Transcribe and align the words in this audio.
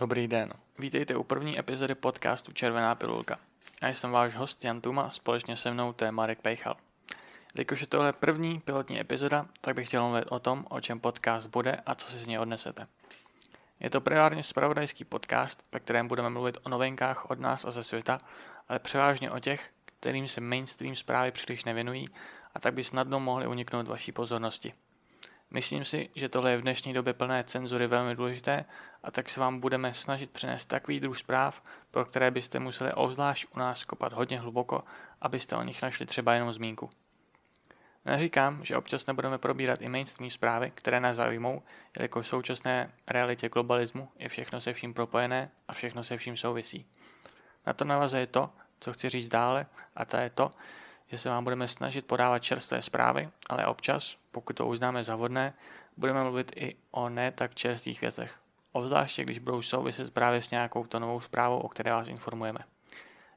Dobrý 0.00 0.28
den, 0.28 0.52
vítejte 0.78 1.16
u 1.16 1.22
první 1.22 1.58
epizody 1.58 1.94
podcastu 1.94 2.52
Červená 2.52 2.94
pilulka. 2.94 3.38
Já 3.82 3.88
jsem 3.88 4.10
váš 4.10 4.34
host 4.34 4.64
Jan 4.64 4.80
Tuma, 4.80 5.10
společně 5.10 5.56
se 5.56 5.70
mnou 5.70 5.92
to 5.92 6.04
je 6.04 6.10
Marek 6.12 6.40
Pejchal. 6.40 6.76
Jelikož 7.54 7.80
je 7.80 7.86
tohle 7.86 8.12
první 8.12 8.60
pilotní 8.60 9.00
epizoda, 9.00 9.46
tak 9.60 9.74
bych 9.76 9.88
chtěl 9.88 10.02
mluvit 10.02 10.24
o 10.28 10.38
tom, 10.38 10.66
o 10.70 10.80
čem 10.80 11.00
podcast 11.00 11.50
bude 11.50 11.76
a 11.86 11.94
co 11.94 12.10
si 12.10 12.18
z 12.18 12.26
něj 12.26 12.38
odnesete. 12.38 12.86
Je 13.80 13.90
to 13.90 14.00
primárně 14.00 14.42
spravodajský 14.42 15.04
podcast, 15.04 15.64
ve 15.72 15.80
kterém 15.80 16.08
budeme 16.08 16.30
mluvit 16.30 16.58
o 16.62 16.68
novinkách 16.68 17.30
od 17.30 17.40
nás 17.40 17.64
a 17.64 17.70
ze 17.70 17.82
světa, 17.82 18.20
ale 18.68 18.78
převážně 18.78 19.30
o 19.30 19.38
těch, 19.38 19.70
kterým 19.84 20.28
se 20.28 20.40
mainstream 20.40 20.94
zprávy 20.94 21.30
příliš 21.30 21.64
nevěnují 21.64 22.06
a 22.54 22.60
tak 22.60 22.74
by 22.74 22.84
snadno 22.84 23.20
mohly 23.20 23.46
uniknout 23.46 23.88
vaší 23.88 24.12
pozornosti. 24.12 24.72
Myslím 25.50 25.84
si, 25.84 26.08
že 26.14 26.28
tohle 26.28 26.50
je 26.50 26.56
v 26.56 26.62
dnešní 26.62 26.92
době 26.92 27.12
plné 27.12 27.44
cenzury 27.44 27.86
velmi 27.86 28.14
důležité 28.14 28.64
a 29.02 29.10
tak 29.10 29.30
se 29.30 29.40
vám 29.40 29.60
budeme 29.60 29.94
snažit 29.94 30.30
přinést 30.30 30.66
takový 30.66 31.00
druh 31.00 31.18
zpráv, 31.18 31.62
pro 31.90 32.04
které 32.04 32.30
byste 32.30 32.58
museli 32.58 32.92
obzvlášť 32.92 33.46
u 33.54 33.58
nás 33.58 33.84
kopat 33.84 34.12
hodně 34.12 34.38
hluboko, 34.38 34.84
abyste 35.20 35.56
o 35.56 35.62
nich 35.62 35.82
našli 35.82 36.06
třeba 36.06 36.34
jenom 36.34 36.52
zmínku. 36.52 36.90
Neříkám, 38.04 38.64
že 38.64 38.76
občas 38.76 39.06
nebudeme 39.06 39.38
probírat 39.38 39.80
i 39.80 39.88
mainstream 39.88 40.30
zprávy, 40.30 40.72
které 40.74 41.00
nás 41.00 41.16
zajímou, 41.16 41.62
jelikož 41.96 42.26
v 42.26 42.28
současné 42.28 42.92
realitě 43.06 43.48
globalismu 43.48 44.08
je 44.18 44.28
všechno 44.28 44.60
se 44.60 44.72
vším 44.72 44.94
propojené 44.94 45.50
a 45.68 45.72
všechno 45.72 46.04
se 46.04 46.16
vším 46.16 46.36
souvisí. 46.36 46.86
Na 47.66 47.72
to 47.72 47.84
navazuje 47.84 48.26
to, 48.26 48.50
co 48.80 48.92
chci 48.92 49.08
říct 49.08 49.28
dále, 49.28 49.66
a 49.96 50.04
to 50.04 50.16
je 50.16 50.30
to, 50.30 50.50
že 51.08 51.18
se 51.18 51.28
vám 51.28 51.44
budeme 51.44 51.68
snažit 51.68 52.06
podávat 52.06 52.38
čerstvé 52.38 52.82
zprávy, 52.82 53.28
ale 53.50 53.66
občas, 53.66 54.16
pokud 54.30 54.56
to 54.56 54.66
uznáme 54.66 55.04
za 55.04 55.16
vhodné, 55.16 55.54
budeme 55.96 56.22
mluvit 56.22 56.52
i 56.56 56.76
o 56.90 57.08
ne 57.08 57.32
tak 57.32 57.54
čerstvých 57.54 58.00
věcech. 58.00 58.34
Obzvláště, 58.72 59.24
když 59.24 59.38
budou 59.38 59.62
souviset 59.62 60.14
právě 60.14 60.42
s 60.42 60.50
nějakou 60.50 60.86
to 60.86 60.98
novou 60.98 61.20
zprávou, 61.20 61.58
o 61.58 61.68
které 61.68 61.92
vás 61.92 62.08
informujeme. 62.08 62.60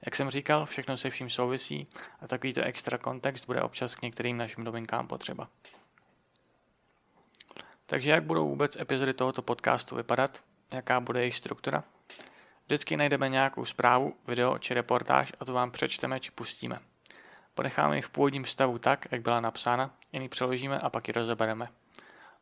Jak 0.05 0.15
jsem 0.15 0.29
říkal, 0.29 0.65
všechno 0.65 0.97
se 0.97 1.09
vším 1.09 1.29
souvisí 1.29 1.87
a 2.21 2.27
takovýto 2.27 2.61
extra 2.61 2.97
kontext 2.97 3.45
bude 3.45 3.61
občas 3.61 3.95
k 3.95 4.01
některým 4.01 4.37
našim 4.37 4.63
novinkám 4.63 5.07
potřeba. 5.07 5.47
Takže 7.85 8.11
jak 8.11 8.23
budou 8.23 8.49
vůbec 8.49 8.75
epizody 8.75 9.13
tohoto 9.13 9.41
podcastu 9.41 9.95
vypadat? 9.95 10.43
Jaká 10.71 10.99
bude 10.99 11.19
jejich 11.19 11.35
struktura? 11.35 11.83
Vždycky 12.65 12.97
najdeme 12.97 13.29
nějakou 13.29 13.65
zprávu, 13.65 14.15
video 14.27 14.57
či 14.57 14.73
reportáž 14.73 15.33
a 15.39 15.45
to 15.45 15.53
vám 15.53 15.71
přečteme 15.71 16.19
či 16.19 16.31
pustíme. 16.31 16.79
Ponecháme 17.61 17.95
ji 17.95 18.01
v 18.01 18.09
původním 18.09 18.45
stavu 18.45 18.77
tak, 18.77 19.07
jak 19.11 19.21
byla 19.21 19.39
napsána, 19.39 19.93
jen 20.11 20.23
ji 20.23 20.29
přeložíme 20.29 20.79
a 20.79 20.89
pak 20.89 21.07
ji 21.07 21.11
rozebereme. 21.11 21.67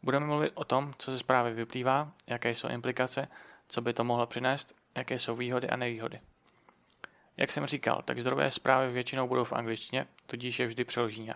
Budeme 0.04 0.26
mluvit 0.26 0.52
o 0.56 0.64
tom, 0.64 0.94
co 0.98 1.12
ze 1.12 1.20
zprávy 1.20 1.54
vyplývá, 1.54 2.12
jaké 2.28 2.56
jsou 2.56 2.70
implikace, 2.70 3.28
co 3.68 3.82
by 3.82 3.94
to 3.94 4.04
mohlo 4.04 4.28
přinést, 4.28 4.76
jaké 4.96 5.20
jsou 5.20 5.36
výhody 5.36 5.70
a 5.70 5.76
nevýhody. 5.76 6.20
Jak 7.38 7.52
jsem 7.52 7.66
říkal, 7.66 8.02
tak 8.06 8.20
zdrové 8.20 8.52
zprávy 8.52 8.92
většinou 8.92 9.28
budou 9.28 9.44
v 9.44 9.54
angličtině, 9.54 10.08
tudíž 10.26 10.60
je 10.60 10.68
vždy 10.68 10.84
přeložíme. 10.84 11.34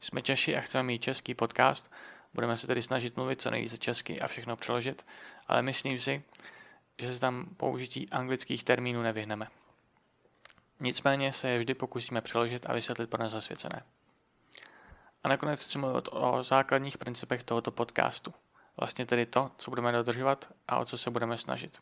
Jsme 0.00 0.22
Češi 0.22 0.56
a 0.56 0.60
chceme 0.60 0.82
mít 0.82 1.02
český 1.02 1.34
podcast, 1.34 1.92
budeme 2.34 2.56
se 2.56 2.66
tedy 2.66 2.82
snažit 2.82 3.16
mluvit 3.16 3.42
co 3.42 3.50
nejvíce 3.50 3.78
česky 3.78 4.20
a 4.20 4.26
všechno 4.26 4.56
přeložit, 4.56 5.06
ale 5.46 5.62
myslím 5.62 5.98
si, 5.98 6.22
že 6.98 7.14
se 7.14 7.20
tam 7.20 7.46
použití 7.56 8.10
anglických 8.10 8.64
termínů 8.64 9.02
nevyhneme. 9.02 9.46
Nicméně 10.80 11.32
se 11.32 11.48
je 11.48 11.58
vždy 11.58 11.74
pokusíme 11.74 12.20
přeložit 12.20 12.66
a 12.70 12.72
vysvětlit 12.72 13.10
pro 13.10 13.22
nezasvěcené. 13.22 13.82
A 15.24 15.28
nakonec 15.28 15.64
chci 15.64 15.78
mluvit 15.78 16.08
o 16.12 16.42
základních 16.42 16.98
principech 16.98 17.42
tohoto 17.42 17.70
podcastu. 17.70 18.34
Vlastně 18.76 19.06
tedy 19.06 19.26
to, 19.26 19.50
co 19.56 19.70
budeme 19.70 19.92
dodržovat 19.92 20.52
a 20.68 20.78
o 20.78 20.84
co 20.84 20.98
se 20.98 21.10
budeme 21.10 21.38
snažit. 21.38 21.78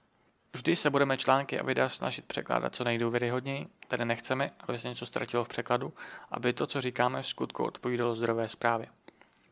Vždy 0.53 0.77
se 0.77 0.91
budeme 0.91 1.17
články 1.17 1.61
a 1.61 1.63
videa 1.63 1.89
snažit 1.89 2.25
překládat 2.25 2.75
co 2.75 2.85
nejdůvěryhodněji, 2.85 3.67
tedy 3.89 4.05
nechceme, 4.05 4.51
aby 4.61 4.79
se 4.79 4.89
něco 4.89 5.07
ztratilo 5.07 5.45
v 5.45 5.49
překladu, 5.49 5.93
aby 6.31 6.53
to, 6.53 6.67
co 6.67 6.81
říkáme, 6.81 7.23
v 7.23 7.27
skutku 7.27 7.65
odpovídalo 7.65 8.15
zdrové 8.15 8.49
zprávě. 8.49 8.87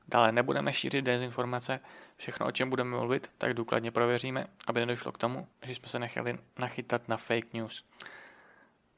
Dále 0.09 0.33
nebudeme 0.33 0.73
šířit 0.73 1.05
dezinformace, 1.05 1.81
všechno, 2.17 2.47
o 2.47 2.53
čem 2.53 2.71
budeme 2.71 2.91
mluvit, 2.91 3.31
tak 3.39 3.55
důkladně 3.55 3.91
prověříme, 3.91 4.47
aby 4.67 4.81
nedošlo 4.81 5.13
k 5.13 5.19
tomu, 5.19 5.49
že 5.63 5.75
jsme 5.75 5.89
se 5.89 5.99
nechali 5.99 6.39
nachytat 6.59 7.09
na 7.09 7.17
fake 7.17 7.53
news. 7.53 7.85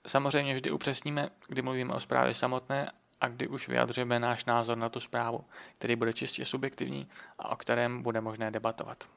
Samozřejmě 0.06 0.54
vždy 0.54 0.70
upřesníme, 0.70 1.31
kdy 1.48 1.62
mluvíme 1.62 1.94
o 1.94 2.00
zprávě 2.00 2.34
samotné 2.34 2.92
a 3.20 3.28
kdy 3.28 3.48
už 3.48 3.69
vyjadřujeme 3.69 4.20
náš 4.20 4.44
názor 4.44 4.78
na 4.78 4.88
tu 4.88 5.00
zprávu, 5.00 5.44
který 5.78 5.97
bude 5.97 6.12
čistě 6.12 6.44
subjektivní 6.44 7.09
a 7.38 7.48
o 7.48 7.56
kterém 7.56 8.03
bude 8.03 8.20
možné 8.20 8.50
debatovat. 8.50 9.09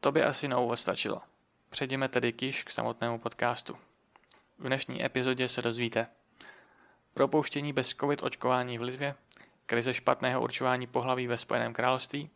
To 0.00 0.12
by 0.12 0.22
asi 0.22 0.48
na 0.48 0.58
úvod 0.58 0.76
stačilo. 0.76 1.22
Přejdeme 1.70 2.08
tedy 2.08 2.32
kiš 2.32 2.64
k 2.64 2.70
samotnému 2.70 3.18
podcastu. 3.18 3.74
V 4.58 4.66
dnešní 4.66 5.04
epizodě 5.04 5.48
se 5.48 5.62
dozvíte 5.62 6.06
propouštění 7.14 7.72
bez 7.72 7.94
covid 7.94 8.22
očkování 8.22 8.78
v 8.78 8.82
Litvě, 8.82 9.14
krize 9.66 9.94
špatného 9.94 10.42
určování 10.42 10.86
pohlaví 10.86 11.26
ve 11.26 11.38
Spojeném 11.38 11.72
království 11.72 12.30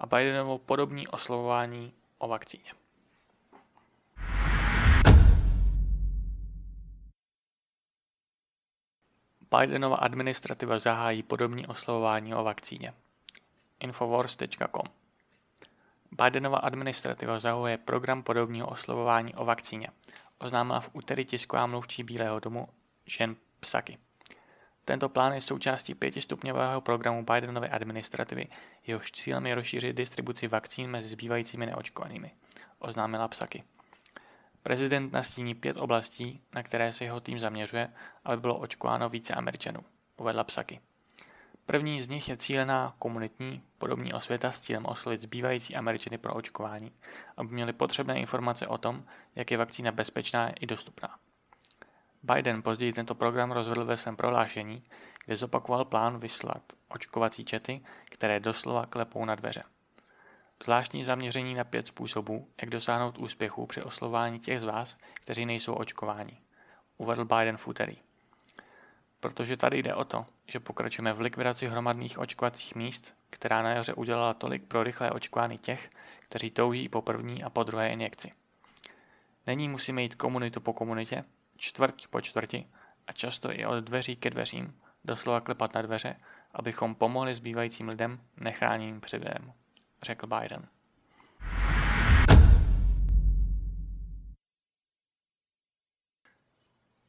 a 0.00 0.06
Bidenovo 0.06 0.58
podobní 0.58 1.08
oslovování 1.08 1.92
o 2.18 2.28
vakcíně. 2.28 2.79
Bidenova 9.58 9.96
administrativa 9.96 10.78
zahájí 10.78 11.22
podobní 11.22 11.66
oslovování 11.66 12.34
o 12.34 12.44
vakcíně. 12.44 12.94
Infowars.com 13.80 14.86
Bidenova 16.10 16.58
administrativa 16.58 17.38
zahuje 17.38 17.78
program 17.78 18.22
podobního 18.22 18.68
oslovování 18.68 19.34
o 19.34 19.44
vakcíně. 19.44 19.88
Oznámila 20.38 20.80
v 20.80 20.90
úterý 20.92 21.24
tisková 21.24 21.66
mluvčí 21.66 22.02
Bílého 22.02 22.40
domu 22.40 22.68
Jen 23.20 23.36
Psaki. 23.60 23.98
Tento 24.84 25.08
plán 25.08 25.32
je 25.32 25.40
součástí 25.40 25.94
pětistupňového 25.94 26.80
programu 26.80 27.24
Bidenovy 27.24 27.68
administrativy, 27.68 28.46
jehož 28.86 29.12
cílem 29.12 29.46
je 29.46 29.54
rozšířit 29.54 29.96
distribuci 29.96 30.48
vakcín 30.48 30.90
mezi 30.90 31.08
zbývajícími 31.08 31.66
neočkovanými, 31.66 32.30
oznámila 32.78 33.28
Psaki. 33.28 33.62
Prezident 34.62 35.12
nastíní 35.12 35.54
pět 35.54 35.76
oblastí, 35.76 36.40
na 36.54 36.62
které 36.62 36.92
se 36.92 37.04
jeho 37.04 37.20
tým 37.20 37.38
zaměřuje, 37.38 37.92
aby 38.24 38.40
bylo 38.40 38.58
očkováno 38.58 39.08
více 39.08 39.34
Američanů, 39.34 39.80
uvedla 40.16 40.44
Psaky. 40.44 40.80
První 41.66 42.00
z 42.00 42.08
nich 42.08 42.28
je 42.28 42.36
cílená 42.36 42.94
komunitní 42.98 43.62
podobní 43.78 44.12
osvěta 44.12 44.52
s 44.52 44.60
cílem 44.60 44.86
oslovit 44.86 45.20
zbývající 45.20 45.76
Američany 45.76 46.18
pro 46.18 46.34
očkování, 46.34 46.92
aby 47.36 47.54
měli 47.54 47.72
potřebné 47.72 48.20
informace 48.20 48.66
o 48.66 48.78
tom, 48.78 49.04
jak 49.34 49.50
je 49.50 49.58
vakcína 49.58 49.92
bezpečná 49.92 50.50
i 50.50 50.66
dostupná. 50.66 51.18
Biden 52.22 52.62
později 52.62 52.92
tento 52.92 53.14
program 53.14 53.52
rozvedl 53.52 53.84
ve 53.84 53.96
svém 53.96 54.16
prohlášení, 54.16 54.82
kde 55.24 55.36
zopakoval 55.36 55.84
plán 55.84 56.18
vyslat 56.18 56.62
očkovací 56.88 57.44
čety, 57.44 57.80
které 58.04 58.40
doslova 58.40 58.86
klepou 58.86 59.24
na 59.24 59.34
dveře. 59.34 59.62
Zvláštní 60.64 61.04
zaměření 61.04 61.54
na 61.54 61.64
pět 61.64 61.86
způsobů, 61.86 62.48
jak 62.60 62.70
dosáhnout 62.70 63.18
úspěchu 63.18 63.66
při 63.66 63.82
oslování 63.82 64.40
těch 64.40 64.60
z 64.60 64.64
vás, 64.64 64.96
kteří 65.14 65.46
nejsou 65.46 65.74
očkováni, 65.74 66.38
uvedl 66.96 67.24
Biden 67.24 67.56
v 67.56 67.68
úterý. 67.68 67.96
Protože 69.20 69.56
tady 69.56 69.78
jde 69.78 69.94
o 69.94 70.04
to, 70.04 70.26
že 70.46 70.60
pokračujeme 70.60 71.12
v 71.12 71.20
likvidaci 71.20 71.68
hromadných 71.68 72.18
očkovacích 72.18 72.74
míst, 72.74 73.14
která 73.30 73.62
na 73.62 73.70
jaře 73.70 73.94
udělala 73.94 74.34
tolik 74.34 74.64
pro 74.64 74.82
rychlé 74.82 75.10
očkování 75.10 75.58
těch, 75.58 75.90
kteří 76.20 76.50
touží 76.50 76.88
po 76.88 77.02
první 77.02 77.42
a 77.42 77.50
po 77.50 77.62
druhé 77.62 77.88
injekci. 77.88 78.32
Není 79.46 79.68
musíme 79.68 80.02
jít 80.02 80.14
komunitu 80.14 80.60
po 80.60 80.72
komunitě, 80.72 81.24
čtvrť 81.56 82.06
po 82.06 82.20
čtvrti 82.20 82.66
a 83.06 83.12
často 83.12 83.52
i 83.52 83.66
od 83.66 83.84
dveří 83.84 84.16
ke 84.16 84.30
dveřím, 84.30 84.80
doslova 85.04 85.40
klepat 85.40 85.74
na 85.74 85.82
dveře, 85.82 86.16
abychom 86.54 86.94
pomohli 86.94 87.34
zbývajícím 87.34 87.88
lidem 87.88 88.20
nechráněným 88.36 89.00
předem 89.00 89.52
řekl 90.02 90.26
Biden. 90.26 90.68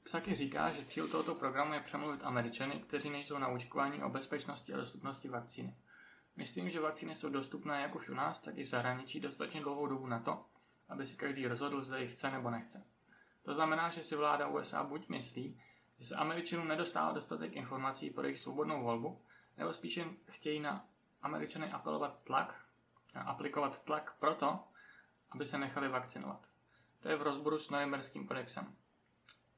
Psaky 0.04 0.36
říká, 0.36 0.71
že 0.71 0.86
cíl 0.86 1.07
tohoto 1.07 1.36
programu 1.36 1.74
je 1.74 1.80
přemluvit 1.80 2.24
Američany, 2.24 2.80
kteří 2.80 3.10
nejsou 3.10 3.38
naučkováni 3.38 4.04
o 4.04 4.10
bezpečnosti 4.10 4.74
a 4.74 4.77
dostupnosti 4.77 5.30
vakcíny. 5.30 5.75
Myslím, 6.36 6.69
že 6.69 6.80
vakcíny 6.80 7.15
jsou 7.15 7.30
dostupné 7.30 7.81
jak 7.81 7.95
už 7.95 8.10
u 8.10 8.13
nás, 8.13 8.39
tak 8.39 8.57
i 8.57 8.63
v 8.63 8.68
zahraničí 8.68 9.19
dostatečně 9.19 9.62
dlouhou 9.62 9.88
dobu 9.88 10.07
na 10.07 10.19
to, 10.19 10.45
aby 10.89 11.06
si 11.06 11.18
každý 11.18 11.48
rozhodl, 11.48 11.81
zda 11.81 11.98
jich 11.98 12.12
chce 12.12 12.31
nebo 12.31 12.50
nechce. 12.50 12.86
To 13.44 13.54
znamená, 13.54 13.89
že 13.89 14.04
si 14.04 14.15
vláda 14.15 14.48
USA 14.48 14.83
buď 14.83 15.10
myslí, 15.10 15.62
že 16.00 16.06
se 16.06 16.15
Američanům 16.15 16.68
nedostává 16.68 17.12
dostatek 17.12 17.56
informací 17.56 18.10
pro 18.10 18.24
jejich 18.24 18.39
svobodnou 18.39 18.83
volbu, 18.83 19.21
nebo 19.57 19.74
spíše 19.74 20.06
chtějí 20.30 20.60
na 20.60 20.86
Američany 21.21 21.71
apelovat 21.71 22.24
tlak, 22.24 22.65
aplikovat 23.19 23.84
tlak 23.84 24.16
proto, 24.19 24.60
aby 25.31 25.46
se 25.46 25.58
nechali 25.58 25.88
vakcinovat. 25.88 26.48
To 27.00 27.10
je 27.10 27.16
v 27.16 27.22
rozboru 27.22 27.58
s 27.58 27.69
Norimberským 27.69 28.28
kodexem. 28.28 28.75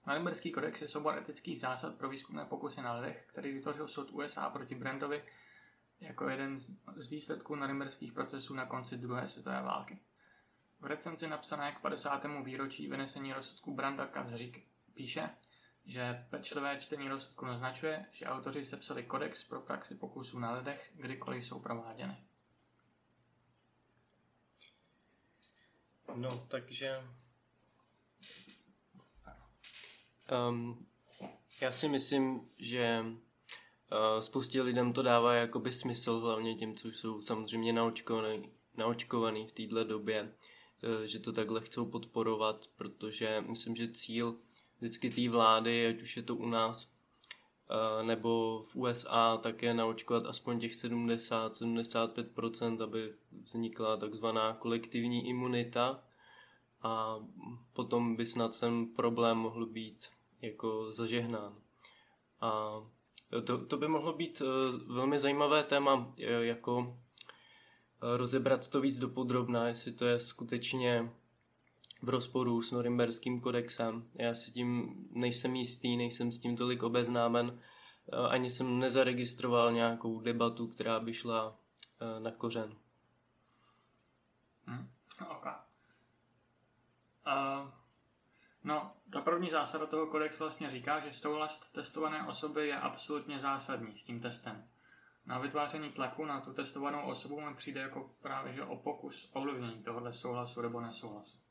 Norimberský 0.07 0.51
kodex 0.51 0.81
je 0.81 0.87
soubor 0.87 1.17
etických 1.17 1.59
zásad 1.59 1.95
pro 1.95 2.09
výzkumné 2.09 2.45
pokusy 2.45 2.81
na 2.81 2.93
lidech, 2.93 3.25
který 3.27 3.53
vytvořil 3.53 3.87
soud 3.87 4.11
USA 4.11 4.49
proti 4.49 4.75
Brandovi 4.75 5.23
jako 5.99 6.29
jeden 6.29 6.59
z 6.95 7.09
výsledků 7.09 7.55
norimberských 7.55 8.13
procesů 8.13 8.53
na 8.53 8.65
konci 8.65 8.97
druhé 8.97 9.27
světové 9.27 9.61
války. 9.61 9.99
V 10.79 10.85
recenzi 10.85 11.27
napsané 11.27 11.71
k 11.71 11.79
50. 11.79 12.25
výročí 12.43 12.87
vynesení 12.87 13.33
rozsudku 13.33 13.75
Branda 13.75 14.05
Kazřík 14.05 14.67
píše, 14.93 15.29
že 15.85 16.25
pečlivé 16.29 16.77
čtení 16.77 17.09
rozsudku 17.09 17.45
naznačuje, 17.45 18.05
že 18.11 18.25
autoři 18.25 18.63
sepsali 18.63 19.03
kodex 19.03 19.43
pro 19.43 19.61
praxi 19.61 19.95
pokusů 19.95 20.39
na 20.39 20.51
lidech, 20.51 20.91
kdykoliv 20.95 21.45
jsou 21.45 21.59
prováděny. 21.59 22.23
No, 26.15 26.45
takže... 26.47 27.03
Um, 30.49 30.85
já 31.61 31.71
si 31.71 31.87
myslím, 31.87 32.49
že 32.57 33.05
uh, 33.05 34.19
spoustě 34.19 34.61
lidem 34.61 34.93
to 34.93 35.01
dává 35.01 35.33
jakoby 35.33 35.71
smysl, 35.71 36.19
hlavně 36.19 36.55
těm, 36.55 36.75
co 36.75 36.87
jsou 36.87 37.21
samozřejmě 37.21 37.73
naočkovaný, 37.73 38.51
naočkovaný 38.77 39.47
v 39.47 39.51
této 39.51 39.83
době, 39.83 40.23
uh, 40.83 41.01
že 41.03 41.19
to 41.19 41.31
takhle 41.31 41.61
chcou 41.61 41.85
podporovat, 41.85 42.67
protože 42.75 43.41
myslím, 43.41 43.75
že 43.75 43.91
cíl 43.91 44.39
vždycky 44.77 45.09
té 45.09 45.29
vlády, 45.29 45.87
ať 45.87 46.01
už 46.01 46.17
je 46.17 46.23
to 46.23 46.35
u 46.35 46.45
nás 46.45 46.92
nebo 48.01 48.63
v 48.63 48.75
USA, 48.75 49.37
tak 49.37 49.63
je 49.63 49.73
naočkovat 49.73 50.25
aspoň 50.25 50.59
těch 50.59 50.71
70-75%, 50.71 52.83
aby 52.83 53.13
vznikla 53.43 53.97
takzvaná 53.97 54.53
kolektivní 54.53 55.29
imunita 55.29 56.03
a 56.81 57.19
potom 57.73 58.15
by 58.15 58.25
snad 58.25 58.59
ten 58.59 58.85
problém 58.85 59.37
mohl 59.37 59.65
být 59.65 60.09
jako 60.41 60.91
zažehnán. 60.91 61.55
A 62.41 62.81
to, 63.45 63.65
to 63.65 63.77
by 63.77 63.87
mohlo 63.87 64.13
být 64.13 64.41
uh, 64.41 64.47
velmi 64.95 65.19
zajímavé 65.19 65.63
téma, 65.63 66.13
jako 66.17 66.77
uh, 66.77 66.93
rozebrat 68.01 68.67
to 68.67 68.81
víc 68.81 68.99
dopodrobná, 68.99 69.67
jestli 69.67 69.91
to 69.91 70.05
je 70.05 70.19
skutečně 70.19 71.11
v 72.03 72.09
rozporu 72.09 72.61
s 72.61 72.71
Norimberským 72.71 73.41
kodexem. 73.41 74.09
Já 74.13 74.33
si 74.33 74.51
tím 74.51 74.95
nejsem 75.11 75.55
jistý, 75.55 75.97
nejsem 75.97 76.31
s 76.31 76.39
tím 76.39 76.57
tolik 76.57 76.83
obeznámen, 76.83 77.49
uh, 77.49 78.25
ani 78.29 78.49
jsem 78.49 78.79
nezaregistroval 78.79 79.71
nějakou 79.71 80.21
debatu, 80.21 80.67
která 80.67 80.99
by 80.99 81.13
šla 81.13 81.59
na 82.19 82.31
kořen. 82.31 82.75
Hmm. 84.65 84.89
Okay. 85.29 85.53
Uh, 87.27 87.69
no, 88.63 88.91
ta 89.09 89.21
první 89.21 89.49
zásada 89.49 89.85
toho 89.85 90.07
kodexu 90.07 90.43
vlastně 90.43 90.69
říká, 90.69 90.99
že 90.99 91.11
souhlas 91.11 91.71
testované 91.71 92.27
osoby 92.27 92.67
je 92.67 92.79
absolutně 92.79 93.39
zásadní 93.39 93.97
s 93.97 94.03
tím 94.03 94.19
testem. 94.19 94.67
Na 95.25 95.39
vytváření 95.39 95.91
tlaku 95.91 96.25
na 96.25 96.41
tu 96.41 96.53
testovanou 96.53 97.01
osobu 97.01 97.41
mi 97.41 97.55
přijde 97.55 97.81
jako 97.81 98.15
právě 98.21 98.53
že 98.53 98.63
o 98.63 98.75
pokus 98.75 99.29
ovlivnění 99.33 99.83
tohohle 99.83 100.13
souhlasu 100.13 100.61
nebo 100.61 100.81
nesouhlasu. 100.81 101.42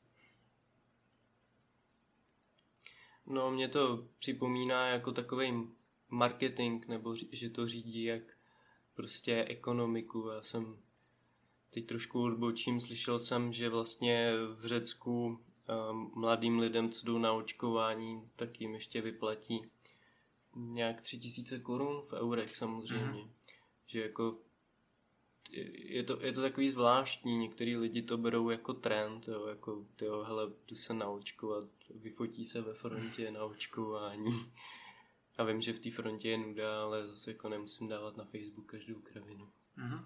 No, 3.25 3.51
mě 3.51 3.67
to 3.67 4.07
připomíná 4.19 4.87
jako 4.87 5.11
takový 5.11 5.67
marketing, 6.09 6.85
nebo 6.87 7.15
že 7.31 7.49
to 7.49 7.67
řídí 7.67 8.03
jak 8.03 8.23
prostě 8.93 9.45
ekonomiku. 9.47 10.29
Já 10.35 10.43
jsem 10.43 10.77
teď 11.69 11.85
trošku 11.85 12.23
odbočím, 12.23 12.79
slyšel 12.79 13.19
jsem, 13.19 13.53
že 13.53 13.69
vlastně 13.69 14.31
v 14.55 14.65
Řecku 14.65 15.39
mladým 16.15 16.59
lidem, 16.59 16.89
co 16.89 17.05
jdou 17.05 17.17
na 17.17 17.33
očkování, 17.33 18.29
tak 18.35 18.61
jim 18.61 18.73
ještě 18.73 19.01
vyplatí 19.01 19.65
nějak 20.55 21.01
tři 21.01 21.17
tisíce 21.17 21.59
korun 21.59 22.01
v 22.01 22.13
eurech 22.13 22.55
samozřejmě. 22.55 23.23
Mm. 23.23 23.31
Že 23.85 24.01
jako 24.01 24.37
je 25.51 26.03
to, 26.03 26.19
je 26.21 26.33
to 26.33 26.41
takový 26.41 26.69
zvláštní, 26.69 27.37
některý 27.37 27.77
lidi 27.77 28.01
to 28.01 28.17
berou 28.17 28.49
jako 28.49 28.73
trend, 28.73 29.27
jo, 29.27 29.47
jako 29.47 29.85
tyjo, 29.95 30.23
hele, 30.23 30.51
jdu 30.67 30.75
se 30.75 30.93
naočkovat, 30.93 31.63
vyfotí 31.95 32.45
se 32.45 32.61
ve 32.61 32.73
frontě 32.73 33.31
na 33.31 33.43
očkování. 33.43 34.53
A 35.37 35.43
vím, 35.43 35.61
že 35.61 35.73
v 35.73 35.79
té 35.79 35.91
frontě 35.91 36.29
je 36.29 36.37
nuda, 36.37 36.81
ale 36.81 37.07
zase 37.07 37.31
jako 37.31 37.49
nemusím 37.49 37.87
dávat 37.87 38.17
na 38.17 38.23
Facebook 38.23 38.71
každou 38.71 38.99
kravinu. 38.99 39.49
Mm-hmm. 39.77 40.05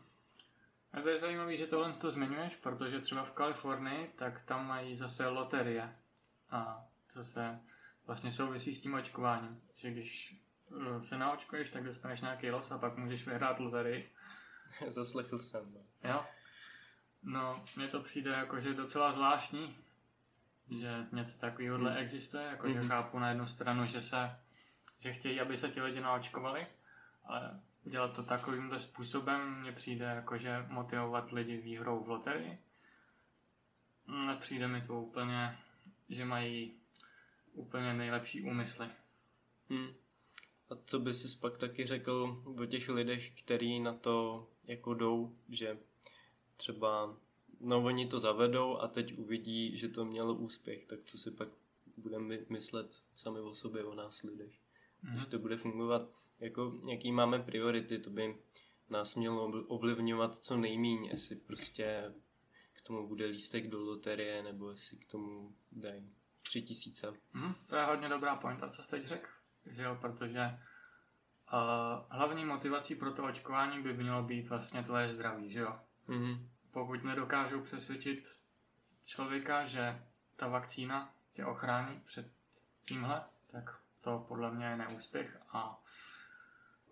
A 0.94 1.01
to 1.01 1.10
je 1.10 1.18
zajímavé, 1.18 1.57
že 1.57 1.68
tohle 1.68 1.94
to 1.94 2.12
zmiňuješ, 2.12 2.56
protože 2.56 3.00
třeba 3.00 3.24
v 3.24 3.31
Kalifornii, 3.31 4.12
tak 4.16 4.42
tam 4.45 4.68
mají 4.68 4.95
zase 4.95 5.28
loterie. 5.28 5.95
A 6.50 6.86
co 7.07 7.24
se 7.24 7.60
vlastně 8.06 8.31
souvisí 8.31 8.75
s 8.75 8.81
tím 8.81 8.94
očkováním. 8.94 9.62
Že 9.75 9.92
když 9.92 10.36
eh, 10.72 11.04
se 11.04 11.18
naočkuješ, 11.18 11.69
tak 11.69 11.84
dostaneš 11.84 12.22
nějaký 12.22 12.50
los 12.50 12.72
a 12.72 12.78
pak 12.78 12.98
můžeš 12.98 13.28
vyhrát 13.28 13.60
loterii. 13.60 14.10
Zaslechl 14.88 15.38
jsem. 15.38 15.74
No. 15.74 16.09
Jo. 16.09 16.25
No, 17.24 17.65
mně 17.75 17.88
to 17.88 18.00
přijde 18.01 18.31
jako, 18.31 18.59
že 18.59 18.74
docela 18.74 19.12
zvláštní, 19.12 19.77
že 20.69 21.06
něco 21.12 21.39
takového 21.39 21.77
mm. 21.77 21.88
existuje, 21.88 22.44
jako 22.44 22.68
mm-hmm. 22.68 22.88
chápu 22.88 23.19
na 23.19 23.29
jednu 23.29 23.45
stranu, 23.45 23.85
že 23.85 24.01
se, 24.01 24.39
že 25.00 25.13
chtějí, 25.13 25.41
aby 25.41 25.57
se 25.57 25.69
ti 25.69 25.81
lidi 25.81 26.01
naočkovali, 26.01 26.68
ale 27.24 27.59
dělat 27.83 28.15
to 28.15 28.24
takovýmhle 28.24 28.79
způsobem 28.79 29.59
mně 29.59 29.71
přijde 29.71 30.06
jakože 30.06 30.65
motivovat 30.68 31.31
lidi 31.31 31.57
výhrou 31.57 32.03
v 32.03 32.09
loterii. 32.09 32.57
Nepřijde 34.25 34.68
mi 34.68 34.81
to 34.81 35.01
úplně, 35.01 35.57
že 36.09 36.25
mají 36.25 36.79
úplně 37.53 37.94
nejlepší 37.94 38.41
úmysly. 38.41 38.88
Hmm. 39.69 39.88
A 40.69 40.75
co 40.85 41.00
by 41.00 41.13
si 41.13 41.39
pak 41.41 41.57
taky 41.57 41.85
řekl 41.85 42.44
o 42.62 42.65
těch 42.65 42.89
lidech, 42.89 43.31
kteří 43.41 43.79
na 43.79 43.94
to 43.94 44.47
jako 44.68 44.94
jdou, 44.94 45.36
že 45.50 45.78
třeba 46.58 47.18
no 47.60 47.84
oni 47.84 48.08
to 48.08 48.19
zavedou 48.19 48.78
a 48.78 48.88
teď 48.88 49.18
uvidí, 49.18 49.78
že 49.78 49.88
to 49.88 50.06
mělo 50.06 50.34
úspěch, 50.34 50.86
tak 50.86 51.00
to 51.12 51.18
si 51.18 51.31
pak 51.31 51.48
budeme 51.98 52.38
myslet 52.50 53.02
sami 53.16 53.40
o 53.40 53.54
sobě, 53.54 53.84
o 53.84 53.96
nás 53.96 54.24
lidech. 54.24 54.52
Mm-hmm. 54.52 55.12
Když 55.12 55.25
to 55.25 55.40
bude 55.40 55.58
fungovat 55.58 56.10
jako 56.40 56.74
jaký 56.90 57.12
máme 57.12 57.40
priority, 57.40 58.00
to 58.00 58.10
by 58.10 58.38
nás 58.90 59.16
mělo 59.16 59.46
ovlivňovat 59.68 60.36
co 60.36 60.58
nejmíň, 60.58 61.06
jestli 61.06 61.36
prostě 61.36 62.13
k 62.74 62.81
tomu 62.81 63.08
bude 63.08 63.25
lístek 63.25 63.70
do 63.70 63.80
loterie, 63.80 64.44
nebo 64.44 64.70
jestli 64.70 64.98
k 64.98 65.12
tomu 65.12 65.56
dají 65.72 66.10
tři 66.42 66.62
tisíce. 66.62 67.13
Hmm, 67.34 67.54
to 67.68 67.75
je 67.75 67.86
hodně 67.86 68.10
dobrá 68.10 68.36
pointa, 68.36 68.70
co 68.70 68.84
jste 68.84 68.98
teď 68.98 69.08
řekl, 69.08 69.30
že 69.66 69.84
jo, 69.84 69.98
protože 70.02 70.60
hlavní 72.10 72.46
motivací 72.46 72.96
pro 72.96 73.14
to 73.14 73.24
očkování 73.24 73.82
by 73.82 73.94
mělo 73.94 74.24
být 74.24 74.50
vlastně 74.50 74.84
tvoje 74.84 75.10
zdraví, 75.10 75.52
že 75.52 75.60
jo. 75.60 75.80
Mm-hmm. 76.10 76.48
Pokud 76.72 77.04
nedokážou 77.04 77.62
přesvědčit 77.62 78.24
člověka, 79.06 79.66
že 79.66 80.02
ta 80.36 80.48
vakcína 80.48 81.14
tě 81.34 81.46
ochrání 81.46 82.00
před 82.00 82.32
tímhle, 82.88 83.25
tak 83.48 83.80
to 84.04 84.25
podle 84.27 84.51
mě 84.51 84.66
je 84.66 84.77
neúspěch 84.77 85.38
a 85.50 85.84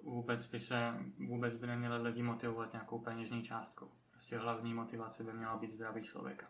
vůbec 0.04 0.46
by 0.46 0.60
se, 0.60 0.94
vůbec 1.28 1.56
by 1.56 1.68
neměli 1.68 2.02
lidi 2.02 2.24
motivovat 2.24 2.74
nějakou 2.74 3.00
peněžní 3.00 3.44
částkou. 3.44 3.92
Prostě 4.12 4.38
hlavní 4.38 4.74
motivace 4.74 5.24
by 5.24 5.34
měla 5.34 5.58
být 5.58 5.72
zdraví 5.72 6.04
člověka. 6.04 6.48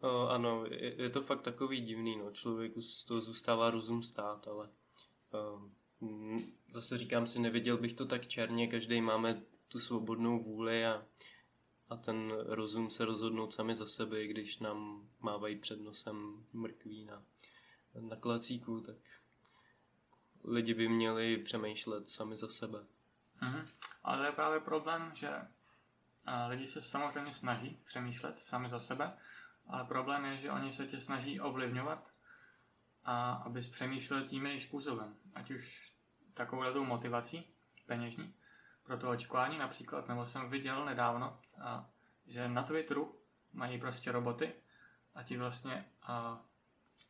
O, 0.00 0.28
ano, 0.28 0.64
je, 0.66 1.02
je 1.02 1.10
to 1.10 1.22
fakt 1.22 1.42
takový 1.42 1.80
divný, 1.80 2.16
no. 2.16 2.30
Člověku 2.30 2.80
z 2.80 3.04
toho 3.04 3.20
zůstává 3.20 3.70
rozum 3.70 4.02
stát, 4.02 4.48
ale 4.48 4.68
o, 5.32 5.60
zase 6.70 6.98
říkám 6.98 7.26
si, 7.26 7.40
neviděl 7.40 7.76
bych 7.76 7.92
to 7.92 8.06
tak 8.06 8.26
černě, 8.26 8.68
každý 8.68 9.00
máme 9.00 9.42
tu 9.68 9.78
svobodnou 9.78 10.42
vůli 10.42 10.86
a, 10.86 11.06
a 11.88 11.96
ten 11.96 12.30
rozum 12.30 12.90
se 12.90 13.04
rozhodnout 13.04 13.52
sami 13.52 13.74
za 13.74 13.86
sebe, 13.86 14.26
když 14.26 14.58
nám 14.58 15.08
mávají 15.20 15.56
před 15.56 15.80
nosem 15.80 16.46
mrkví 16.52 17.04
na, 17.04 17.22
na 18.00 18.16
klacíku, 18.16 18.80
tak 18.80 18.96
lidi 20.44 20.74
by 20.74 20.88
měli 20.88 21.36
přemýšlet 21.36 22.08
sami 22.08 22.36
za 22.36 22.48
sebe. 22.48 22.78
Mhm. 23.42 23.68
Ale 24.02 24.18
to 24.18 24.24
je 24.24 24.32
právě 24.32 24.60
problém, 24.60 25.10
že 25.14 25.30
lidi 26.48 26.66
se 26.66 26.80
samozřejmě 26.80 27.32
snaží 27.32 27.80
přemýšlet 27.84 28.38
sami 28.38 28.68
za 28.68 28.80
sebe, 28.80 29.12
ale 29.66 29.84
problém 29.84 30.24
je, 30.24 30.36
že 30.36 30.50
oni 30.50 30.72
se 30.72 30.86
tě 30.86 31.00
snaží 31.00 31.40
ovlivňovat 31.40 32.12
a 33.06 33.32
abys 33.32 33.68
přemýšlel 33.68 34.24
tím 34.24 34.46
jejich 34.46 34.62
způsobem. 34.62 35.14
Ať 35.34 35.50
už 35.50 35.92
takovou 36.34 36.84
motivací 36.84 37.46
peněžní 37.86 38.34
pro 38.82 38.98
to 38.98 39.10
očkování 39.10 39.58
například, 39.58 40.08
nebo 40.08 40.26
jsem 40.26 40.50
viděl 40.50 40.84
nedávno, 40.84 41.40
a, 41.62 41.90
že 42.26 42.48
na 42.48 42.62
Twitteru 42.62 43.14
mají 43.52 43.80
prostě 43.80 44.12
roboty 44.12 44.52
a 45.14 45.22
ti 45.22 45.36
vlastně, 45.36 45.84
a, 46.02 46.40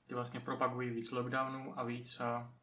ti 0.07 0.15
vlastně 0.15 0.41
propagují 0.41 0.91
víc 0.91 1.11
lockdownů 1.11 1.79
a 1.79 1.85
víc 1.85 2.21
a, 2.21 2.55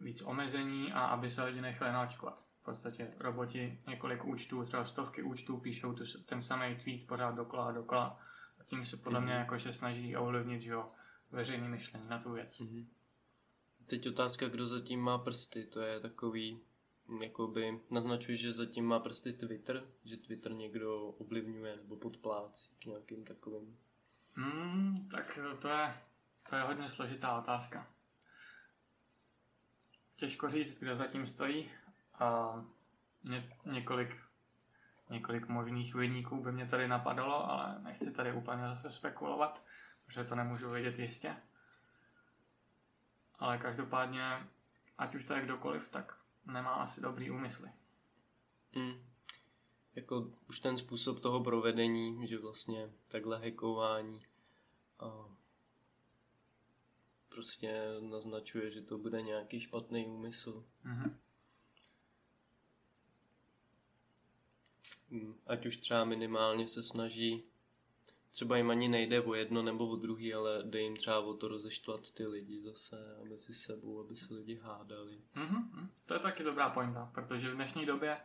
víc 0.00 0.22
omezení 0.22 0.92
a 0.92 1.00
aby 1.00 1.30
se 1.30 1.44
lidi 1.44 1.60
nechali 1.60 1.92
naočkovat. 1.92 2.46
V 2.60 2.64
podstatě 2.64 3.12
roboti 3.20 3.82
několik 3.86 4.24
účtů, 4.24 4.64
třeba 4.64 4.84
stovky 4.84 5.22
účtů 5.22 5.56
píšou 5.60 5.92
tu, 5.92 6.04
ten 6.26 6.42
samý 6.42 6.76
tweet 6.76 7.06
pořád 7.06 7.34
dokola 7.34 7.64
a 7.64 7.72
dokola. 7.72 8.20
A 8.60 8.64
tím 8.64 8.84
se 8.84 8.96
podle 8.96 9.20
mě 9.20 9.32
mhm. 9.32 9.40
jakože 9.40 9.72
snaží 9.72 10.16
ovlivnit 10.16 10.60
že 10.60 10.70
jo, 10.70 10.90
veřejné 11.30 11.68
myšlení 11.68 12.08
na 12.08 12.18
tu 12.18 12.32
věc. 12.32 12.60
Mm-hmm. 12.60 12.86
Teď 13.86 14.08
otázka, 14.08 14.48
kdo 14.48 14.66
zatím 14.66 15.00
má 15.00 15.18
prsty, 15.18 15.64
to 15.64 15.80
je 15.80 16.00
takový 16.00 16.60
jakoby 17.22 17.80
naznačuje, 17.90 18.36
že 18.36 18.52
zatím 18.52 18.84
má 18.84 18.98
prostě 18.98 19.32
Twitter, 19.32 19.88
že 20.04 20.16
Twitter 20.16 20.52
někdo 20.52 21.06
ovlivňuje 21.06 21.76
nebo 21.76 21.96
podplácí 21.96 22.76
k 22.78 22.86
nějakým 22.86 23.24
takovým. 23.24 23.78
Hmm, 24.32 25.08
tak 25.10 25.38
to 25.60 25.68
je, 25.68 26.02
to 26.50 26.56
je 26.56 26.62
hodně 26.62 26.88
složitá 26.88 27.38
otázka. 27.38 27.90
Těžko 30.16 30.48
říct, 30.48 30.80
kdo 30.80 30.96
zatím 30.96 31.26
stojí. 31.26 31.70
A 32.14 32.52
ně, 33.24 33.56
několik, 33.66 34.16
několik 35.10 35.48
možných 35.48 35.94
vyníků 35.94 36.42
by 36.42 36.52
mě 36.52 36.66
tady 36.66 36.88
napadalo, 36.88 37.50
ale 37.50 37.82
nechci 37.82 38.12
tady 38.12 38.32
úplně 38.32 38.62
zase 38.62 38.90
spekulovat, 38.90 39.64
protože 40.10 40.24
to 40.24 40.34
nemůžu 40.34 40.70
vědět 40.70 40.98
jistě. 40.98 41.36
Ale 43.34 43.58
každopádně, 43.58 44.48
ať 44.98 45.14
už 45.14 45.24
to 45.24 45.34
je 45.34 45.42
kdokoliv, 45.42 45.88
tak 45.88 46.20
nemá 46.46 46.74
asi 46.74 47.00
dobrý 47.00 47.30
úmysly. 47.30 47.70
Hmm. 48.72 49.06
Jako 49.94 50.32
už 50.48 50.60
ten 50.60 50.76
způsob 50.76 51.20
toho 51.20 51.44
provedení, 51.44 52.28
že 52.28 52.38
vlastně 52.38 52.92
takhle 53.08 53.38
hackování 53.38 54.26
a 54.98 55.36
prostě 57.28 57.84
naznačuje, 58.00 58.70
že 58.70 58.82
to 58.82 58.98
bude 58.98 59.22
nějaký 59.22 59.60
špatný 59.60 60.06
úmysl. 60.06 60.64
Mm-hmm. 60.84 61.14
Ať 65.46 65.66
už 65.66 65.76
třeba 65.76 66.04
minimálně 66.04 66.68
se 66.68 66.82
snaží, 66.82 67.49
třeba 68.30 68.56
jim 68.56 68.70
ani 68.70 68.88
nejde 68.88 69.20
o 69.20 69.34
jedno 69.34 69.62
nebo 69.62 69.86
o 69.86 69.96
druhý, 69.96 70.34
ale 70.34 70.62
jde 70.62 70.80
jim 70.80 70.96
třeba 70.96 71.18
o 71.18 71.34
to 71.34 71.48
rozeštvat 71.48 72.10
ty 72.10 72.26
lidi 72.26 72.62
zase 72.62 73.16
mezi 73.28 73.54
sebou, 73.54 74.00
aby 74.00 74.16
se 74.16 74.34
lidi 74.34 74.60
hádali. 74.62 75.18
Mm-hmm. 75.36 75.88
To 76.06 76.14
je 76.14 76.20
taky 76.20 76.42
dobrá 76.42 76.70
pointa, 76.70 77.10
protože 77.14 77.50
v 77.50 77.54
dnešní 77.54 77.86
době 77.86 78.16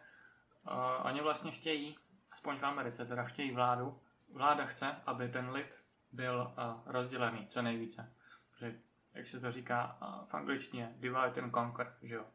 uh, 0.68 1.08
oni 1.08 1.22
vlastně 1.22 1.52
chtějí, 1.52 1.98
aspoň 2.32 2.58
v 2.58 2.64
Americe 2.64 3.06
teda 3.06 3.24
chtějí 3.24 3.52
vládu, 3.52 4.00
vláda 4.30 4.66
chce, 4.66 4.96
aby 5.06 5.30
ten 5.30 5.50
lid 5.50 5.84
byl 6.12 6.54
uh, 6.58 6.92
rozdělený 6.92 7.48
co 7.48 7.62
nejvíce. 7.62 8.14
Protože, 8.52 8.80
jak 9.14 9.28
se 9.28 9.40
to 9.40 9.52
říká 9.52 9.98
uh, 10.02 10.26
v 10.26 10.34
angličtině, 10.34 10.96
divide 11.00 11.42
and 11.42 11.54
conquer, 11.54 11.98
že 12.02 12.16
jo? 12.16 12.26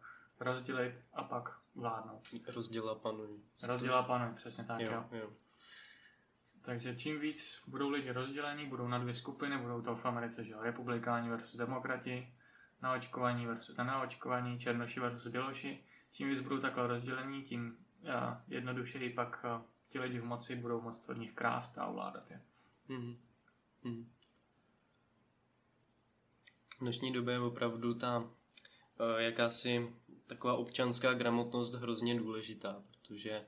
Rozdělit 0.40 0.94
a 1.12 1.24
pak 1.24 1.60
vládnout. 1.74 2.22
Rozděla 2.46 2.94
panuj. 2.94 3.40
Rozděla 3.62 4.02
panuj, 4.02 4.34
přesně 4.34 4.64
tak, 4.64 4.80
jo. 4.80 4.92
jo. 4.92 5.04
jo. 5.12 5.30
Takže 6.62 6.96
čím 6.96 7.20
víc 7.20 7.64
budou 7.68 7.90
lidi 7.90 8.10
rozdělení, 8.10 8.66
budou 8.66 8.88
na 8.88 8.98
dvě 8.98 9.14
skupiny, 9.14 9.58
budou 9.58 9.82
to 9.82 9.96
v 9.96 10.06
Americe, 10.06 10.44
že 10.44 10.54
republikáni 10.62 11.30
versus 11.30 11.56
demokrati, 11.56 12.34
naočkovaní 12.82 13.46
versus 13.46 13.76
nenaočkovaní, 13.76 14.58
černoši 14.58 15.00
versus 15.00 15.26
běloši. 15.32 15.84
Čím 16.12 16.28
víc 16.28 16.40
budou 16.40 16.58
takhle 16.58 16.86
rozdělení, 16.86 17.42
tím 17.42 17.76
uh, 18.02 18.10
jednodušeji 18.48 19.10
pak 19.10 19.44
uh, 19.44 19.62
ti 19.88 20.00
lidi 20.00 20.18
v 20.18 20.24
moci 20.24 20.56
budou 20.56 20.80
moct 20.80 21.08
od 21.08 21.18
nich 21.18 21.32
krást 21.32 21.78
a 21.78 21.86
ovládat 21.86 22.30
je. 22.30 22.42
Mm-hmm. 22.88 23.16
Mm-hmm. 23.84 24.04
V 26.76 26.80
dnešní 26.80 27.12
době 27.12 27.34
je 27.34 27.40
opravdu 27.40 27.94
ta 27.94 28.18
uh, 28.18 28.26
jakási 29.18 29.96
taková 30.26 30.54
občanská 30.54 31.14
gramotnost 31.14 31.74
hrozně 31.74 32.18
důležitá, 32.18 32.82
protože 32.90 33.46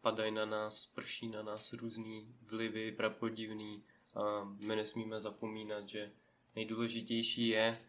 padají 0.00 0.32
na 0.32 0.44
nás, 0.44 0.86
prší 0.86 1.28
na 1.28 1.42
nás 1.42 1.72
různý 1.72 2.34
vlivy, 2.42 2.92
prapodivný 2.92 3.82
a 4.14 4.44
my 4.44 4.76
nesmíme 4.76 5.20
zapomínat, 5.20 5.88
že 5.88 6.12
nejdůležitější 6.56 7.48
je, 7.48 7.80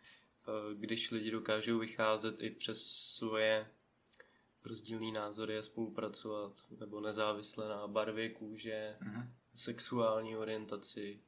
uh, 0.47 0.79
když 0.79 1.11
lidi 1.11 1.31
dokážou 1.31 1.79
vycházet 1.79 2.35
i 2.39 2.49
přes 2.49 2.87
svoje 2.87 3.67
rozdílné 4.63 5.11
názory 5.11 5.57
a 5.57 5.61
spolupracovat, 5.61 6.65
nebo 6.79 7.01
nezávisle 7.01 7.69
na 7.69 7.87
barvě 7.87 8.29
kůže, 8.29 8.97
mm-hmm. 9.01 9.27
sexuální 9.55 10.37
orientaci. 10.37 11.19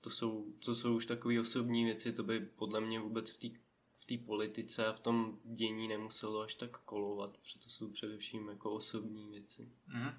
To 0.00 0.10
jsou, 0.10 0.52
to 0.64 0.74
jsou 0.74 0.96
už 0.96 1.06
takové 1.06 1.40
osobní 1.40 1.84
věci, 1.84 2.12
to 2.12 2.22
by 2.22 2.40
podle 2.40 2.80
mě 2.80 3.00
vůbec 3.00 3.30
v 3.30 3.38
té 3.38 3.58
v 4.02 4.04
té 4.04 4.18
politice 4.26 4.86
a 4.86 4.92
v 4.92 5.00
tom 5.00 5.38
dění 5.44 5.88
nemuselo 5.88 6.40
až 6.40 6.54
tak 6.54 6.78
kolovat, 6.78 7.36
protože 7.36 7.58
to 7.58 7.68
jsou 7.68 7.90
především 7.90 8.48
jako 8.48 8.72
osobní 8.72 9.28
věci. 9.28 9.72
Mm. 9.86 10.10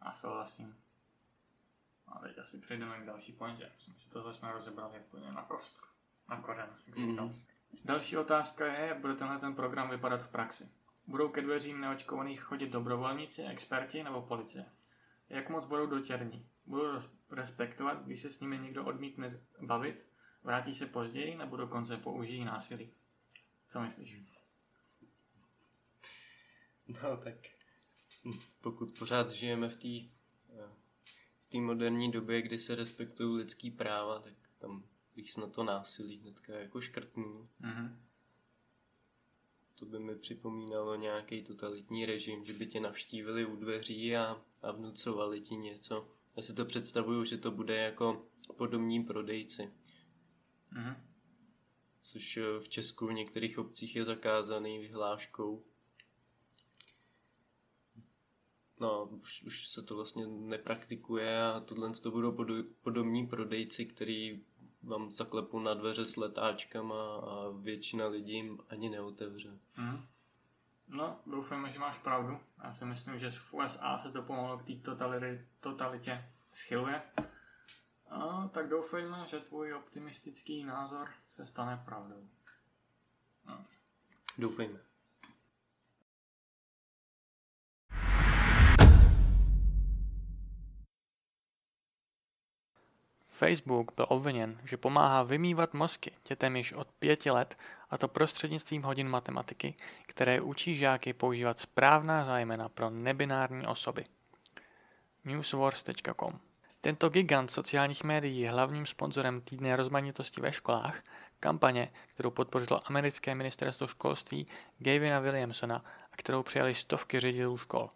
A 0.00 0.14
souhlasím. 0.14 0.76
A 2.06 2.18
teď 2.18 2.38
asi 2.38 2.58
přejdeme 2.58 3.00
k 3.00 3.06
další 3.06 3.32
pointě. 3.32 3.70
Myslím, 3.74 3.94
že 3.98 4.10
tohle 4.10 4.34
jsme 4.34 4.52
rozebrali 4.52 5.00
úplně 5.00 5.32
na 5.32 5.42
kost, 5.42 5.78
na 6.28 6.40
kořen. 6.40 6.70
Mm. 6.96 7.30
Další 7.84 8.16
otázka 8.16 8.66
je, 8.66 8.86
jak 8.86 9.00
bude 9.00 9.14
tenhle 9.14 9.38
ten 9.38 9.54
program 9.54 9.90
vypadat 9.90 10.22
v 10.22 10.30
praxi. 10.30 10.72
Budou 11.06 11.28
ke 11.28 11.42
dveřím 11.42 11.80
neočkovaných 11.80 12.40
chodit 12.40 12.66
dobrovolníci, 12.66 13.42
experti 13.42 14.02
nebo 14.02 14.22
policie? 14.22 14.66
Jak 15.28 15.48
moc 15.48 15.64
budou 15.64 15.86
dotěrní? 15.86 16.48
Budou 16.66 16.98
respektovat, 17.30 18.04
když 18.04 18.20
se 18.20 18.30
s 18.30 18.40
nimi 18.40 18.58
někdo 18.58 18.84
odmítne 18.84 19.40
bavit? 19.60 20.11
Vrátí 20.44 20.74
se 20.74 20.86
později 20.86 21.36
nebo 21.36 21.56
dokonce 21.56 21.96
použijí 21.96 22.44
násilí? 22.44 22.90
Co 23.68 23.80
myslíš? 23.80 24.16
No 26.88 27.16
tak 27.16 27.34
pokud 28.60 28.98
pořád 28.98 29.30
žijeme 29.30 29.68
v 29.68 29.76
té 29.76 30.22
v 31.46 31.48
té 31.48 31.58
moderní 31.58 32.10
době, 32.10 32.42
kdy 32.42 32.58
se 32.58 32.74
respektují 32.74 33.36
lidský 33.36 33.70
práva, 33.70 34.18
tak 34.18 34.32
tam 34.58 34.84
bych 35.16 35.36
na 35.36 35.46
to 35.46 35.64
násilí 35.64 36.18
hnedka 36.18 36.52
jako 36.52 36.80
škrtnul. 36.80 37.48
Mm-hmm. 37.60 37.96
To 39.74 39.86
by 39.86 39.98
mi 39.98 40.14
připomínalo 40.14 40.94
nějaký 40.94 41.42
totalitní 41.42 42.06
režim, 42.06 42.44
že 42.46 42.52
by 42.52 42.66
tě 42.66 42.80
navštívili 42.80 43.46
u 43.46 43.56
dveří 43.56 44.16
a, 44.16 44.42
a 44.62 44.72
vnucovali 44.72 45.40
ti 45.40 45.56
něco. 45.56 46.08
Já 46.36 46.42
si 46.42 46.54
to 46.54 46.64
představuju, 46.64 47.24
že 47.24 47.38
to 47.38 47.50
bude 47.50 47.76
jako 47.76 48.26
podobní 48.56 49.04
prodejci. 49.04 49.72
Mm-hmm. 50.72 50.96
Což 52.02 52.36
eh, 52.36 52.60
v 52.60 52.68
Česku 52.68 53.06
v 53.06 53.12
některých 53.12 53.58
obcích 53.58 53.96
je 53.96 54.04
zakázaný 54.04 54.78
vyhláškou. 54.78 55.64
No, 58.80 59.04
už, 59.04 59.42
už 59.42 59.68
se 59.68 59.82
to 59.82 59.96
vlastně 59.96 60.26
nepraktikuje 60.26 61.42
a 61.42 61.60
tohle 61.60 61.90
to 61.90 62.10
budou 62.10 62.62
podobní 62.82 63.26
prodejci, 63.26 63.86
který 63.86 64.44
vám 64.82 65.10
zaklepu 65.10 65.58
na 65.58 65.74
dveře 65.74 66.04
s 66.04 66.16
letáčkama 66.16 67.16
a 67.16 67.48
většina 67.60 68.06
lidí 68.06 68.32
jim 68.32 68.58
ani 68.68 68.90
neotevře. 68.90 69.58
Mm. 69.76 70.06
No, 70.88 71.20
doufám, 71.26 71.70
že 71.70 71.78
máš 71.78 71.98
pravdu. 71.98 72.38
Já 72.64 72.72
si 72.72 72.84
myslím, 72.84 73.18
že 73.18 73.30
v 73.30 73.54
USA 73.54 73.98
se 73.98 74.12
to 74.12 74.22
pomalu 74.22 74.58
k 74.58 74.64
té 74.64 74.72
totalitě 75.60 76.24
schyluje. 76.52 77.02
A 78.12 78.48
tak 78.48 78.68
doufejme, 78.68 79.26
že 79.26 79.40
tvůj 79.40 79.74
optimistický 79.74 80.64
názor 80.64 81.08
se 81.28 81.46
stane 81.46 81.82
pravdou. 81.84 82.28
No. 83.44 83.64
Doufejme. 84.38 84.78
Facebook 93.28 93.94
byl 93.96 94.06
obviněn, 94.08 94.60
že 94.64 94.76
pomáhá 94.76 95.22
vymývat 95.22 95.74
mozky 95.74 96.12
dětem 96.28 96.56
již 96.56 96.72
od 96.72 96.88
pěti 96.88 97.30
let, 97.30 97.58
a 97.90 97.98
to 97.98 98.08
prostřednictvím 98.08 98.82
hodin 98.82 99.08
matematiky, 99.08 99.74
které 100.06 100.40
učí 100.40 100.76
žáky 100.76 101.12
používat 101.12 101.58
správná 101.58 102.24
zájmena 102.24 102.68
pro 102.68 102.90
nebinární 102.90 103.66
osoby. 103.66 104.04
newswars.com 105.24 106.51
tento 106.84 107.08
gigant 107.08 107.50
sociálních 107.50 108.04
médií 108.04 108.40
je 108.40 108.50
hlavním 108.50 108.86
sponzorem 108.86 109.40
týdne 109.40 109.76
rozmanitosti 109.76 110.40
ve 110.40 110.52
školách, 110.52 111.02
kampaně, 111.40 111.92
kterou 112.06 112.30
podpořilo 112.30 112.80
americké 112.88 113.34
ministerstvo 113.34 113.86
školství 113.86 114.46
Gavina 114.78 115.20
Williamsona 115.20 115.84
a 116.12 116.16
kterou 116.16 116.42
přijali 116.42 116.74
stovky 116.74 117.20
ředitelů 117.20 117.58
škol. 117.58 117.90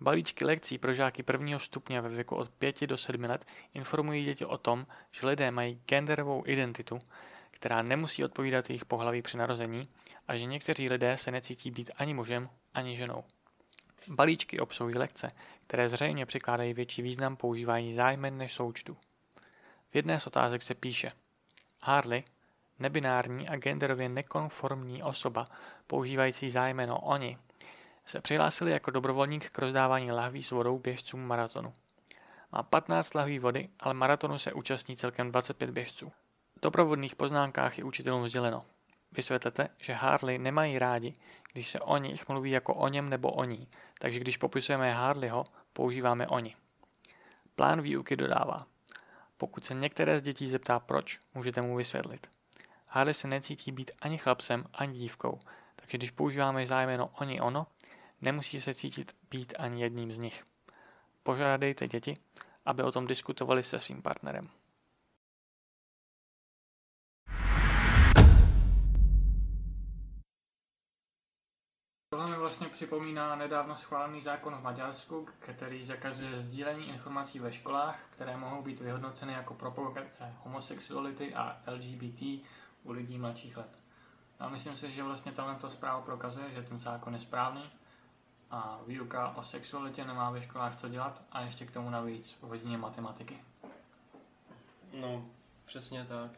Balíčky 0.00 0.44
lekcí 0.44 0.78
pro 0.78 0.94
žáky 0.94 1.22
prvního 1.22 1.58
stupně 1.58 2.00
ve 2.00 2.08
věku 2.08 2.36
od 2.36 2.50
5 2.50 2.86
do 2.86 2.96
7 2.96 3.24
let 3.24 3.44
informují 3.74 4.24
děti 4.24 4.44
o 4.44 4.58
tom, 4.58 4.86
že 5.10 5.26
lidé 5.26 5.50
mají 5.50 5.80
genderovou 5.86 6.42
identitu, 6.46 6.98
která 7.50 7.82
nemusí 7.82 8.24
odpovídat 8.24 8.70
jejich 8.70 8.84
pohlaví 8.84 9.22
při 9.22 9.36
narození 9.36 9.88
a 10.28 10.36
že 10.36 10.44
někteří 10.44 10.88
lidé 10.88 11.16
se 11.16 11.30
necítí 11.30 11.70
být 11.70 11.90
ani 11.96 12.14
mužem, 12.14 12.48
ani 12.74 12.96
ženou. 12.96 13.24
Balíčky 14.08 14.60
obsahují 14.60 14.98
lekce, 14.98 15.30
které 15.66 15.88
zřejmě 15.88 16.26
přikládají 16.26 16.74
větší 16.74 17.02
význam 17.02 17.36
používání 17.36 17.92
zájmen 17.92 18.38
než 18.38 18.52
součtu. 18.52 18.96
V 19.90 19.96
jedné 19.96 20.20
z 20.20 20.26
otázek 20.26 20.62
se 20.62 20.74
píše 20.74 21.12
Harley, 21.82 22.24
nebinární 22.78 23.48
a 23.48 23.56
genderově 23.56 24.08
nekonformní 24.08 25.02
osoba 25.02 25.46
používající 25.86 26.50
zájmeno 26.50 26.98
oni, 26.98 27.38
se 28.06 28.20
přihlásili 28.20 28.70
jako 28.70 28.90
dobrovolník 28.90 29.50
k 29.50 29.58
rozdávání 29.58 30.12
lahví 30.12 30.42
s 30.42 30.50
vodou 30.50 30.78
běžcům 30.78 31.20
maratonu. 31.20 31.72
Má 32.52 32.62
15 32.62 33.14
lahví 33.14 33.38
vody, 33.38 33.68
ale 33.80 33.94
maratonu 33.94 34.38
se 34.38 34.52
účastní 34.52 34.96
celkem 34.96 35.30
25 35.30 35.70
běžců. 35.70 36.12
V 36.56 36.60
doprovodných 36.62 37.16
poznámkách 37.16 37.78
je 37.78 37.84
učitelům 37.84 38.22
vzděleno. 38.22 38.64
Vysvětlete, 39.12 39.68
že 39.78 39.92
Harley 39.92 40.38
nemají 40.38 40.78
rádi, 40.78 41.14
když 41.52 41.68
se 41.68 41.80
o 41.80 41.96
nich 41.96 42.28
mluví 42.28 42.50
jako 42.50 42.74
o 42.74 42.88
něm 42.88 43.08
nebo 43.08 43.32
o 43.32 43.44
ní, 43.44 43.68
takže 43.98 44.20
když 44.20 44.36
popisujeme 44.36 44.92
Harleyho, 44.92 45.44
používáme 45.72 46.26
oni. 46.26 46.56
Plán 47.54 47.80
výuky 47.80 48.16
dodává. 48.16 48.66
Pokud 49.36 49.64
se 49.64 49.74
některé 49.74 50.18
z 50.18 50.22
dětí 50.22 50.48
zeptá 50.48 50.78
proč, 50.78 51.18
můžete 51.34 51.62
mu 51.62 51.76
vysvětlit. 51.76 52.30
Harley 52.86 53.14
se 53.14 53.28
necítí 53.28 53.72
být 53.72 53.90
ani 54.00 54.18
chlapcem, 54.18 54.64
ani 54.72 54.98
dívkou, 54.98 55.40
takže 55.76 55.98
když 55.98 56.10
používáme 56.10 56.66
zájmeno 56.66 57.10
oni 57.20 57.40
ono, 57.40 57.66
nemusí 58.20 58.60
se 58.60 58.74
cítit 58.74 59.16
být 59.30 59.54
ani 59.58 59.82
jedním 59.82 60.12
z 60.12 60.18
nich. 60.18 60.44
Požádejte 61.22 61.88
děti, 61.88 62.16
aby 62.64 62.82
o 62.82 62.92
tom 62.92 63.06
diskutovali 63.06 63.62
se 63.62 63.78
svým 63.78 64.02
partnerem. 64.02 64.61
Tohle 72.12 72.30
mi 72.30 72.36
vlastně 72.36 72.68
připomíná 72.68 73.36
nedávno 73.36 73.76
schválený 73.76 74.20
zákon 74.20 74.54
v 74.54 74.62
Maďarsku, 74.62 75.26
který 75.38 75.84
zakazuje 75.84 76.38
sdílení 76.38 76.88
informací 76.88 77.38
ve 77.38 77.52
školách, 77.52 78.00
které 78.10 78.36
mohou 78.36 78.62
být 78.62 78.80
vyhodnoceny 78.80 79.32
jako 79.32 79.54
propagace 79.54 80.34
homosexuality 80.44 81.34
a 81.34 81.60
LGBT 81.66 82.22
u 82.82 82.92
lidí 82.92 83.18
mladších 83.18 83.56
let. 83.56 83.78
A 84.40 84.48
myslím 84.48 84.76
si, 84.76 84.92
že 84.92 85.02
vlastně 85.02 85.32
tato 85.32 85.70
zpráva 85.70 86.00
prokazuje, 86.00 86.50
že 86.54 86.62
ten 86.62 86.78
zákon 86.78 87.14
je 87.14 87.20
správný 87.20 87.70
a 88.50 88.80
výuka 88.86 89.36
o 89.36 89.42
sexualitě 89.42 90.04
nemá 90.04 90.30
ve 90.30 90.42
školách 90.42 90.76
co 90.76 90.88
dělat 90.88 91.22
a 91.32 91.40
ještě 91.40 91.66
k 91.66 91.70
tomu 91.70 91.90
navíc 91.90 92.32
v 92.32 92.42
hodině 92.42 92.78
matematiky. 92.78 93.44
No, 95.00 95.24
přesně 95.64 96.04
tak. 96.04 96.30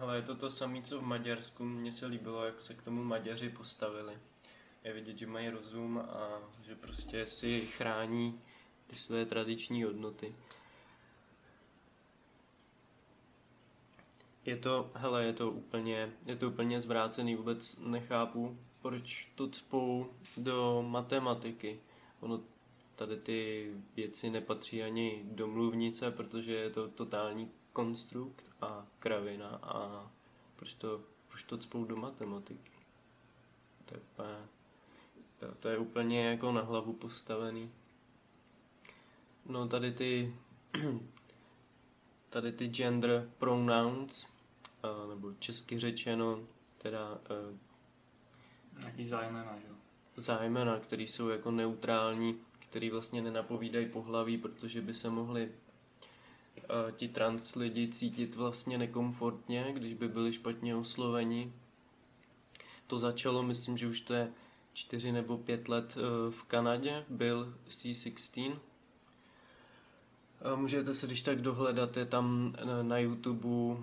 Ale 0.00 0.16
je 0.16 0.22
to 0.22 0.34
to 0.34 0.50
samé, 0.50 0.82
co 0.82 1.00
v 1.00 1.02
Maďarsku. 1.02 1.64
Mně 1.64 1.92
se 1.92 2.06
líbilo, 2.06 2.44
jak 2.44 2.60
se 2.60 2.74
k 2.74 2.82
tomu 2.82 3.04
Maďaři 3.04 3.48
postavili. 3.48 4.18
Je 4.88 4.94
vidět, 4.94 5.18
že 5.18 5.26
mají 5.26 5.48
rozum 5.48 5.98
a 5.98 6.40
že 6.62 6.74
prostě 6.74 7.26
si 7.26 7.66
chrání 7.66 8.40
ty 8.86 8.96
své 8.96 9.26
tradiční 9.26 9.82
hodnoty. 9.82 10.34
Je 14.44 14.56
to, 14.56 14.90
hele, 14.94 15.24
je 15.24 15.32
to 15.32 15.50
úplně, 15.50 16.12
je 16.26 16.36
to 16.36 16.48
úplně 16.48 16.80
zvrácený, 16.80 17.34
vůbec 17.34 17.78
nechápu, 17.78 18.58
proč 18.82 19.32
to 19.34 19.48
cpou 19.48 20.06
do 20.36 20.84
matematiky. 20.88 21.80
Ono 22.20 22.40
tady 22.96 23.16
ty 23.16 23.70
věci 23.96 24.30
nepatří 24.30 24.82
ani 24.82 25.22
do 25.24 25.48
mluvnice, 25.48 26.10
protože 26.10 26.52
je 26.52 26.70
to 26.70 26.88
totální 26.88 27.50
konstrukt 27.72 28.50
a 28.60 28.86
kravina 28.98 29.48
a 29.48 30.10
proč 30.56 30.72
to, 30.72 31.00
proč 31.28 31.42
to 31.42 31.58
cpou 31.58 31.84
do 31.84 31.96
matematiky. 31.96 32.72
To 33.84 33.94
je 33.94 34.00
úplně, 34.00 34.57
to 35.60 35.68
je 35.68 35.78
úplně 35.78 36.24
jako 36.24 36.52
na 36.52 36.62
hlavu 36.62 36.92
postavený. 36.92 37.70
No 39.46 39.68
tady 39.68 39.92
ty 39.92 40.34
tady 42.30 42.52
ty 42.52 42.66
gender 42.66 43.30
pronouns, 43.38 44.26
nebo 45.08 45.32
česky 45.38 45.78
řečeno, 45.78 46.40
teda 46.78 47.18
Nějaký 48.78 49.08
zájmena, 49.08 49.58
že 49.58 49.66
jo? 49.68 49.74
Zájmena, 50.16 50.80
které 50.80 51.02
jsou 51.02 51.28
jako 51.28 51.50
neutrální, 51.50 52.38
který 52.58 52.90
vlastně 52.90 53.22
nenapovídají 53.22 53.88
pohlaví, 53.88 54.38
protože 54.38 54.80
by 54.80 54.94
se 54.94 55.10
mohli 55.10 55.48
uh, 55.48 56.92
ti 56.92 57.08
trans 57.08 57.54
lidi 57.54 57.88
cítit 57.88 58.34
vlastně 58.34 58.78
nekomfortně, 58.78 59.72
když 59.72 59.94
by 59.94 60.08
byli 60.08 60.32
špatně 60.32 60.76
osloveni. 60.76 61.52
To 62.86 62.98
začalo, 62.98 63.42
myslím, 63.42 63.76
že 63.76 63.86
už 63.86 64.00
to 64.00 64.14
je 64.14 64.32
čtyři 64.78 65.12
nebo 65.12 65.38
pět 65.38 65.68
let 65.68 65.96
uh, 65.96 66.32
v 66.32 66.44
Kanadě, 66.44 67.04
byl 67.08 67.54
C16. 67.68 68.50
Uh, 68.50 68.58
můžete 70.60 70.94
se 70.94 71.06
když 71.06 71.22
tak 71.22 71.42
dohledat, 71.42 71.96
je 71.96 72.06
tam 72.06 72.54
na, 72.64 72.82
na 72.82 72.98
YouTube 72.98 73.76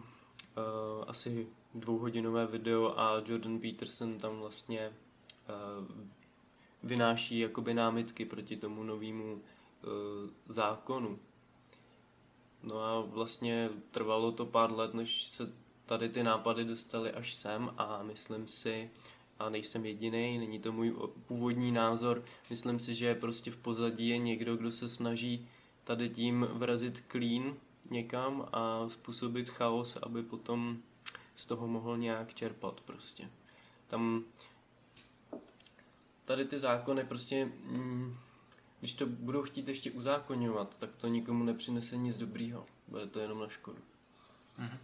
asi 1.07 1.47
dvouhodinové 1.73 2.47
video 2.47 2.99
a 2.99 3.23
Jordan 3.25 3.59
Peterson 3.59 4.17
tam 4.17 4.39
vlastně 4.39 4.93
vynáší 6.83 7.39
jakoby 7.39 7.73
námitky 7.73 8.25
proti 8.25 8.57
tomu 8.57 8.83
novému 8.83 9.41
zákonu. 10.47 11.19
No 12.63 12.79
a 12.79 13.01
vlastně 13.01 13.69
trvalo 13.91 14.31
to 14.31 14.45
pár 14.45 14.71
let, 14.71 14.93
než 14.93 15.23
se 15.23 15.53
tady 15.85 16.09
ty 16.09 16.23
nápady 16.23 16.65
dostaly 16.65 17.11
až 17.11 17.33
sem 17.33 17.73
a 17.77 18.03
myslím 18.03 18.47
si, 18.47 18.89
a 19.39 19.49
nejsem 19.49 19.85
jediný, 19.85 20.37
není 20.37 20.59
to 20.59 20.71
můj 20.71 20.95
původní 21.25 21.71
názor, 21.71 22.23
myslím 22.49 22.79
si, 22.79 22.95
že 22.95 23.15
prostě 23.15 23.51
v 23.51 23.57
pozadí 23.57 24.07
je 24.07 24.17
někdo, 24.17 24.57
kdo 24.57 24.71
se 24.71 24.89
snaží 24.89 25.47
tady 25.83 26.09
tím 26.09 26.47
vrazit 26.53 26.99
klín 26.99 27.55
někam 27.89 28.49
a 28.53 28.89
způsobit 28.89 29.49
chaos, 29.49 29.97
aby 29.97 30.23
potom 30.23 30.77
z 31.35 31.45
toho 31.45 31.67
mohl 31.67 31.97
nějak 31.97 32.33
čerpat 32.33 32.81
prostě. 32.81 33.29
Tam 33.87 34.23
tady 36.25 36.45
ty 36.45 36.59
zákony 36.59 37.03
prostě, 37.03 37.45
mm, 37.45 38.15
když 38.79 38.93
to 38.93 39.05
budou 39.05 39.41
chtít 39.41 39.67
ještě 39.67 39.91
uzákonňovat, 39.91 40.77
tak 40.77 40.95
to 40.95 41.07
nikomu 41.07 41.43
nepřinese 41.43 41.97
nic 41.97 42.17
dobrýho. 42.17 42.65
Bude 42.87 43.07
to 43.07 43.19
jenom 43.19 43.39
na 43.39 43.49
škodu. 43.49 43.79
Mm-hmm. 44.59 44.77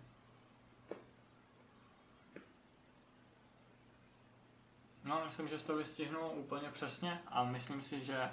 No, 5.12 5.22
myslím, 5.26 5.48
že 5.48 5.64
to 5.64 5.76
vystihnul 5.76 6.32
úplně 6.36 6.70
přesně 6.70 7.22
a 7.28 7.44
myslím 7.44 7.82
si, 7.82 8.04
že 8.04 8.32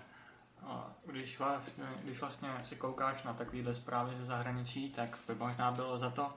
když 1.06 1.38
vlastně, 1.38 1.86
když 2.02 2.20
vlastně 2.20 2.60
si 2.62 2.76
koukáš 2.76 3.22
na 3.22 3.32
takovýhle 3.32 3.74
zprávy 3.74 4.14
ze 4.16 4.24
zahraničí, 4.24 4.90
tak 4.90 5.18
by 5.26 5.34
možná 5.34 5.70
bylo 5.70 5.98
za 5.98 6.10
to 6.10 6.34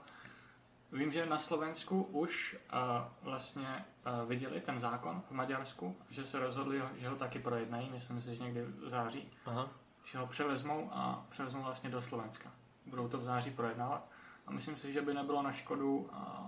Vím, 0.92 1.10
že 1.10 1.26
na 1.26 1.38
Slovensku 1.38 2.02
už 2.02 2.56
uh, 2.72 2.80
vlastně 3.22 3.84
uh, 4.22 4.28
viděli 4.28 4.60
ten 4.60 4.78
zákon 4.78 5.22
v 5.28 5.30
Maďarsku, 5.30 5.96
že 6.10 6.26
se 6.26 6.38
rozhodli, 6.38 6.82
že 6.96 7.08
ho 7.08 7.16
taky 7.16 7.38
projednají, 7.38 7.90
myslím 7.90 8.20
si, 8.20 8.34
že 8.34 8.42
někdy 8.42 8.62
v 8.62 8.88
září, 8.88 9.30
Aha. 9.46 9.68
že 10.04 10.18
ho 10.18 10.26
převezmou 10.26 10.90
a 10.92 11.26
převezmou 11.28 11.62
vlastně 11.62 11.90
do 11.90 12.02
Slovenska. 12.02 12.52
Budou 12.86 13.08
to 13.08 13.18
v 13.18 13.24
září 13.24 13.50
projednávat 13.50 14.08
a 14.46 14.50
myslím 14.50 14.76
si, 14.76 14.92
že 14.92 15.02
by 15.02 15.14
nebylo 15.14 15.42
na 15.42 15.52
škodu, 15.52 15.96
uh, 15.96 16.46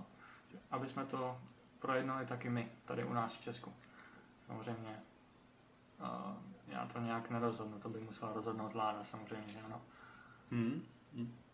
aby 0.71 0.87
jsme 0.87 1.05
to 1.05 1.37
projednali 1.79 2.25
taky 2.25 2.49
my, 2.49 2.71
tady 2.85 3.03
u 3.03 3.13
nás 3.13 3.33
v 3.33 3.41
Česku. 3.41 3.73
Samozřejmě 4.45 5.03
uh, 5.99 6.35
já 6.67 6.85
to 6.85 6.99
nějak 6.99 7.29
nerozhodnu, 7.29 7.79
to 7.79 7.89
by 7.89 7.99
musela 7.99 8.33
rozhodnout 8.33 8.73
vláda, 8.73 9.03
samozřejmě, 9.03 9.47
že 9.47 9.59
ano. 9.61 9.81
Hmm. 10.51 10.85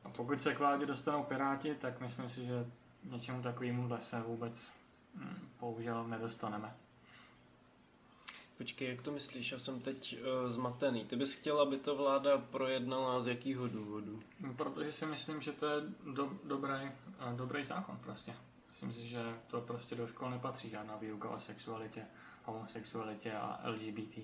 A 0.03 0.09
pokud 0.09 0.41
se 0.41 0.55
k 0.55 0.59
vládě 0.59 0.85
dostanou 0.85 1.23
Piráti, 1.23 1.75
tak 1.75 1.99
myslím 1.99 2.29
si, 2.29 2.45
že 2.45 2.65
něčemu 3.03 3.41
takovému 3.41 3.89
se 3.99 4.21
vůbec 4.21 4.71
hm, 5.15 5.49
bohužel 5.59 6.07
nedostaneme. 6.07 6.75
Počkej, 8.57 8.89
jak 8.89 9.01
to 9.01 9.11
myslíš? 9.11 9.51
Já 9.51 9.59
jsem 9.59 9.81
teď 9.81 10.17
uh, 10.19 10.49
zmatený. 10.49 11.05
Ty 11.05 11.15
bys 11.15 11.33
chtěl, 11.33 11.61
aby 11.61 11.79
to 11.79 11.95
vláda 11.95 12.37
projednala 12.37 13.21
z 13.21 13.27
jakého 13.27 13.67
důvodu? 13.67 14.23
No, 14.39 14.53
protože 14.53 14.91
si 14.91 15.05
myslím, 15.05 15.41
že 15.41 15.51
to 15.51 15.65
je 15.65 15.81
do, 16.13 16.31
dobrý, 16.43 16.71
uh, 16.71 17.35
dobrý 17.35 17.63
zákon 17.63 17.97
prostě. 17.97 18.33
Myslím 18.69 18.93
si, 18.93 19.09
že 19.09 19.39
to 19.47 19.61
prostě 19.61 19.95
do 19.95 20.07
škol 20.07 20.29
nepatří 20.29 20.69
žádná 20.69 20.95
výuka 20.95 21.29
o 21.29 21.39
sexualitě, 21.39 22.05
homosexualitě 22.45 23.33
a 23.33 23.69
LGBT 23.69 24.19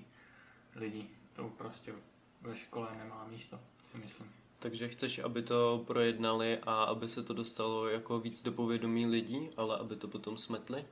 lidí. 0.76 1.10
To 1.34 1.50
prostě 1.50 1.94
ve 2.42 2.56
škole 2.56 2.88
nemá 2.98 3.28
místo, 3.28 3.60
si 3.82 4.02
myslím. 4.02 4.32
Takže 4.60 4.88
chceš, 4.88 5.20
aby 5.20 5.42
to 5.42 5.84
projednali 5.88 6.60
a 6.60 6.84
aby 6.84 7.10
se 7.10 7.24
to 7.24 7.34
dostalo 7.34 7.88
jako 7.88 8.20
víc 8.20 8.44
do 8.44 8.52
povědomí 8.52 9.06
lidí, 9.06 9.50
ale 9.58 9.78
aby 9.78 9.96
to 9.96 10.08
potom 10.08 10.38
smetli? 10.38 10.86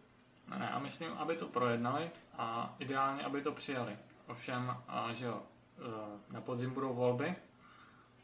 Ne, 0.47 0.59
ne, 0.59 0.69
a 0.69 0.79
myslím, 0.79 1.11
aby 1.11 1.35
to 1.35 1.47
projednali 1.47 2.11
a 2.37 2.75
ideálně, 2.79 3.23
aby 3.23 3.41
to 3.41 3.51
přijali. 3.51 3.97
Ovšem, 4.27 4.77
a, 4.87 5.13
že 5.13 5.25
jo, 5.25 5.41
e, 6.29 6.33
na 6.33 6.41
podzim 6.41 6.73
budou 6.73 6.93
volby 6.93 7.35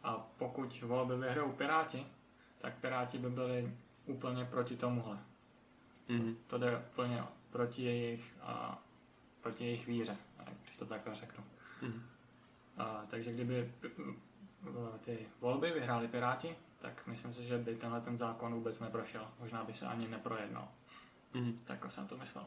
a 0.03 0.27
pokud 0.37 0.81
volby 0.81 1.17
vyhrajou 1.17 1.51
Piráti, 1.51 2.07
tak 2.57 2.77
Piráti 2.77 3.17
by 3.17 3.29
byli 3.29 3.73
úplně 4.05 4.45
proti 4.45 4.77
tomuhle. 4.77 5.17
Mm-hmm. 6.09 6.35
To, 6.35 6.39
to 6.47 6.57
jde 6.57 6.85
úplně 6.91 7.23
proti 7.49 7.83
jejich, 7.83 8.35
a, 8.41 8.79
proti 9.41 9.63
jejich 9.63 9.87
víře, 9.87 10.17
když 10.63 10.77
to 10.77 10.85
takhle 10.85 11.15
řeknu. 11.15 11.43
Mm-hmm. 11.81 12.01
A, 12.77 13.05
takže 13.09 13.33
kdyby 13.33 13.71
ty 15.01 15.27
volby 15.41 15.71
vyhráli 15.71 16.07
Piráti, 16.07 16.55
tak 16.79 17.07
myslím 17.07 17.33
si, 17.33 17.45
že 17.45 17.57
by 17.57 17.75
tenhle 17.75 18.01
ten 18.01 18.17
zákon 18.17 18.53
vůbec 18.53 18.79
neprošel. 18.79 19.27
Možná 19.39 19.63
by 19.63 19.73
se 19.73 19.85
ani 19.87 20.07
neprojednal. 20.07 20.67
Mm. 21.33 21.59
Tak 21.63 21.91
jsem 21.91 22.07
to 22.07 22.17
myslel. 22.17 22.45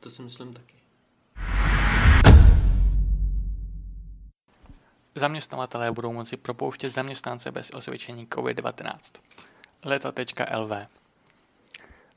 To 0.00 0.10
si 0.10 0.22
myslím 0.22 0.54
taky. 0.54 0.76
Zaměstnavatelé 5.14 5.92
budou 5.92 6.12
moci 6.12 6.36
propouštět 6.36 6.90
zaměstnance 6.90 7.52
bez 7.52 7.70
osvědčení 7.70 8.26
COVID-19. 8.26 8.98
Leta.lv 9.84 11.03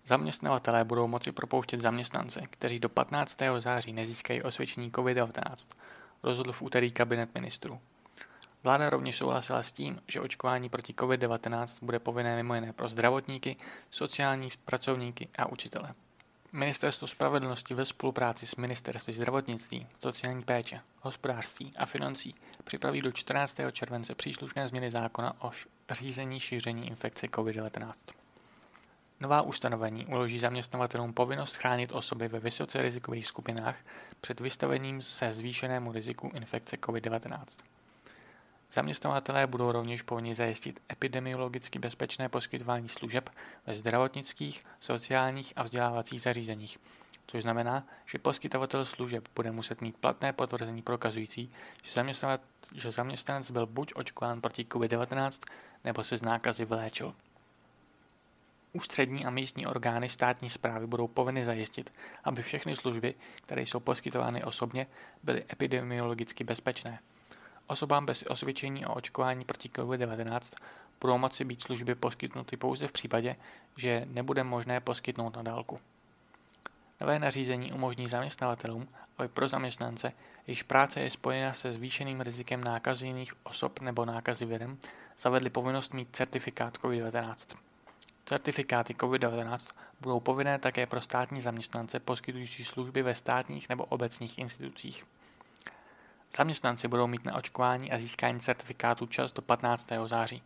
Zaměstnavatelé 0.08 0.84
budou 0.84 1.08
moci 1.08 1.32
propouštět 1.32 1.82
zaměstnance, 1.82 2.41
kteří 2.50 2.80
do 2.80 2.89
15. 2.89 3.38
září 3.60 3.93
nezískají 3.93 4.41
osvědčení 4.41 4.91
COVID-19, 4.91 5.67
rozhodl 6.24 6.52
v 6.52 6.62
úterý 6.62 6.91
kabinet 6.91 7.36
ministrů. 7.36 7.80
Vláda 8.63 8.89
rovněž 8.89 9.17
souhlasila 9.17 9.63
s 9.63 9.72
tím, 9.72 10.02
že 10.08 10.22
očkování 10.22 10.70
proti 10.70 10.93
COVID-19 10.93 11.78
bude 11.82 12.00
povinné 12.00 12.36
mimo 12.36 12.56
jiné 12.56 12.74
pro 12.74 12.88
zdravotníky, 12.88 13.56
sociální 13.89 14.50
pracovníky 14.65 15.28
a 15.38 15.46
učitele. 15.46 15.93
Ministerstvo 16.54 17.08
spravedlnosti 17.08 17.74
ve 17.74 17.86
spolupráci 17.86 18.48
s 18.48 18.56
ministerstvy 18.56 19.13
zdravotnictví, 19.13 19.88
sociální 20.00 20.43
péče, 20.43 20.82
hospodářství 21.02 21.72
a 21.78 21.86
financí 21.86 22.36
připraví 22.63 23.02
do 23.02 23.12
14. 23.12 23.58
července 23.72 24.15
příslušné 24.15 24.67
změny 24.67 24.91
zákona 24.91 25.34
o 25.43 25.52
řízení 25.91 26.39
šíření 26.39 26.88
infekce 26.88 27.28
COVID-19. 27.28 27.93
Nová 29.19 29.41
ustanovení 29.41 30.06
uloží 30.06 30.39
zaměstnavatelům 30.39 31.13
povinnost 31.13 31.56
chránit 31.56 31.91
osoby 31.91 32.27
ve 32.27 32.39
vysoce 32.39 32.82
rizikových 32.82 33.27
skupinách 33.27 33.75
před 34.21 34.39
vystavením 34.39 35.01
se 35.01 35.34
zvýšenému 35.34 35.91
riziku 35.91 36.32
infekce 36.34 36.75
COVID-19. 36.75 37.45
Zaměstnavatelé 38.73 39.47
budou 39.47 39.71
rovněž 39.71 40.01
povinni 40.01 40.36
zajistit 40.36 40.82
epidemiologicky 40.91 41.80
bezpečné 41.80 42.30
poskytování 42.30 42.89
služeb 42.89 43.30
ve 43.67 43.75
zdravotnických, 43.75 44.65
sociálních 44.80 45.53
a 45.56 45.63
vzdělávacích 45.63 46.21
zařízeních, 46.21 46.77
což 47.27 47.43
znamená, 47.43 47.88
že 48.06 48.17
poskytovatel 48.17 48.86
služeb 48.86 49.27
bude 49.36 49.51
muset 49.51 49.82
mít 49.82 49.97
platné 49.97 50.34
potvrzení 50.34 50.82
prokazující, 50.82 51.51
že, 51.84 52.06
že 52.75 52.91
zaměstnanec 52.91 53.51
byl 53.51 53.65
buď 53.65 53.93
očkován 53.95 54.41
proti 54.41 54.63
COVID-19 54.63 55.41
nebo 55.84 56.03
se 56.03 56.17
z 56.17 56.21
nákazy 56.21 56.65
vyléčil. 56.65 57.13
Ústřední 58.78 59.26
a 59.26 59.30
místní 59.30 59.68
orgány 59.68 60.10
státní 60.10 60.50
zprávy 60.50 60.88
budou 60.88 61.08
povinny 61.08 61.46
zajistit, 61.46 61.98
aby 62.24 62.42
všechny 62.42 62.76
služby, 62.76 63.16
které 63.36 63.62
jsou 63.62 63.80
poskytovány 63.80 64.44
osobně, 64.44 64.88
byly 65.24 65.44
epidemiologicky 65.54 66.44
bezpečné. 66.44 67.00
Osobám 67.68 68.06
bez 68.06 68.24
osvědčení 68.24 68.86
o 68.86 68.94
očkování 68.94 69.46
proti 69.46 69.70
COVID-19 69.70 70.40
budou 71.02 71.18
moci 71.18 71.46
být 71.46 71.62
služby 71.62 71.96
poskytnuty 71.96 72.58
pouze 72.58 72.88
v 72.88 72.92
případě, 72.92 73.36
že 73.78 74.06
nebude 74.06 74.44
možné 74.44 74.80
poskytnout 74.80 75.36
na 75.36 75.42
dálku. 75.42 75.80
Nové 77.02 77.20
nařízení 77.20 77.74
umožní 77.74 78.08
zaměstnavatelům, 78.08 78.88
aby 79.18 79.28
pro 79.28 79.48
zaměstnance, 79.48 80.12
jejichž 80.48 80.63
práce 80.63 81.00
je 81.00 81.10
spojena 81.10 81.54
se 81.54 81.74
zvýšeným 81.74 82.22
rizikem 82.22 82.63
nákazy 82.63 83.08
jiných 83.08 83.34
osob 83.44 83.80
nebo 83.82 84.06
nákazy 84.06 84.46
vědem, 84.46 84.78
zavedli 85.20 85.50
povinnost 85.50 85.94
mít 85.94 86.08
certifikát 86.12 86.78
COVID-19. 86.78 87.66
Certifikáty 88.30 88.94
COVID-19 88.94 89.68
budou 90.02 90.20
povinné 90.20 90.60
také 90.60 90.86
pro 90.86 91.02
státní 91.02 91.42
zaměstnance 91.42 92.00
poskytující 92.00 92.63
služby 92.63 93.02
ve 93.02 93.16
státních 93.16 93.70
nebo 93.70 93.86
obecních 93.86 94.40
institucích. 94.40 95.06
Zaměstnanci 96.38 96.88
budou 96.88 97.08
mít 97.08 97.26
na 97.26 97.36
očkování 97.36 97.92
a 97.92 97.98
získání 97.98 98.40
certifikátu 98.40 99.06
čas 99.06 99.34
do 99.34 99.42
15. 99.42 99.90
září. 100.06 100.44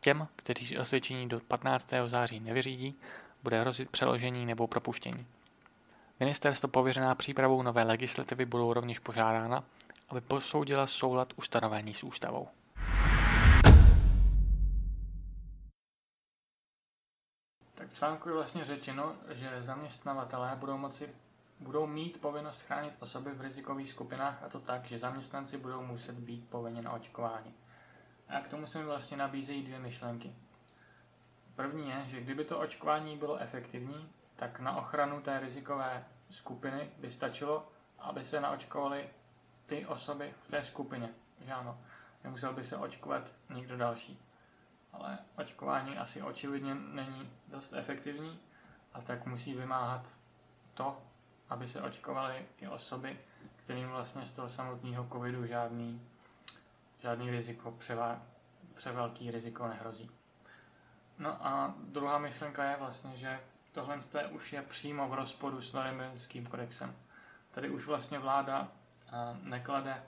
Těm, 0.00 0.28
kteří 0.36 0.66
si 0.66 0.78
osvědčení 0.78 1.28
do 1.28 1.40
15. 1.40 1.90
září 2.06 2.40
nevyřídí, 2.40 2.94
bude 3.42 3.60
hrozit 3.60 3.90
přeložení 3.90 4.46
nebo 4.46 4.66
propuštění. 4.66 5.26
Ministerstvo 6.20 6.68
pověřená 6.68 7.14
přípravou 7.14 7.62
nové 7.62 7.82
legislativy 7.82 8.44
budou 8.44 8.72
rovněž 8.72 8.98
požádána, 8.98 9.64
aby 10.08 10.20
posoudila 10.20 10.86
soulad 10.86 11.32
ustanovení 11.36 11.94
s 11.94 12.04
ústavou. 12.04 12.48
Článku 17.96 18.28
je 18.28 18.34
vlastně 18.34 18.64
řečeno, 18.64 19.16
že 19.28 19.62
zaměstnavatelé 19.62 20.56
budou 20.56 20.78
moci 20.78 21.14
budou 21.60 21.86
mít 21.86 22.20
povinnost 22.20 22.60
chránit 22.60 22.96
osoby 23.00 23.30
v 23.30 23.40
rizikových 23.40 23.88
skupinách 23.88 24.42
a 24.42 24.48
to 24.48 24.60
tak, 24.60 24.84
že 24.84 24.98
zaměstnanci 24.98 25.58
budou 25.58 25.82
muset 25.82 26.14
být 26.14 26.48
povinni 26.48 26.82
na 26.82 26.92
očkování. 26.92 27.54
A 28.28 28.40
k 28.40 28.48
tomu 28.48 28.66
se 28.66 28.78
mi 28.78 28.84
vlastně 28.84 29.16
nabízejí 29.16 29.62
dvě 29.62 29.78
myšlenky. 29.78 30.34
První 31.54 31.88
je, 31.88 32.02
že 32.06 32.20
kdyby 32.20 32.44
to 32.44 32.58
očkování 32.58 33.16
bylo 33.16 33.36
efektivní, 33.36 34.12
tak 34.36 34.60
na 34.60 34.76
ochranu 34.76 35.20
té 35.20 35.40
rizikové 35.40 36.04
skupiny 36.30 36.90
by 36.98 37.10
stačilo, 37.10 37.68
aby 37.98 38.24
se 38.24 38.40
naočkovaly 38.40 39.08
ty 39.66 39.86
osoby 39.86 40.34
v 40.40 40.48
té 40.48 40.62
skupině. 40.62 41.08
Že 41.40 41.52
ano, 41.52 41.80
nemusel 42.24 42.52
by 42.52 42.64
se 42.64 42.76
očkovat 42.76 43.34
někdo 43.54 43.76
další. 43.76 44.25
Ale 44.98 45.18
očkování 45.36 45.98
asi 45.98 46.22
očividně 46.22 46.74
není 46.74 47.30
dost 47.48 47.72
efektivní 47.72 48.38
a 48.92 49.00
tak 49.00 49.26
musí 49.26 49.54
vymáhat 49.54 50.18
to, 50.74 51.02
aby 51.48 51.68
se 51.68 51.82
očkovaly 51.82 52.46
i 52.58 52.68
osoby, 52.68 53.18
kterým 53.56 53.88
vlastně 53.88 54.24
z 54.26 54.30
toho 54.30 54.48
samotného 54.48 55.08
covidu 55.12 55.46
žádný, 55.46 56.08
žádný 56.98 57.30
riziko, 57.30 57.70
převá, 57.70 58.22
převelký 58.74 59.30
riziko 59.30 59.68
nehrozí. 59.68 60.10
No 61.18 61.46
a 61.46 61.74
druhá 61.78 62.18
myšlenka 62.18 62.64
je 62.70 62.76
vlastně, 62.76 63.16
že 63.16 63.40
tohle 63.72 63.98
už 64.30 64.52
je 64.52 64.62
přímo 64.62 65.08
v 65.08 65.14
rozporu 65.14 65.60
s 65.60 65.72
Norimberským 65.72 66.46
kodexem. 66.46 66.96
Tady 67.50 67.70
už 67.70 67.86
vlastně 67.86 68.18
vláda 68.18 68.68
neklade 69.42 70.02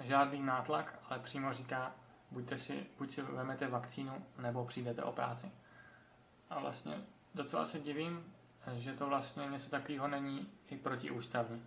žádný 0.00 0.42
nátlak, 0.42 0.98
ale 1.08 1.18
přímo 1.18 1.52
říká, 1.52 1.94
buďte 2.30 2.58
si, 2.58 2.86
buď 2.98 3.12
si 3.12 3.22
vezmete 3.22 3.68
vakcínu, 3.68 4.26
nebo 4.38 4.64
přijdete 4.64 5.02
o 5.02 5.12
práci. 5.12 5.52
A 6.50 6.60
vlastně 6.60 7.04
docela 7.34 7.66
se 7.66 7.80
divím, 7.80 8.34
že 8.74 8.92
to 8.92 9.06
vlastně 9.06 9.46
něco 9.46 9.70
takového 9.70 10.08
není 10.08 10.48
i 10.70 10.76
protiústavní. 10.76 11.62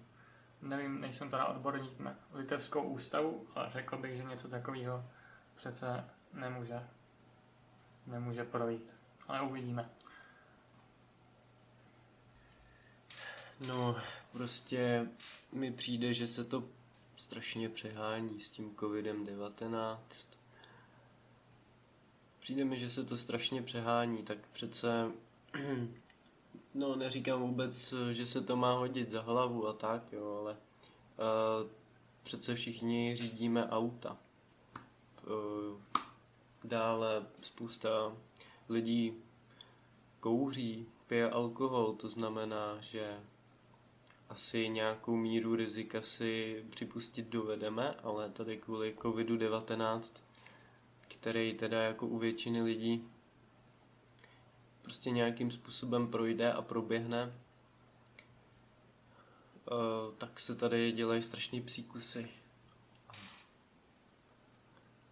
Nevím, 0.62 1.02
nejsem 1.02 1.30
teda 1.30 1.46
odborník 1.46 2.00
na 2.00 2.16
litevskou 2.34 2.84
ústavu, 2.84 3.48
ale 3.56 3.70
řekl 3.70 3.98
bych, 3.98 4.18
že 4.18 4.24
něco 4.24 4.48
takového 4.48 5.06
přece 5.56 6.06
nemůže, 6.34 6.88
nemůže 8.08 8.44
projít. 8.44 8.98
Ale 9.28 9.42
uvidíme. 9.42 9.90
No, 13.68 13.96
prostě 14.32 15.08
mi 15.52 15.72
přijde, 15.72 16.14
že 16.14 16.28
se 16.28 16.44
to 16.44 16.64
strašně 17.18 17.70
přehání 17.70 18.40
s 18.40 18.52
tím 18.52 18.76
covidem-19. 18.76 19.98
Přijde 22.44 22.66
mi, 22.66 22.80
že 22.80 22.90
se 22.90 23.04
to 23.04 23.18
strašně 23.18 23.62
přehání, 23.62 24.24
tak 24.24 24.38
přece 24.54 25.12
No, 26.74 26.96
neříkám 26.96 27.42
vůbec, 27.42 27.94
že 28.12 28.26
se 28.26 28.42
to 28.42 28.56
má 28.56 28.74
hodit 28.74 29.10
za 29.10 29.22
hlavu 29.22 29.68
a 29.68 29.74
tak, 29.74 30.14
jo, 30.14 30.38
ale 30.42 30.52
uh, 30.52 31.70
přece 32.24 32.56
všichni 32.56 33.16
řídíme 33.16 33.70
auta. 33.70 34.18
Uh, 35.28 35.80
dále 36.64 37.26
spousta 37.42 38.18
lidí 38.70 39.14
kouří, 40.20 40.86
pije 41.08 41.30
alkohol, 41.30 41.94
to 41.94 42.10
znamená, 42.10 42.78
že 42.82 43.20
asi 44.30 44.70
nějakou 44.70 45.16
míru 45.16 45.56
rizika 45.56 46.02
si 46.02 46.64
připustit 46.70 47.28
dovedeme, 47.28 47.94
ale 47.94 48.30
tady 48.30 48.58
kvůli 48.58 48.96
COVID-19, 49.00 50.24
který 51.14 51.54
teda 51.54 51.84
jako 51.84 52.08
u 52.08 52.18
většiny 52.18 52.62
lidí 52.62 53.10
prostě 54.82 55.12
nějakým 55.12 55.52
způsobem 55.52 56.08
projde 56.08 56.54
a 56.54 56.62
proběhne, 56.62 57.26
uh, 57.26 57.32
tak 60.18 60.40
se 60.40 60.56
tady 60.56 60.92
dělají 60.92 61.22
strašný 61.22 61.62
psíkusy. 61.62 62.30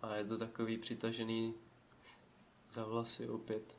A 0.01 0.15
je 0.15 0.25
to 0.25 0.37
takový 0.37 0.77
přitažený 0.77 1.53
za 2.71 2.85
vlasy 2.85 3.29
opět. 3.29 3.77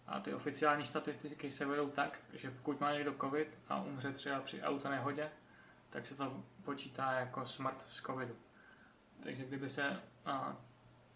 A 0.07 0.19
ty 0.19 0.33
oficiální 0.33 0.85
statistiky 0.85 1.51
se 1.51 1.65
vedou 1.65 1.89
tak, 1.89 2.19
že 2.33 2.51
pokud 2.51 2.79
má 2.79 2.93
někdo 2.93 3.15
covid 3.21 3.59
a 3.69 3.81
umře 3.81 4.11
třeba 4.11 4.39
při 4.39 4.61
autonehodě, 4.61 5.31
tak 5.89 6.05
se 6.05 6.15
to 6.15 6.43
počítá 6.63 7.11
jako 7.11 7.45
smrt 7.45 7.81
z 7.81 8.01
covidu. 8.01 8.35
Takže 9.19 9.45
kdyby 9.45 9.69
se 9.69 10.01
a, 10.25 10.57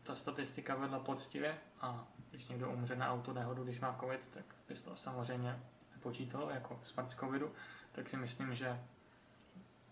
ta 0.03 0.15
statistika 0.15 0.75
vedla 0.75 0.99
poctivě 0.99 1.57
a 1.81 2.07
když 2.29 2.47
někdo 2.47 2.71
umře 2.71 2.95
na 2.95 3.11
autonehodu, 3.11 3.63
když 3.63 3.79
má 3.79 3.97
covid, 3.99 4.27
tak 4.27 4.45
by 4.67 4.75
to 4.75 4.95
samozřejmě 4.95 5.63
nepočítalo 5.93 6.49
jako 6.49 6.79
smrt 6.81 7.11
z 7.11 7.15
covidu, 7.15 7.51
tak 7.91 8.09
si 8.09 8.17
myslím, 8.17 8.55
že 8.55 8.79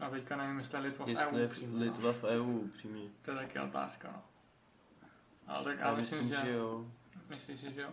A 0.00 0.10
teďka 0.10 0.36
nevím, 0.36 0.58
jestli 0.58 0.78
Litva 0.78 1.06
v 1.06 1.08
jestli 1.08 1.42
EU 1.44 1.48
přímě. 1.48 1.84
Litva 1.84 2.12
v 2.12 2.24
EU 2.24 2.68
přímě. 2.68 3.08
To 3.22 3.30
je 3.30 3.36
taky 3.36 3.60
otázka, 3.60 4.12
no. 4.12 4.22
Ale 5.46 5.64
tak 5.64 5.78
já, 5.78 5.86
já 5.88 5.94
myslím, 5.94 6.20
myslím, 6.22 6.40
že, 6.40 6.46
že 6.46 6.52
jo. 6.52 6.86
Myslíš 7.28 7.60
si, 7.60 7.72
že 7.72 7.80
jo? 7.80 7.90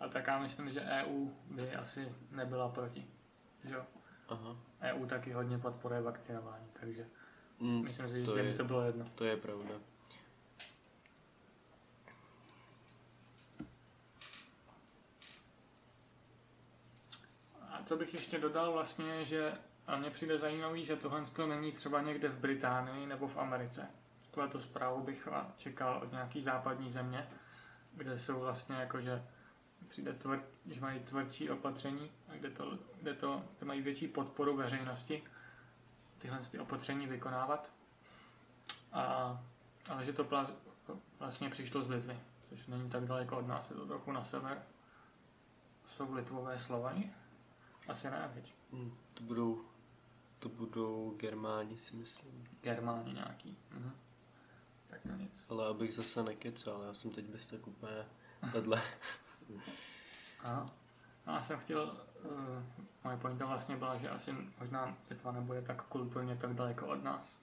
Ale 0.00 0.10
tak 0.10 0.26
já 0.26 0.38
myslím, 0.38 0.70
že 0.70 0.80
EU 0.80 1.28
by 1.50 1.74
asi 1.74 2.12
nebyla 2.30 2.68
proti. 2.68 3.06
Že 3.64 3.74
jo? 3.74 3.86
Aha. 4.28 4.56
EU 4.82 5.06
taky 5.06 5.32
hodně 5.32 5.58
podporuje 5.58 6.00
vakcinování, 6.00 6.66
takže 6.80 7.06
Mm, 7.60 7.84
Myslím 7.84 8.10
si, 8.10 8.24
že 8.24 8.42
mi 8.42 8.54
to 8.54 8.64
bylo 8.64 8.82
jedno. 8.82 9.04
To 9.14 9.24
je 9.24 9.36
pravda. 9.36 9.74
A 17.70 17.82
co 17.84 17.96
bych 17.96 18.12
ještě 18.12 18.38
dodal 18.38 18.72
vlastně, 18.72 19.24
že 19.24 19.52
a 19.86 19.96
mně 19.96 20.10
přijde 20.10 20.38
zajímavý, 20.38 20.84
že 20.84 20.96
tohle 20.96 21.22
to 21.22 21.46
není 21.46 21.72
třeba 21.72 22.00
někde 22.00 22.28
v 22.28 22.38
Británii 22.38 23.06
nebo 23.06 23.28
v 23.28 23.36
Americe. 23.36 23.90
Tuhle 24.30 24.48
tu 24.48 24.60
zprávu 24.60 25.02
bych 25.02 25.28
čekal 25.56 26.00
od 26.02 26.12
nějaký 26.12 26.42
západní 26.42 26.90
země, 26.90 27.28
kde 27.92 28.18
jsou 28.18 28.40
vlastně 28.40 28.76
jakože 28.76 29.24
přijde 29.88 30.12
tvr, 30.12 30.42
že 30.66 30.80
mají 30.80 31.00
tvrdší 31.00 31.50
opatření, 31.50 32.10
kde, 32.34 32.50
to, 32.50 32.78
kde, 33.00 33.14
to, 33.14 33.42
kde 33.58 33.66
mají 33.66 33.82
větší 33.82 34.08
podporu 34.08 34.56
veřejnosti 34.56 35.22
tyhle 36.18 36.38
ty 36.38 36.58
opatření 36.58 37.06
vykonávat. 37.06 37.72
A, 38.92 39.42
ale 39.90 40.04
že 40.04 40.12
to 40.12 40.24
pla, 40.24 40.50
vlastně 41.18 41.50
přišlo 41.50 41.82
z 41.82 41.88
Litvy, 41.88 42.20
což 42.40 42.66
není 42.66 42.90
tak 42.90 43.04
daleko 43.04 43.38
od 43.38 43.46
nás, 43.46 43.70
je 43.70 43.76
to 43.76 43.86
trochu 43.86 44.12
na 44.12 44.24
sever. 44.24 44.62
Jsou 45.86 46.14
Litvové 46.14 46.58
Slovani? 46.58 47.14
Asi 47.88 48.10
ne, 48.10 48.30
viď? 48.34 48.54
Hmm, 48.72 48.98
to 49.14 49.22
budou, 49.22 49.64
to 50.44 50.48
budou 50.48 51.14
Germáni, 51.18 51.76
si 51.76 51.96
myslím. 51.96 52.48
Germáni 52.60 53.12
nějaký. 53.12 53.56
Mhm. 53.70 53.92
Tak 54.86 55.02
to 55.02 55.12
nic. 55.12 55.46
Ale 55.50 55.66
abych 55.66 55.94
zase 55.94 56.22
nekecal, 56.22 56.82
já 56.82 56.94
jsem 56.94 57.10
teď 57.10 57.24
bez 57.24 57.46
tak 57.46 57.66
úplně 57.66 58.06
vedle. 58.52 58.82
Aha. 60.40 60.66
No, 61.26 61.32
já 61.32 61.42
jsem 61.42 61.58
chtěl 61.58 61.96
uh, 62.24 62.62
moje 63.04 63.16
pointa 63.16 63.46
vlastně 63.46 63.76
byla, 63.76 63.98
že 63.98 64.10
asi 64.10 64.34
možná 64.60 64.96
Litva 65.10 65.32
nebude 65.32 65.62
tak 65.62 65.82
kulturně 65.82 66.36
tak 66.36 66.54
daleko 66.54 66.86
od 66.86 67.04
nás, 67.04 67.40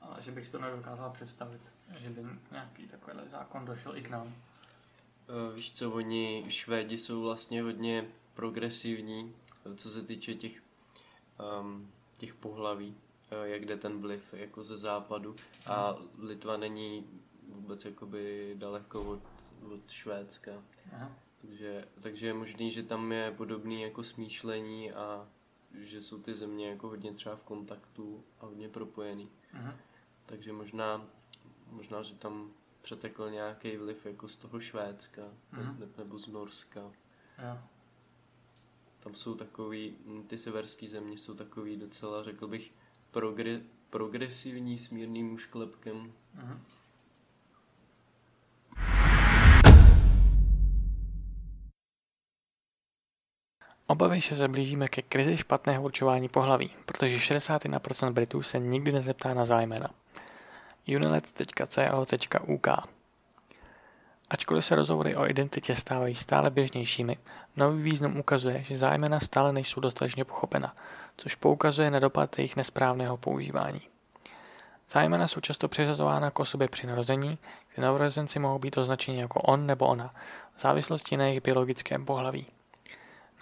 ale 0.00 0.22
že 0.22 0.30
bych 0.30 0.46
si 0.46 0.52
to 0.52 0.58
nedokázal 0.58 1.10
představit, 1.10 1.74
že 1.98 2.10
by 2.10 2.22
nějaký 2.50 2.88
takovýhle 2.88 3.28
zákon 3.28 3.64
došel 3.64 3.96
i 3.96 4.02
k 4.02 4.10
nám. 4.10 4.26
Uh, 4.26 5.54
víš 5.54 5.72
co, 5.72 5.90
oni 5.90 6.44
Švédi 6.48 6.98
jsou 6.98 7.22
vlastně 7.22 7.62
hodně 7.62 8.06
progresivní, 8.34 9.36
co 9.76 9.90
se 9.90 10.02
týče 10.02 10.34
těch, 10.34 10.62
um, 11.60 11.92
těch 12.20 12.34
pohlaví, 12.34 12.88
uh, 12.88 13.44
jak 13.44 13.64
jde 13.64 13.76
ten 13.76 14.00
vliv 14.00 14.34
jako 14.34 14.62
ze 14.62 14.76
západu 14.76 15.36
a 15.66 15.92
mhm. 15.92 16.08
Litva 16.18 16.56
není 16.56 17.06
vůbec 17.48 17.84
jakoby 17.84 18.54
daleko 18.58 19.02
od, 19.02 19.22
od 19.74 19.90
Švédska. 19.90 20.52
Aha. 20.92 21.12
Takže, 21.40 21.88
takže 22.00 22.26
je 22.26 22.34
možný, 22.34 22.70
že 22.70 22.82
tam 22.82 23.12
je 23.12 23.34
podobný 23.36 23.82
jako 23.82 24.02
smýšlení 24.02 24.92
a 24.92 25.28
že 25.74 26.02
jsou 26.02 26.22
ty 26.22 26.34
země 26.34 26.68
jako 26.68 26.88
hodně 26.88 27.12
třeba 27.12 27.36
v 27.36 27.42
kontaktu 27.42 28.24
a 28.40 28.46
hodně 28.46 28.68
propojený. 28.68 29.28
Uh-huh. 29.54 29.74
Takže 30.26 30.52
možná, 30.52 31.06
možná, 31.66 32.02
že 32.02 32.14
tam 32.14 32.50
přetekl 32.82 33.30
nějaký 33.30 33.76
vliv 33.76 34.06
jako 34.06 34.28
z 34.28 34.36
toho 34.36 34.60
Švédska 34.60 35.22
ne, 35.52 35.88
nebo 35.98 36.18
z 36.18 36.26
Norska. 36.26 36.80
Uh-huh. 36.80 37.58
Tam 39.00 39.14
jsou 39.14 39.34
takový, 39.34 39.96
ty 40.26 40.38
severské 40.38 40.88
země 40.88 41.18
jsou 41.18 41.34
takový 41.34 41.76
docela, 41.76 42.22
řekl 42.22 42.46
bych, 42.46 42.72
progre, 43.10 43.60
progresivní 43.90 44.78
s 44.78 44.90
mírným 44.90 45.34
ušklepkem. 45.34 46.12
Uh-huh. 46.38 46.58
Obavy, 53.86 54.20
že 54.20 54.36
se 54.36 54.48
blížíme 54.48 54.88
ke 54.88 55.02
krizi 55.02 55.36
špatného 55.36 55.84
určování 55.84 56.28
pohlaví, 56.28 56.70
protože 56.86 57.16
61% 57.16 58.12
Britů 58.12 58.42
se 58.42 58.58
nikdy 58.58 58.92
nezeptá 58.92 59.34
na 59.34 59.44
zájmena. 59.44 59.90
unilet.co.uk 60.96 62.99
Ačkoliv 64.30 64.64
se 64.64 64.74
rozhovory 64.74 65.16
o 65.16 65.26
identitě 65.26 65.74
stávají 65.74 66.14
stále 66.14 66.50
běžnějšími, 66.50 67.18
nový 67.56 67.82
význam 67.82 68.16
ukazuje, 68.16 68.62
že 68.62 68.76
zájmena 68.76 69.20
stále 69.20 69.52
nejsou 69.52 69.80
dostatečně 69.80 70.24
pochopena, 70.24 70.76
což 71.16 71.34
poukazuje 71.34 71.90
na 71.90 71.98
dopad 71.98 72.38
jejich 72.38 72.56
nesprávného 72.56 73.16
používání. 73.16 73.80
Zájmena 74.90 75.28
jsou 75.28 75.40
často 75.40 75.68
přiřazována 75.68 76.30
k 76.30 76.40
osobě 76.40 76.68
při 76.68 76.86
narození, 76.86 77.38
kde 77.74 77.86
novorozenci 77.86 78.38
mohou 78.38 78.58
být 78.58 78.78
označeni 78.78 79.20
jako 79.20 79.40
on 79.40 79.66
nebo 79.66 79.86
ona, 79.86 80.10
v 80.56 80.60
závislosti 80.60 81.16
na 81.16 81.24
jejich 81.24 81.42
biologickém 81.42 82.04
pohlaví. 82.04 82.46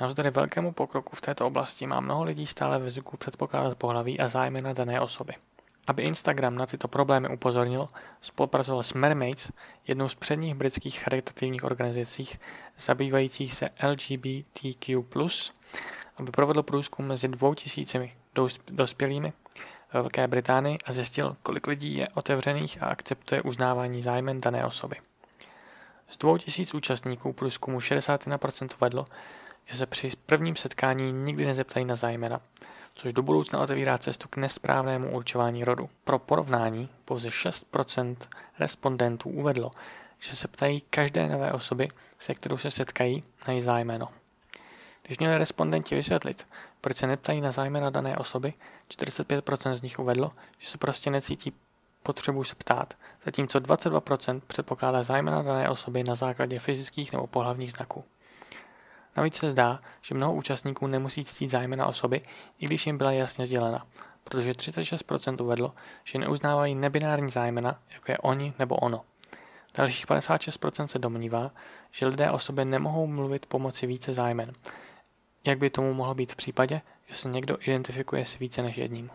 Navzdory 0.01 0.31
velkému 0.31 0.73
pokroku 0.73 1.17
v 1.17 1.21
této 1.21 1.47
oblasti 1.47 1.87
má 1.87 2.01
mnoho 2.01 2.25
lidí 2.25 2.47
stále 2.47 2.79
ve 2.79 2.91
zvyku 2.91 3.17
předpokládat 3.17 3.79
pohlaví 3.79 4.21
a 4.21 4.29
zájmy 4.29 4.63
na 4.63 4.73
dané 4.73 5.01
osoby. 5.01 5.33
Aby 5.89 6.03
Instagram 6.03 6.55
na 6.55 6.67
tyto 6.67 6.89
problémy 6.89 7.29
upozornil, 7.29 7.89
spolupracoval 8.21 8.83
s 8.83 8.93
Mermaids, 8.93 9.51
jednou 9.87 10.09
z 10.09 10.15
předních 10.15 10.55
britských 10.55 11.01
charitativních 11.01 11.65
organizací 11.65 12.29
zabývajících 12.79 13.55
se 13.55 13.69
LGBTQ+, 13.83 14.95
aby 16.17 16.31
provedl 16.31 16.63
průzkum 16.63 17.07
mezi 17.07 17.29
dvou 17.29 17.55
tisícimi 17.55 18.13
dospělými 18.71 19.33
ve 19.93 20.01
Velké 20.01 20.29
Británii 20.29 20.79
a 20.85 20.93
zjistil, 20.93 21.37
kolik 21.43 21.67
lidí 21.67 21.97
je 21.97 22.07
otevřených 22.15 22.83
a 22.83 22.87
akceptuje 22.87 23.43
uznávání 23.43 24.03
zájmen 24.03 24.41
dané 24.41 24.65
osoby. 24.65 24.97
Z 26.11 26.19
2000 26.19 26.77
účastníků 26.77 27.33
průzkumu 27.33 27.79
61% 27.79 28.69
vedlo, 28.81 29.05
že 29.67 29.77
se 29.77 29.87
při 29.87 30.11
prvním 30.27 30.57
setkání 30.57 31.13
nikdy 31.13 31.47
nezeptají 31.47 31.87
na 31.87 31.97
zájmena, 31.97 32.41
což 32.99 33.13
do 33.13 33.23
budoucna 33.23 33.61
otevírá 33.61 33.99
cestu 33.99 34.29
k 34.29 34.37
nesprávnému 34.37 35.11
určování 35.11 35.65
rodu. 35.65 35.89
Pro 36.05 36.19
porovnání 36.19 36.89
pouze 37.05 37.29
6% 37.29 38.17
respondentů 38.59 39.29
uvedlo, 39.29 39.71
že 40.19 40.37
se 40.37 40.49
ptají 40.49 40.81
každé 40.91 41.29
nové 41.29 41.53
osoby, 41.53 41.89
se 42.19 42.35
kterou 42.35 42.57
se 42.57 42.71
setkají, 42.71 43.21
na 43.47 43.53
její 43.53 43.63
zájmeno. 43.63 44.09
Když 45.03 45.19
měli 45.19 45.39
respondenti 45.39 45.95
vysvětlit, 45.95 46.47
proč 46.81 46.97
se 46.97 47.07
neptají 47.07 47.41
na 47.41 47.53
zájmena 47.53 47.91
dané 47.91 48.17
osoby, 48.17 48.55
45% 48.91 49.75
z 49.75 49.83
nich 49.83 49.99
uvedlo, 49.99 50.33
že 50.59 50.69
se 50.69 50.79
prostě 50.79 51.11
necítí 51.11 51.53
potřebu 52.03 52.45
se 52.45 52.55
ptát, 52.55 52.95
zatímco 53.25 53.61
22% 53.61 54.41
předpokládá 54.47 55.03
zájmena 55.03 55.43
dané 55.43 55.71
osoby 55.71 56.05
na 56.05 56.15
základě 56.15 56.59
fyzických 56.59 57.13
nebo 57.13 57.27
pohlavních 57.27 57.73
znaků. 57.73 58.05
Navíc 59.17 59.35
se 59.37 59.51
zdá, 59.51 59.81
že 60.03 60.15
mnoho 60.15 60.35
účastníků 60.35 60.87
nemusí 60.87 61.25
ctít 61.25 61.51
zájmena 61.51 61.87
osoby, 61.87 62.21
i 62.59 62.67
když 62.67 62.87
jim 62.87 62.99
byla 62.99 63.13
jasně 63.13 63.47
sdělena, 63.47 63.87
protože 64.25 64.53
36% 64.53 65.43
uvedlo, 65.43 65.75
že 66.05 66.19
neuznávají 66.19 66.75
nebinární 66.75 67.31
zájmena, 67.31 67.81
jako 67.91 68.13
je 68.13 68.19
oni 68.19 68.55
nebo 68.59 68.77
ono. 68.77 69.05
Dalších 69.75 70.07
56% 70.07 70.87
se 70.87 70.99
domnívá, 70.99 71.51
že 71.91 72.07
lidé 72.07 72.31
o 72.31 72.39
sobě 72.39 72.65
nemohou 72.65 73.07
mluvit 73.07 73.47
pomocí 73.47 73.87
více 73.87 74.15
zájmen. 74.15 74.53
Jak 75.45 75.59
by 75.59 75.71
tomu 75.71 75.95
mohlo 75.95 76.15
být 76.15 76.33
v 76.33 76.37
případě, 76.37 76.81
že 77.07 77.15
se 77.15 77.29
někdo 77.29 77.57
identifikuje 77.61 78.25
s 78.25 78.39
více 78.39 78.63
než 78.63 78.77
jedním? 78.77 79.11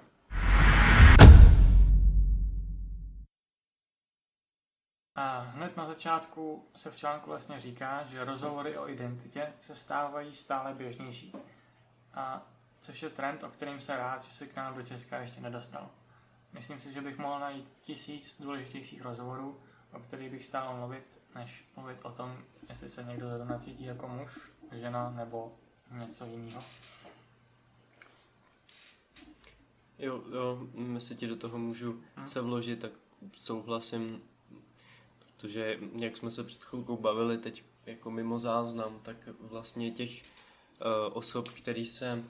A 5.15 5.39
hned 5.39 5.77
na 5.77 5.85
začátku 5.85 6.65
se 6.75 6.91
v 6.91 6.95
článku 6.95 7.29
vlastně 7.29 7.59
říká, 7.59 8.03
že 8.03 8.23
rozhovory 8.23 8.77
o 8.77 8.89
identitě 8.89 9.53
se 9.59 9.75
stávají 9.75 10.33
stále 10.33 10.73
běžnější. 10.73 11.33
A 12.13 12.41
což 12.79 13.03
je 13.03 13.09
trend, 13.09 13.43
o 13.43 13.49
kterým 13.49 13.79
se 13.79 13.97
rád, 13.97 14.23
že 14.23 14.33
se 14.33 14.47
k 14.47 14.55
nám 14.55 14.75
do 14.75 14.83
Česka 14.83 15.19
ještě 15.19 15.41
nedostal. 15.41 15.89
Myslím 16.53 16.79
si, 16.79 16.93
že 16.93 17.01
bych 17.01 17.17
mohl 17.17 17.39
najít 17.39 17.75
tisíc 17.81 18.41
důležitějších 18.41 19.01
rozhovorů, 19.01 19.59
o 19.93 19.99
kterých 19.99 20.31
bych 20.31 20.45
stále 20.45 20.79
mluvit, 20.79 21.21
než 21.35 21.65
mluvit 21.75 21.99
o 22.03 22.11
tom, 22.11 22.37
jestli 22.69 22.89
se 22.89 23.03
někdo 23.03 23.29
zrovna 23.29 23.59
cítí 23.59 23.85
jako 23.85 24.07
muž, 24.07 24.51
žena 24.71 25.09
nebo 25.09 25.55
něco 25.91 26.25
jiného. 26.25 26.63
Jo, 29.99 30.23
jo, 30.31 30.67
jestli 30.93 31.15
ti 31.15 31.27
do 31.27 31.35
toho 31.35 31.57
můžu 31.57 32.01
hmm. 32.15 32.27
se 32.27 32.41
vložit, 32.41 32.79
tak 32.79 32.91
souhlasím 33.33 34.21
protože 35.43 35.79
jak 35.95 36.17
jsme 36.17 36.31
se 36.31 36.43
před 36.43 36.63
chvilkou 36.63 36.97
bavili 36.97 37.37
teď 37.37 37.63
jako 37.85 38.11
mimo 38.11 38.39
záznam, 38.39 38.99
tak 39.01 39.29
vlastně 39.39 39.91
těch 39.91 40.23
uh, 40.23 41.17
osob, 41.17 41.49
který 41.49 41.85
se, 41.85 42.23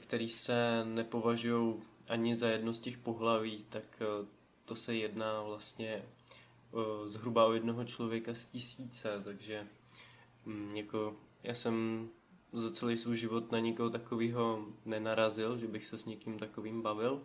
který 0.00 0.28
se 0.28 0.84
nepovažují 0.84 1.74
ani 2.08 2.36
za 2.36 2.48
jedno 2.48 2.72
z 2.72 2.80
těch 2.80 2.98
pohlaví, 2.98 3.64
tak 3.68 4.02
uh, 4.20 4.26
to 4.64 4.76
se 4.76 4.94
jedná 4.94 5.42
vlastně 5.42 6.02
uh, 6.72 7.08
zhruba 7.08 7.46
o 7.46 7.52
jednoho 7.52 7.84
člověka 7.84 8.34
z 8.34 8.46
tisíce, 8.46 9.20
takže 9.24 9.66
um, 10.46 10.76
jako 10.76 11.16
já 11.42 11.54
jsem 11.54 12.08
za 12.52 12.70
celý 12.70 12.96
svůj 12.96 13.16
život 13.16 13.52
na 13.52 13.58
nikoho 13.58 13.90
takového 13.90 14.66
nenarazil, 14.84 15.58
že 15.58 15.66
bych 15.66 15.86
se 15.86 15.98
s 15.98 16.04
někým 16.04 16.38
takovým 16.38 16.82
bavil. 16.82 17.22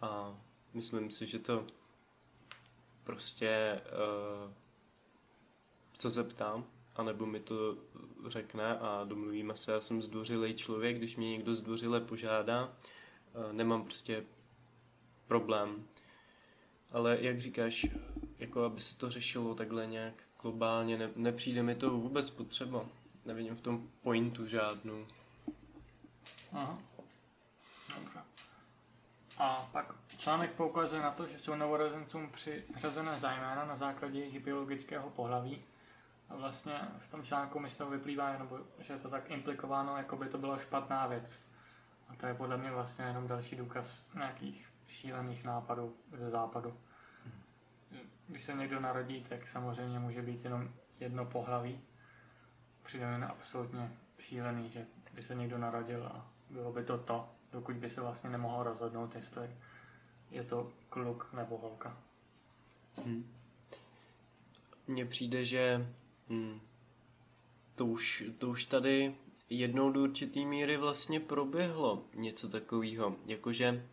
A 0.00 0.38
myslím 0.74 1.10
si, 1.10 1.26
že 1.26 1.38
to 1.38 1.66
prostě 3.04 3.80
uh, 4.46 4.52
co 5.98 6.10
se 6.10 6.24
ptám, 6.24 6.64
anebo 6.96 7.26
mi 7.26 7.40
to 7.40 7.76
řekne 8.26 8.78
a 8.78 9.04
domluvíme 9.04 9.56
se. 9.56 9.72
Já 9.72 9.80
jsem 9.80 10.02
zdvořilý 10.02 10.54
člověk, 10.54 10.96
když 10.96 11.16
mě 11.16 11.30
někdo 11.30 11.54
zdvořile 11.54 12.00
požádá, 12.00 12.64
uh, 12.66 13.52
nemám 13.52 13.84
prostě 13.84 14.24
problém. 15.26 15.84
Ale 16.92 17.18
jak 17.20 17.40
říkáš, 17.40 17.86
jako 18.38 18.64
aby 18.64 18.80
se 18.80 18.98
to 18.98 19.10
řešilo 19.10 19.54
takhle 19.54 19.86
nějak 19.86 20.14
globálně, 20.42 20.98
ne, 20.98 21.10
nepřijde 21.16 21.62
mi 21.62 21.74
to 21.74 21.90
vůbec 21.90 22.30
potřeba. 22.30 22.86
Nevidím 23.24 23.54
v 23.54 23.60
tom 23.60 23.90
pointu 24.02 24.46
žádnou. 24.46 25.06
Aha. 26.52 26.78
Dobře. 27.94 28.20
A 29.38 29.68
pak 29.72 29.94
článek 30.24 30.52
poukazuje 30.52 31.02
na 31.02 31.10
to, 31.10 31.26
že 31.26 31.38
jsou 31.38 31.54
novorozencům 31.54 32.30
přiřazené 32.30 33.18
zájména 33.18 33.64
na 33.64 33.76
základě 33.76 34.18
jejich 34.18 34.44
biologického 34.44 35.10
pohlaví. 35.10 35.64
A 36.28 36.36
vlastně 36.36 36.80
v 36.98 37.10
tom 37.10 37.22
článku 37.22 37.58
mi 37.58 37.70
z 37.70 37.76
toho 37.76 37.90
vyplývá, 37.90 38.38
nebo, 38.38 38.58
že 38.78 38.92
je 38.92 38.98
to 38.98 39.10
tak 39.10 39.30
implikováno, 39.30 39.96
jako 39.96 40.16
by 40.16 40.28
to 40.28 40.38
byla 40.38 40.58
špatná 40.58 41.06
věc. 41.06 41.48
A 42.08 42.14
to 42.14 42.26
je 42.26 42.34
podle 42.34 42.56
mě 42.56 42.70
vlastně 42.70 43.04
jenom 43.04 43.26
další 43.26 43.56
důkaz 43.56 44.06
nějakých 44.14 44.68
šílených 44.86 45.44
nápadů 45.44 45.96
ze 46.12 46.30
západu. 46.30 46.76
Když 48.28 48.42
se 48.42 48.54
někdo 48.54 48.80
narodí, 48.80 49.22
tak 49.28 49.48
samozřejmě 49.48 49.98
může 49.98 50.22
být 50.22 50.44
jenom 50.44 50.70
jedno 51.00 51.24
pohlaví. 51.24 51.80
Přijde 52.82 53.18
mi 53.18 53.24
absolutně 53.24 53.92
šílený, 54.18 54.70
že 54.70 54.86
by 55.12 55.22
se 55.22 55.34
někdo 55.34 55.58
narodil 55.58 56.06
a 56.06 56.26
bylo 56.50 56.72
by 56.72 56.84
to 56.84 56.98
to, 56.98 57.28
dokud 57.52 57.76
by 57.76 57.90
se 57.90 58.00
vlastně 58.00 58.30
nemohl 58.30 58.62
rozhodnout, 58.62 59.14
jestli 59.14 59.50
je 60.30 60.44
to 60.44 60.72
kluk 60.88 61.28
nebo 61.32 61.58
holka. 61.58 61.98
Hmm. 63.04 63.30
Přijde, 65.08 65.44
že 65.44 65.88
hmm, 66.28 66.60
to, 67.74 67.86
už, 67.86 68.24
to 68.38 68.48
už 68.48 68.64
tady 68.64 69.14
jednou 69.50 69.90
do 69.90 70.00
určitý 70.00 70.46
míry 70.46 70.76
vlastně 70.76 71.20
proběhlo 71.20 72.04
něco 72.14 72.48
takového, 72.48 73.16
jakože 73.26 73.88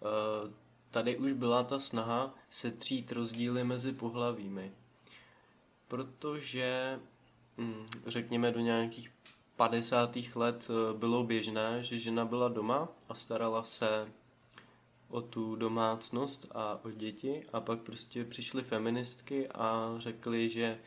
uh, 0.00 0.50
tady 0.90 1.16
už 1.16 1.32
byla 1.32 1.64
ta 1.64 1.78
snaha 1.78 2.34
setřít 2.48 3.12
rozdíly 3.12 3.64
mezi 3.64 3.92
pohlavími. 3.92 4.72
Protože 5.88 7.00
hmm, 7.58 7.86
řekněme 8.06 8.52
do 8.52 8.60
nějakých 8.60 9.12
50. 9.56 10.16
let 10.34 10.70
eh, 10.70 10.98
bylo 10.98 11.24
běžné, 11.24 11.82
že 11.82 11.98
žena 11.98 12.24
byla 12.24 12.48
doma 12.48 12.88
a 13.08 13.14
starala 13.14 13.64
se 13.64 14.12
o 15.12 15.22
tu 15.22 15.56
domácnost 15.56 16.46
a 16.54 16.84
o 16.84 16.90
děti. 16.90 17.46
A 17.52 17.60
pak 17.60 17.80
prostě 17.80 18.24
přišly 18.24 18.62
feministky 18.62 19.48
a 19.48 19.94
řekly, 19.98 20.50
že 20.50 20.78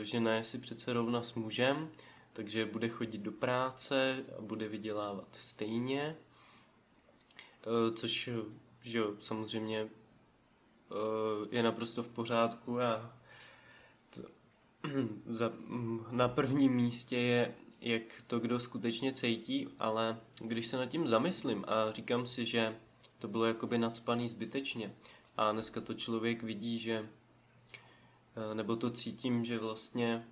eh, 0.00 0.04
žena 0.04 0.34
je 0.34 0.44
si 0.44 0.58
přece 0.58 0.92
rovna 0.92 1.22
s 1.22 1.34
mužem, 1.34 1.90
takže 2.32 2.66
bude 2.66 2.88
chodit 2.88 3.18
do 3.18 3.32
práce 3.32 4.24
a 4.38 4.42
bude 4.42 4.68
vydělávat 4.68 5.28
stejně, 5.30 6.16
eh, 7.62 7.92
což 7.94 8.30
že 8.80 9.02
samozřejmě 9.18 9.88
je 11.50 11.62
naprosto 11.62 12.02
v 12.02 12.08
pořádku 12.08 12.80
a 12.80 13.16
to, 14.10 14.22
na 16.10 16.28
prvním 16.28 16.72
místě 16.72 17.16
je 17.16 17.54
jak 17.80 18.02
to 18.26 18.38
kdo 18.40 18.58
skutečně 18.60 19.12
cítí, 19.12 19.68
ale 19.78 20.20
když 20.40 20.66
se 20.66 20.76
nad 20.76 20.86
tím 20.86 21.06
zamyslím 21.06 21.64
a 21.68 21.92
říkám 21.92 22.26
si, 22.26 22.46
že 22.46 22.76
to 23.18 23.28
bylo 23.28 23.44
jakoby 23.44 23.78
nadspaný 23.78 24.28
zbytečně. 24.28 24.94
A 25.36 25.52
dneska 25.52 25.80
to 25.80 25.94
člověk 25.94 26.42
vidí, 26.42 26.78
že 26.78 27.08
eh, 28.36 28.54
nebo 28.54 28.76
to 28.76 28.90
cítím, 28.90 29.44
že 29.44 29.58
vlastně 29.58 30.26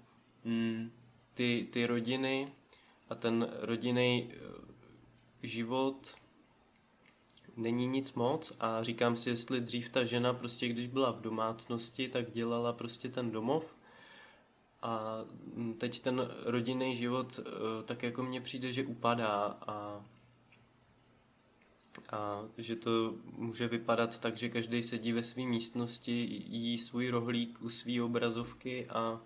mm, 0.45 0.91
ty, 1.35 1.69
ty 1.71 1.87
rodiny 1.87 2.53
a 3.09 3.15
ten 3.15 3.49
rodinný 3.61 4.31
eh, 4.33 4.39
život 5.43 6.15
není 7.57 7.87
nic 7.87 8.13
moc. 8.13 8.53
A 8.61 8.83
říkám 8.83 9.17
si, 9.17 9.31
jestli 9.31 9.61
dřív 9.61 9.89
ta 9.89 10.05
žena 10.05 10.33
prostě, 10.33 10.69
když 10.69 10.87
byla 10.87 11.11
v 11.11 11.21
domácnosti, 11.21 12.09
tak 12.09 12.31
dělala 12.31 12.73
prostě 12.73 13.09
ten 13.09 13.31
domov. 13.31 13.77
A 14.83 15.21
teď 15.79 16.01
ten 16.01 16.31
rodinný 16.45 16.97
život 16.97 17.41
eh, 17.41 17.83
tak 17.85 18.03
jako 18.03 18.23
mně 18.23 18.41
přijde, 18.41 18.73
že 18.73 18.85
upadá. 18.85 19.59
A, 19.67 20.05
a 22.11 22.43
že 22.59 22.77
to 22.77 23.15
může 23.33 23.69
vypadat 23.69 24.19
tak, 24.19 24.37
že 24.37 24.49
každý 24.49 24.83
sedí 24.83 25.13
ve 25.13 25.23
své 25.23 25.43
místnosti, 25.43 26.45
jí 26.49 26.79
svůj 26.79 27.09
rohlík 27.09 27.59
u 27.63 27.69
své 27.69 28.03
obrazovky 28.03 28.87
a, 28.87 29.21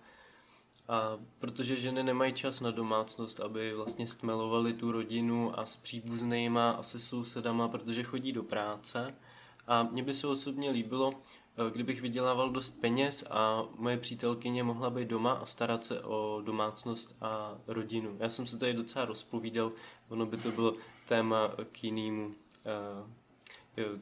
a 0.89 1.18
protože 1.39 1.77
ženy 1.77 2.03
nemají 2.03 2.33
čas 2.33 2.61
na 2.61 2.71
domácnost, 2.71 3.41
aby 3.41 3.75
vlastně 3.75 4.07
stmelovali 4.07 4.73
tu 4.73 4.93
rodinu 4.93 5.59
a 5.59 5.66
s 5.66 5.77
příbuznýma 5.77 6.71
a 6.71 6.83
se 6.83 6.99
sousedama, 6.99 7.68
protože 7.68 8.03
chodí 8.03 8.33
do 8.33 8.43
práce. 8.43 9.14
A 9.66 9.83
mně 9.83 10.03
by 10.03 10.14
se 10.14 10.27
osobně 10.27 10.71
líbilo, 10.71 11.14
Eh, 11.57 11.71
kdybych 11.71 12.01
vydělával 12.01 12.51
dost 12.51 12.71
peněz 12.71 13.25
a 13.31 13.64
moje 13.77 13.97
přítelkyně 13.97 14.62
mohla 14.62 14.91
být 14.91 15.09
doma 15.09 15.33
a 15.33 15.47
starat 15.47 15.85
se 15.85 16.01
o 16.01 16.43
domácnost 16.45 17.16
a 17.21 17.59
rodinu. 17.66 18.16
Já 18.18 18.29
jsem 18.29 18.47
se 18.47 18.59
tady 18.59 18.75
docela 18.75 19.05
rozpovídal, 19.05 19.73
ono 20.09 20.27
by 20.27 20.37
to 20.37 20.53
bylo 20.53 20.75
téma 21.09 21.55
k 21.73 21.85
jinému 21.85 22.35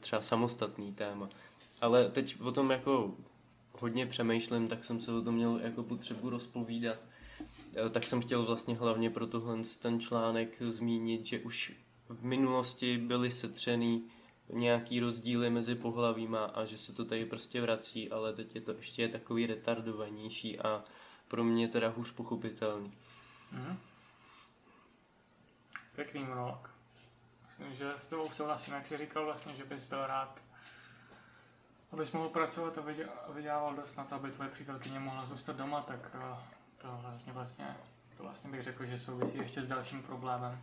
třeba 0.00 0.22
samostatný 0.22 0.94
téma. 0.94 1.28
Ale 1.80 2.08
teď 2.08 2.40
o 2.40 2.52
tom 2.52 2.70
jako 2.70 3.14
hodně 3.72 4.06
přemýšlím, 4.06 4.68
tak 4.68 4.84
jsem 4.84 5.00
se 5.00 5.12
o 5.12 5.22
tom 5.22 5.34
měl 5.34 5.60
jako 5.62 5.82
potřebu 5.82 6.30
rozpovídat. 6.30 7.06
Eh, 7.76 7.90
tak 7.90 8.06
jsem 8.06 8.20
chtěl 8.20 8.46
vlastně 8.46 8.76
hlavně 8.76 9.10
pro 9.10 9.26
tohle 9.26 9.58
ten 9.82 10.00
článek 10.00 10.56
zmínit, 10.68 11.26
že 11.26 11.38
už 11.38 11.72
v 12.08 12.24
minulosti 12.24 12.98
byly 12.98 13.30
setřený 13.30 14.02
nějaký 14.52 15.00
rozdíly 15.00 15.50
mezi 15.50 15.74
pohlavíma 15.74 16.44
a 16.44 16.64
že 16.64 16.78
se 16.78 16.92
to 16.92 17.04
tady 17.04 17.24
prostě 17.24 17.60
vrací, 17.60 18.10
ale 18.10 18.32
teď 18.32 18.54
je 18.54 18.60
to 18.60 18.72
ještě 18.72 19.08
takový 19.08 19.46
retardovanější 19.46 20.58
a 20.58 20.84
pro 21.28 21.44
mě 21.44 21.68
teda 21.68 21.88
hůř 21.88 22.10
pochopitelný. 22.10 22.92
Mm-hmm. 23.54 23.76
Pěkný 25.94 26.24
monolog. 26.24 26.77
Myslím, 27.58 27.76
že 27.76 27.92
s 27.96 28.06
tebou 28.06 28.30
souhlasím, 28.30 28.74
jak 28.74 28.86
jsi 28.86 28.98
říkal 28.98 29.24
vlastně, 29.24 29.54
že 29.54 29.64
bys 29.64 29.84
byl 29.84 30.06
rád, 30.06 30.42
abys 31.92 32.12
mohl 32.12 32.28
pracovat 32.28 32.78
a 32.78 33.32
vydělával 33.32 33.74
dost 33.74 33.96
na 33.96 34.04
to, 34.04 34.14
aby 34.14 34.30
tvoje 34.30 34.50
přítelkyně 34.50 34.98
mohla 34.98 35.24
zůstat 35.24 35.56
doma, 35.56 35.80
tak 35.80 36.10
eh, 36.14 36.36
to 36.78 36.98
vlastně, 37.02 37.32
vlastně, 37.32 37.76
to 38.16 38.22
vlastně 38.22 38.50
bych 38.50 38.62
řekl, 38.62 38.84
že 38.84 38.98
souvisí 38.98 39.38
ještě 39.38 39.62
s 39.62 39.66
dalším 39.66 40.02
problémem. 40.02 40.62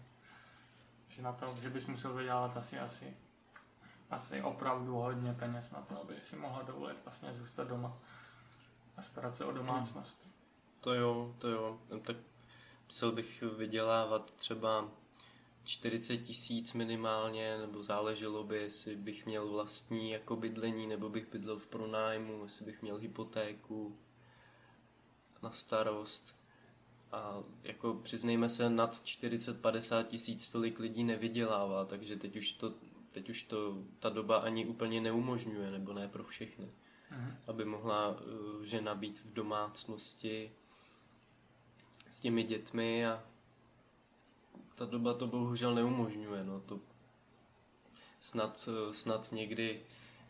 Že 1.10 1.22
na 1.22 1.34
to, 1.34 1.58
že 1.62 1.70
bys 1.70 1.86
musel 1.86 2.14
vydělat 2.14 2.58
asi, 2.58 2.80
asi, 2.80 3.18
asi 4.10 4.42
opravdu 4.42 4.96
hodně 4.96 5.34
peněz 5.34 5.72
na 5.72 5.82
to, 5.82 6.02
aby 6.02 6.22
si 6.22 6.36
mohla 6.36 6.64
dovolit 6.64 6.98
vlastně 7.06 7.34
zůstat 7.34 7.68
doma 7.68 7.98
a 8.98 9.02
starat 9.02 9.36
se 9.36 9.46
o 9.46 9.52
domácnost. 9.52 10.30
To 10.82 10.94
jo, 10.94 11.36
to 11.38 11.50
jo. 11.50 11.80
Tak 12.04 12.16
musel 12.88 13.12
bych 13.12 13.42
vydělávat 13.42 14.32
třeba 14.32 14.86
40 15.66 16.18
tisíc 16.18 16.74
minimálně, 16.74 17.58
nebo 17.58 17.84
záleželo 17.84 18.44
by, 18.44 18.58
jestli 18.58 18.96
bych 18.96 19.26
měl 19.26 19.48
vlastní 19.48 20.12
jako 20.12 20.36
bydlení, 20.36 20.88
nebo 20.88 21.10
bych 21.10 21.32
bydlel 21.32 21.60
v 21.60 21.68
pronájmu, 21.68 22.44
jestli 22.44 22.66
bych 22.66 22.82
měl 22.82 22.98
hypotéku 22.98 23.98
na 25.44 25.52
starost. 25.52 26.36
A 27.12 27.44
jako 27.64 27.94
přiznejme 27.94 28.50
se, 28.50 28.70
nad 28.70 28.94
40-50 28.94 30.04
tisíc 30.04 30.50
tolik 30.50 30.80
lidí 30.80 31.04
nevydělává, 31.04 31.86
takže 31.86 32.16
teď 32.16 32.36
už 32.36 32.52
to, 32.52 32.74
teď 33.12 33.30
už 33.30 33.44
to 33.44 33.78
ta 34.00 34.10
doba 34.10 34.38
ani 34.38 34.66
úplně 34.66 35.02
neumožňuje, 35.02 35.72
nebo 35.72 35.94
ne 35.94 36.08
pro 36.08 36.24
všechny. 36.24 36.72
Mhm. 37.12 37.38
Aby 37.48 37.66
mohla 37.66 38.10
uh, 38.10 38.64
žena 38.64 38.96
být 38.96 39.20
v 39.20 39.34
domácnosti 39.34 40.52
s 42.10 42.20
těmi 42.20 42.44
dětmi 42.44 43.08
a 43.08 43.24
ta 44.76 44.86
doba 44.86 45.14
to 45.14 45.28
bohužel 45.28 45.76
neumožňuje, 45.76 46.44
no 46.44 46.60
to 46.60 46.80
snad, 48.20 48.70
snad 48.92 49.32
někdy, 49.32 49.82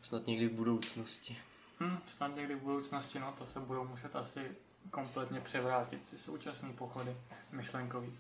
snad 0.02 0.28
někdy 0.28 0.48
v 0.48 0.54
budoucnosti. 0.54 1.38
Hmm, 1.80 2.00
snad 2.08 2.36
někdy 2.36 2.56
v 2.56 2.62
budoucnosti, 2.62 3.20
no 3.20 3.34
to 3.38 3.46
se 3.46 3.60
budou 3.60 3.88
muset 3.88 4.16
asi 4.16 4.52
kompletně 4.92 5.42
převrátit 5.42 6.02
ty 6.10 6.18
současné 6.18 6.74
pochody 6.74 7.18
myšlenkový 7.52 8.18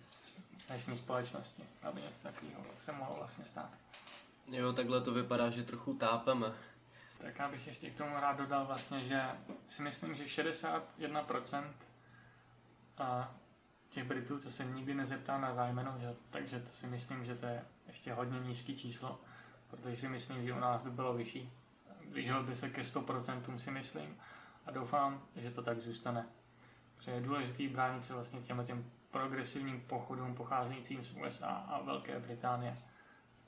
dnešní 0.67 0.97
společnosti, 0.97 1.63
aby 1.83 2.01
něco 2.01 2.23
takového 2.23 2.63
se 2.79 2.91
mohlo 2.91 3.15
vlastně 3.15 3.45
stát. 3.45 3.69
Jo, 4.51 4.73
takhle 4.73 5.01
to 5.01 5.11
vypadá, 5.13 5.49
že 5.49 5.63
trochu 5.63 5.93
tápeme. 5.93 6.53
Tak 7.17 7.39
já 7.39 7.49
bych 7.49 7.67
ještě 7.67 7.89
k 7.89 7.97
tomu 7.97 8.15
rád 8.19 8.37
dodal 8.37 8.65
vlastně, 8.65 9.03
že 9.03 9.21
si 9.67 9.81
myslím, 9.81 10.15
že 10.15 10.23
61% 10.23 11.63
a 12.97 13.35
těch 13.95 14.03
Britů, 14.03 14.39
co 14.39 14.51
se 14.51 14.65
nikdy 14.65 14.93
nezeptá 14.93 15.37
na 15.37 15.53
zájmeno, 15.53 15.95
že, 15.99 16.15
takže 16.29 16.59
to 16.59 16.67
si 16.67 16.87
myslím, 16.87 17.25
že 17.25 17.35
to 17.35 17.45
je 17.45 17.65
ještě 17.87 18.13
hodně 18.13 18.39
nízký 18.39 18.75
číslo, 18.75 19.21
protože 19.67 19.95
si 19.95 20.09
myslím, 20.09 20.45
že 20.45 20.53
u 20.53 20.59
nás 20.59 20.81
by 20.81 20.89
bylo 20.89 21.13
vyšší. 21.13 21.53
Blížil 22.11 22.43
by 22.43 22.55
se 22.55 22.69
ke 22.69 22.81
100% 22.81 23.55
si 23.55 23.71
myslím 23.71 24.17
a 24.65 24.71
doufám, 24.71 25.23
že 25.35 25.51
to 25.51 25.61
tak 25.61 25.79
zůstane. 25.79 26.25
Protože 26.95 27.11
je 27.11 27.21
důležité 27.21 27.67
bránit 27.67 28.03
se 28.03 28.13
vlastně 28.13 28.41
těm, 28.41 28.65
těm 28.65 28.91
progresivním 29.11 29.81
pochodům 29.81 30.35
pocházejícím 30.35 31.03
z 31.03 31.11
USA 31.11 31.47
a 31.47 31.81
Velké 31.81 32.19
Británie. 32.19 32.75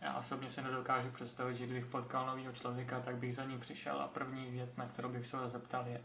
Já 0.02 0.18
osobně 0.18 0.50
se 0.50 0.62
nedokážu 0.62 1.10
představit, 1.10 1.56
že 1.56 1.66
kdybych 1.66 1.86
potkal 1.86 2.26
nového 2.26 2.54
člověka, 2.54 3.00
tak 3.00 3.18
bych 3.18 3.36
za 3.36 3.46
ním 3.46 3.60
přišel 3.60 4.02
a 4.02 4.08
první 4.08 4.52
věc, 4.52 4.76
na 4.76 4.86
kterou 4.88 5.10
bych 5.10 5.28
se 5.28 5.48
zeptal, 5.48 5.88
je, 5.88 6.02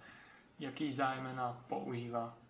jaký 0.59 0.93
zájmena 0.93 1.65
používá 1.69 2.42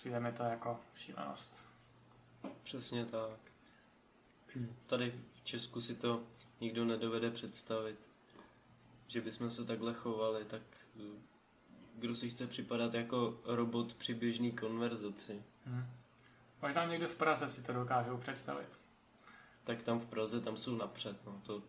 Přijde 0.00 0.20
mi 0.20 0.32
to 0.32 0.42
jako 0.42 0.80
šílenost. 0.94 1.64
Přesně 2.62 3.04
tak. 3.04 3.40
Tady 4.86 5.14
v 5.28 5.44
Česku 5.44 5.80
si 5.80 5.94
to 5.94 6.22
nikdo 6.60 6.84
nedovede 6.84 7.30
představit. 7.30 7.98
Že 9.08 9.20
bychom 9.20 9.50
se 9.50 9.64
takhle 9.64 9.94
chovali, 9.94 10.44
tak 10.44 10.62
eh, 10.96 11.20
kdo 11.94 12.14
si 12.14 12.30
chce 12.30 12.46
připadat 12.46 12.94
jako 12.94 13.40
robot 13.44 13.94
při 13.94 14.14
běžný 14.14 14.52
konverzaci. 14.52 15.42
Hmm. 15.64 15.86
Možná 16.62 16.84
někdo 16.84 17.08
v 17.08 17.14
Praze 17.14 17.50
si 17.50 17.62
to 17.62 17.72
dokážou 17.72 18.16
představit. 18.16 18.80
Tak 19.64 19.82
tam 19.82 20.00
v 20.00 20.06
Praze, 20.06 20.40
tam 20.40 20.56
jsou 20.56 20.76
napřed. 20.76 21.26
No. 21.26 21.40
To, 21.46 21.62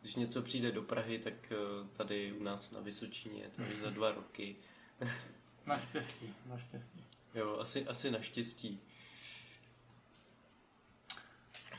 když 0.00 0.14
něco 0.14 0.42
přijde 0.42 0.72
do 0.72 0.82
Prahy, 0.82 1.18
tak 1.18 1.52
eh, 1.52 1.56
tady 1.96 2.32
u 2.32 2.42
nás 2.42 2.70
na 2.70 2.80
Vysočině, 2.80 3.50
to 3.56 3.62
je 3.62 3.76
za 3.76 3.90
dva 3.90 4.12
roky. 4.12 4.56
naštěstí, 5.66 6.34
naštěstí. 6.46 7.15
Jo, 7.36 7.58
asi, 7.60 7.86
asi 7.86 8.10
naštěstí. 8.10 8.82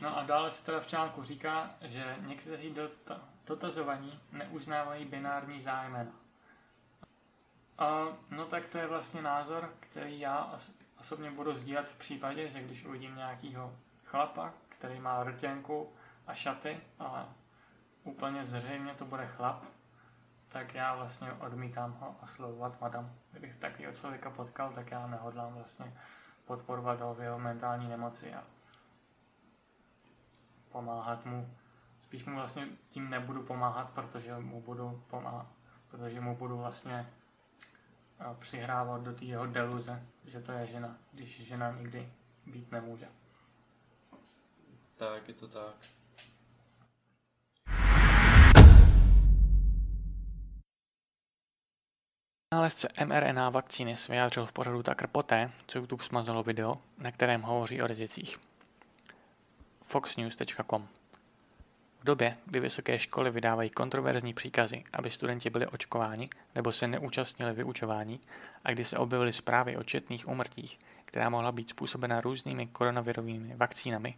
No 0.01 0.17
a 0.17 0.23
dále 0.23 0.51
se 0.51 0.65
teda 0.65 0.79
v 0.79 0.87
článku 0.87 1.23
říká, 1.23 1.75
že 1.81 2.15
někteří 2.19 2.73
dota- 2.73 3.21
dotazovaní 3.47 4.19
neuznávají 4.31 5.05
binární 5.05 5.61
zájmena. 5.61 6.11
A, 7.77 8.05
no 8.31 8.45
tak 8.45 8.67
to 8.67 8.77
je 8.77 8.87
vlastně 8.87 9.21
názor, 9.21 9.73
který 9.79 10.19
já 10.19 10.53
os- 10.55 10.71
osobně 10.99 11.31
budu 11.31 11.55
sdílet 11.55 11.89
v 11.89 11.95
případě, 11.97 12.49
že 12.49 12.61
když 12.63 12.85
uvidím 12.85 13.15
nějakýho 13.15 13.75
chlapa, 14.05 14.53
který 14.69 14.99
má 14.99 15.23
rtěnku 15.23 15.93
a 16.27 16.33
šaty, 16.33 16.79
ale 16.99 17.25
úplně 18.03 18.45
zřejmě 18.45 18.93
to 18.93 19.05
bude 19.05 19.27
chlap, 19.27 19.65
tak 20.49 20.75
já 20.75 20.95
vlastně 20.95 21.31
odmítám 21.31 21.93
ho 21.93 22.15
oslovovat 22.23 22.81
madam. 22.81 23.15
Kdybych 23.31 23.55
takového 23.55 23.93
člověka 23.93 24.29
potkal, 24.29 24.71
tak 24.73 24.91
já 24.91 25.07
nehodlám 25.07 25.53
vlastně 25.53 25.93
podporovat 26.45 27.01
ho 27.01 27.13
v 27.13 27.21
jeho 27.21 27.39
mentální 27.39 27.87
nemoci 27.89 28.33
a 28.33 28.43
pomáhat 30.69 31.25
mu. 31.25 31.57
Spíš 31.99 32.25
mu 32.25 32.35
vlastně 32.35 32.67
tím 32.89 33.09
nebudu 33.09 33.43
pomáhat, 33.43 33.91
protože 33.91 34.37
mu 34.37 34.61
budu 34.61 35.03
pomáhat, 35.07 35.47
protože 35.87 36.21
mu 36.21 36.35
budu 36.35 36.57
vlastně 36.57 37.13
eh, 38.19 38.35
přihrávat 38.39 39.01
do 39.01 39.13
té 39.13 39.25
jeho 39.25 39.45
deluze, 39.45 40.03
že 40.25 40.41
to 40.41 40.51
je 40.51 40.67
žena, 40.67 40.97
když 41.11 41.47
žena 41.47 41.71
nikdy 41.71 42.13
být 42.45 42.71
nemůže. 42.71 43.07
Tak, 44.97 45.27
je 45.27 45.33
to 45.33 45.47
tak. 45.47 45.75
Nálezce 52.53 52.87
mRNA 53.05 53.49
vakcíny 53.49 53.97
se 53.97 54.11
vyjádřil 54.11 54.45
v 54.45 54.51
pořadu 54.51 54.83
Tucker 54.83 55.07
poté, 55.07 55.51
co 55.67 55.77
YouTube 55.79 56.03
smazalo 56.03 56.43
video, 56.43 56.77
na 56.97 57.11
kterém 57.11 57.41
hovoří 57.41 57.81
o 57.81 57.87
rizicích. 57.87 58.37
foxnews.com 59.81 60.87
V 61.99 62.03
době, 62.03 62.37
kdy 62.45 62.59
vysoké 62.59 62.99
školy 62.99 63.31
vydávají 63.31 63.69
kontroverzní 63.69 64.33
příkazy, 64.33 64.83
aby 64.93 65.11
studenti 65.11 65.49
byli 65.49 65.67
očkováni 65.67 66.29
nebo 66.55 66.71
se 66.71 66.87
neúčastnili 66.87 67.53
vyučování 67.53 68.19
a 68.63 68.71
kdy 68.71 68.83
se 68.83 68.97
objevily 68.97 69.33
zprávy 69.33 69.77
o 69.77 69.83
četných 69.83 70.27
úmrtích, 70.27 70.79
která 71.05 71.29
mohla 71.29 71.51
být 71.51 71.69
způsobena 71.69 72.21
různými 72.21 72.67
koronavirovými 72.67 73.55
vakcínami, 73.55 74.17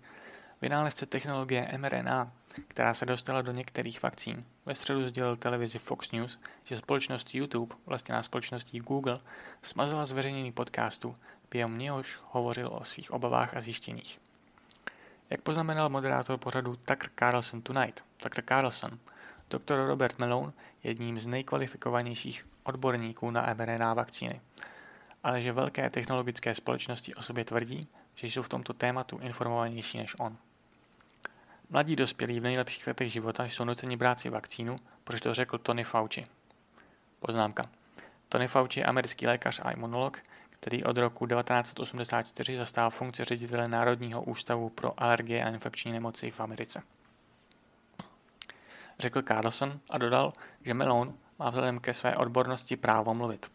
Vynálezce 0.61 1.05
technologie 1.05 1.71
mRNA, 1.77 2.31
která 2.67 2.93
se 2.93 3.05
dostala 3.05 3.41
do 3.41 3.51
některých 3.51 4.03
vakcín, 4.03 4.45
ve 4.65 4.75
středu 4.75 5.09
sdělil 5.09 5.35
televizi 5.35 5.79
Fox 5.79 6.11
News, 6.11 6.39
že 6.65 6.77
společnost 6.77 7.35
YouTube, 7.35 7.75
vlastně 7.85 8.13
na 8.15 8.23
společností 8.23 8.79
Google, 8.79 9.19
smazala 9.61 10.05
zveřejnění 10.05 10.51
podcastu, 10.51 11.15
během 11.51 11.77
něhož 11.77 12.19
hovořil 12.31 12.69
o 12.71 12.85
svých 12.85 13.11
obavách 13.11 13.57
a 13.57 13.61
zjištěních. 13.61 14.19
Jak 15.29 15.41
poznamenal 15.41 15.89
moderátor 15.89 16.37
pořadu 16.37 16.75
Tucker 16.75 17.09
Carlson 17.19 17.61
Tonight, 17.61 18.03
Tucker 18.17 18.43
Carlson, 18.47 18.99
doktor 19.49 19.87
Robert 19.87 20.19
Malone 20.19 20.53
je 20.83 20.89
jedním 20.91 21.19
z 21.19 21.27
nejkvalifikovanějších 21.27 22.47
odborníků 22.63 23.31
na 23.31 23.53
mRNA 23.53 23.93
vakcíny, 23.93 24.41
ale 25.23 25.41
že 25.41 25.51
velké 25.51 25.89
technologické 25.89 26.55
společnosti 26.55 27.15
o 27.15 27.21
sobě 27.21 27.45
tvrdí, 27.45 27.87
že 28.15 28.27
jsou 28.27 28.41
v 28.41 28.49
tomto 28.49 28.73
tématu 28.73 29.17
informovanější 29.17 29.97
než 29.97 30.15
on. 30.19 30.37
Mladí 31.71 31.95
dospělí 31.95 32.39
v 32.39 32.43
nejlepších 32.43 32.87
letech 32.87 33.11
života 33.11 33.45
jsou 33.45 33.63
nuceni 33.63 33.97
brát 33.97 34.19
si 34.19 34.29
vakcínu, 34.29 34.75
protože 35.03 35.21
to 35.21 35.33
řekl 35.33 35.57
Tony 35.57 35.83
Fauci. 35.83 36.25
Poznámka. 37.19 37.63
Tony 38.29 38.47
Fauci 38.47 38.79
je 38.79 38.83
americký 38.83 39.27
lékař 39.27 39.61
a 39.63 39.71
imunolog, 39.71 40.19
který 40.49 40.83
od 40.83 40.97
roku 40.97 41.27
1984 41.27 42.57
zastával 42.57 42.89
funkci 42.89 43.25
ředitele 43.25 43.67
Národního 43.67 44.23
ústavu 44.23 44.69
pro 44.69 45.03
alergie 45.03 45.43
a 45.43 45.49
infekční 45.49 45.91
nemoci 45.91 46.31
v 46.31 46.39
Americe. 46.39 46.81
řekl 48.99 49.21
Carlson 49.21 49.79
a 49.89 49.97
dodal, 49.97 50.33
že 50.61 50.73
Malone 50.73 51.11
má 51.39 51.49
vzhledem 51.49 51.79
ke 51.79 51.93
své 51.93 52.15
odbornosti 52.15 52.77
právo 52.77 53.13
mluvit. 53.13 53.51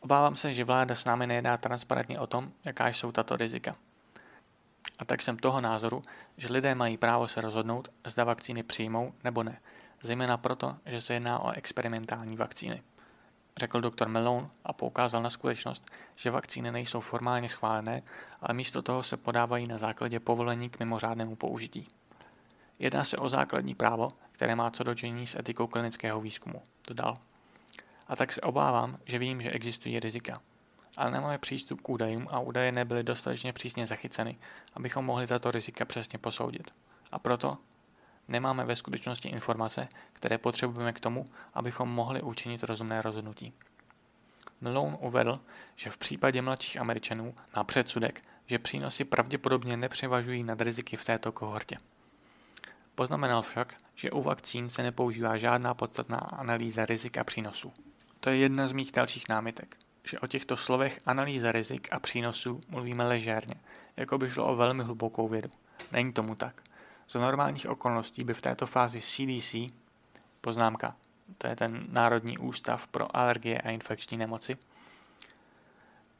Obávám 0.00 0.36
se, 0.36 0.52
že 0.52 0.64
vláda 0.64 0.94
s 0.94 1.04
námi 1.04 1.26
nejedná 1.26 1.56
transparentně 1.56 2.20
o 2.20 2.26
tom, 2.26 2.52
jaká 2.64 2.88
jsou 2.88 3.12
tato 3.12 3.36
rizika. 3.36 3.76
A 4.98 5.04
tak 5.04 5.22
jsem 5.22 5.36
toho 5.36 5.60
názoru, 5.60 6.02
že 6.36 6.52
lidé 6.52 6.74
mají 6.74 6.96
právo 6.96 7.28
se 7.28 7.40
rozhodnout, 7.40 7.88
zda 8.04 8.24
vakcíny 8.24 8.62
přijmou 8.62 9.12
nebo 9.24 9.42
ne, 9.42 9.60
zejména 10.02 10.36
proto, 10.36 10.76
že 10.86 11.00
se 11.00 11.14
jedná 11.14 11.38
o 11.38 11.50
experimentální 11.50 12.36
vakcíny. 12.36 12.82
Řekl 13.58 13.80
doktor 13.80 14.08
Malone 14.08 14.48
a 14.64 14.72
poukázal 14.72 15.22
na 15.22 15.30
skutečnost, 15.30 15.86
že 16.16 16.30
vakcíny 16.30 16.72
nejsou 16.72 17.00
formálně 17.00 17.48
schválené, 17.48 18.02
ale 18.40 18.54
místo 18.54 18.82
toho 18.82 19.02
se 19.02 19.16
podávají 19.16 19.66
na 19.66 19.78
základě 19.78 20.20
povolení 20.20 20.70
k 20.70 20.78
mimořádnému 20.78 21.36
použití. 21.36 21.88
Jedná 22.78 23.04
se 23.04 23.16
o 23.16 23.28
základní 23.28 23.74
právo, 23.74 24.12
které 24.32 24.54
má 24.56 24.70
co 24.70 24.84
dočení 24.84 25.26
s 25.26 25.34
etikou 25.38 25.66
klinického 25.66 26.20
výzkumu, 26.20 26.62
dodal. 26.88 27.18
A 28.08 28.16
tak 28.16 28.32
se 28.32 28.40
obávám, 28.40 28.98
že 29.04 29.18
vím, 29.18 29.42
že 29.42 29.50
existují 29.50 30.00
rizika. 30.00 30.40
Ale 30.96 31.10
nemáme 31.10 31.38
přístup 31.38 31.80
k 31.80 31.88
údajům 31.88 32.28
a 32.30 32.40
údaje 32.40 32.72
nebyly 32.72 33.02
dostatečně 33.02 33.52
přísně 33.52 33.86
zachyceny, 33.86 34.38
abychom 34.74 35.04
mohli 35.04 35.26
tato 35.26 35.50
rizika 35.50 35.84
přesně 35.84 36.18
posoudit. 36.18 36.70
A 37.12 37.18
proto 37.18 37.58
nemáme 38.28 38.64
ve 38.64 38.76
skutečnosti 38.76 39.28
informace, 39.28 39.88
které 40.12 40.38
potřebujeme 40.38 40.92
k 40.92 41.00
tomu, 41.00 41.24
abychom 41.54 41.90
mohli 41.90 42.22
učinit 42.22 42.62
rozumné 42.62 43.02
rozhodnutí. 43.02 43.52
Malone 44.60 44.96
uvedl, 45.00 45.40
že 45.76 45.90
v 45.90 45.98
případě 45.98 46.42
mladších 46.42 46.80
Američanů 46.80 47.34
má 47.56 47.64
předsudek, 47.64 48.22
že 48.46 48.58
přínosy 48.58 49.04
pravděpodobně 49.04 49.76
nepřevažují 49.76 50.42
nad 50.42 50.60
riziky 50.60 50.96
v 50.96 51.04
této 51.04 51.32
kohortě. 51.32 51.76
Poznamenal 52.94 53.42
však, 53.42 53.74
že 53.94 54.10
u 54.10 54.22
vakcín 54.22 54.70
se 54.70 54.82
nepoužívá 54.82 55.36
žádná 55.36 55.74
podstatná 55.74 56.18
analýza 56.18 56.86
rizik 56.86 57.18
a 57.18 57.24
přínosů. 57.24 57.72
To 58.20 58.30
je 58.30 58.36
jedna 58.36 58.66
z 58.66 58.72
mých 58.72 58.92
dalších 58.92 59.28
námitek, 59.28 59.76
že 60.06 60.18
o 60.18 60.26
těchto 60.26 60.56
slovech 60.56 60.98
analýza 61.06 61.52
rizik 61.52 61.88
a 61.90 62.00
přínosů 62.00 62.60
mluvíme 62.68 63.04
ležérně, 63.04 63.54
jako 63.96 64.18
by 64.18 64.30
šlo 64.30 64.46
o 64.46 64.56
velmi 64.56 64.84
hlubokou 64.84 65.28
vědu. 65.28 65.50
Není 65.92 66.12
tomu 66.12 66.34
tak. 66.34 66.62
Za 67.10 67.20
normálních 67.20 67.68
okolností 67.68 68.24
by 68.24 68.34
v 68.34 68.42
této 68.42 68.66
fázi 68.66 69.00
CDC, 69.00 69.56
poznámka, 70.40 70.96
to 71.38 71.46
je 71.46 71.56
ten 71.56 71.86
Národní 71.88 72.38
ústav 72.38 72.86
pro 72.86 73.16
alergie 73.16 73.60
a 73.60 73.70
infekční 73.70 74.16
nemoci, 74.16 74.54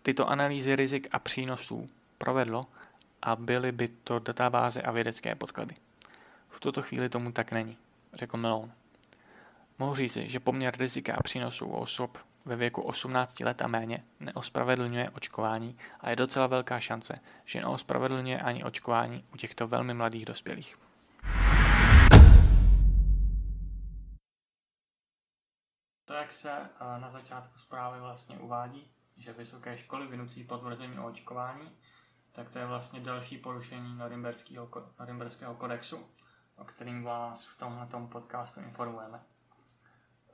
tyto 0.03 0.28
analýzy 0.28 0.76
rizik 0.76 1.09
a 1.12 1.18
přínosů 1.18 1.87
provedlo 2.18 2.66
a 3.22 3.37
byly 3.37 3.72
by 3.72 3.89
to 3.89 4.18
databáze 4.18 4.82
a 4.82 4.91
vědecké 4.91 5.34
podklady. 5.34 5.74
V 6.51 6.61
tuto 6.61 6.82
chvíli 6.82 7.09
tomu 7.09 7.32
tak 7.32 7.53
není, 7.53 7.76
řekl 8.14 8.37
Malone. 8.37 8.72
Mohu 9.78 9.95
říci, 9.95 10.28
že 10.28 10.41
poměr 10.41 10.74
rizika 10.78 11.14
a 11.14 11.22
přínosů 11.22 11.66
osob 11.66 12.18
ve 12.47 12.57
věku 12.57 12.83
18 12.83 13.41
let 13.41 13.63
a 13.63 13.67
méně 13.67 14.05
neospravedlňuje 14.21 15.11
očkování 15.11 15.79
a 16.01 16.11
je 16.11 16.17
docela 16.17 16.47
velká 16.47 16.81
šance, 16.81 17.21
že 17.45 17.61
neospravedlňuje 17.61 18.39
ani 18.39 18.65
očkování 18.65 19.25
u 19.35 19.37
těchto 19.37 19.69
velmi 19.69 19.95
mladých 19.95 20.25
dospělých. 20.25 20.79
To, 26.05 26.15
jak 26.15 26.33
se 26.33 26.53
eh, 26.53 27.01
na 27.01 27.09
začátku 27.09 27.59
zprávy 27.59 28.01
vlastně 28.01 28.39
uvádí, 28.39 28.91
že 29.17 29.33
vysoké 29.33 29.77
školy 29.77 30.07
vynucí 30.07 30.45
potvrzení 30.45 30.99
o 30.99 31.07
očkování, 31.07 31.71
tak 32.33 32.51
to 32.51 32.59
je 32.59 32.67
vlastně 32.67 33.01
další 33.01 33.39
porušení 33.39 33.99
Norimberského 34.99 35.55
kodexu, 35.55 36.07
o 36.57 36.65
kterým 36.65 37.05
vás 37.05 37.47
v 37.47 37.59
tomhle 37.59 37.87
podcastu 38.09 38.61
informujeme 38.61 39.21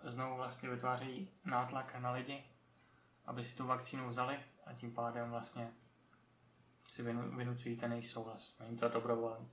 znovu 0.05 0.37
vlastně 0.37 0.71
vytváří 0.71 1.31
nátlak 1.45 1.95
na 1.99 2.11
lidi, 2.11 2.45
aby 3.25 3.45
si 3.45 3.57
tu 3.57 3.67
vakcínu 3.67 4.09
vzali 4.09 4.41
a 4.67 4.73
tím 4.73 4.95
pádem 4.95 5.31
vlastně 5.31 5.73
si 6.91 7.03
vynucují 7.13 7.77
ten 7.77 7.93
jejich 7.93 8.07
souhlas. 8.07 8.59
Není 8.59 8.77
to 8.77 8.89
dobrovolné. 8.89 9.47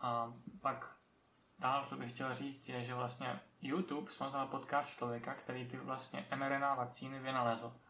A 0.00 0.34
pak 0.60 0.96
dál, 1.58 1.84
co 1.84 1.96
bych 1.96 2.12
chtěl 2.12 2.34
říct, 2.34 2.68
je, 2.68 2.84
že 2.84 2.94
vlastně 2.94 3.40
YouTube 3.62 4.10
sponzoroval 4.10 4.48
podcast 4.48 4.90
člověka, 4.90 5.34
který 5.34 5.68
ty 5.68 5.76
vlastně 5.76 6.28
mRNA 6.36 6.74
vakcíny 6.74 7.18
vynalezl. 7.18 7.80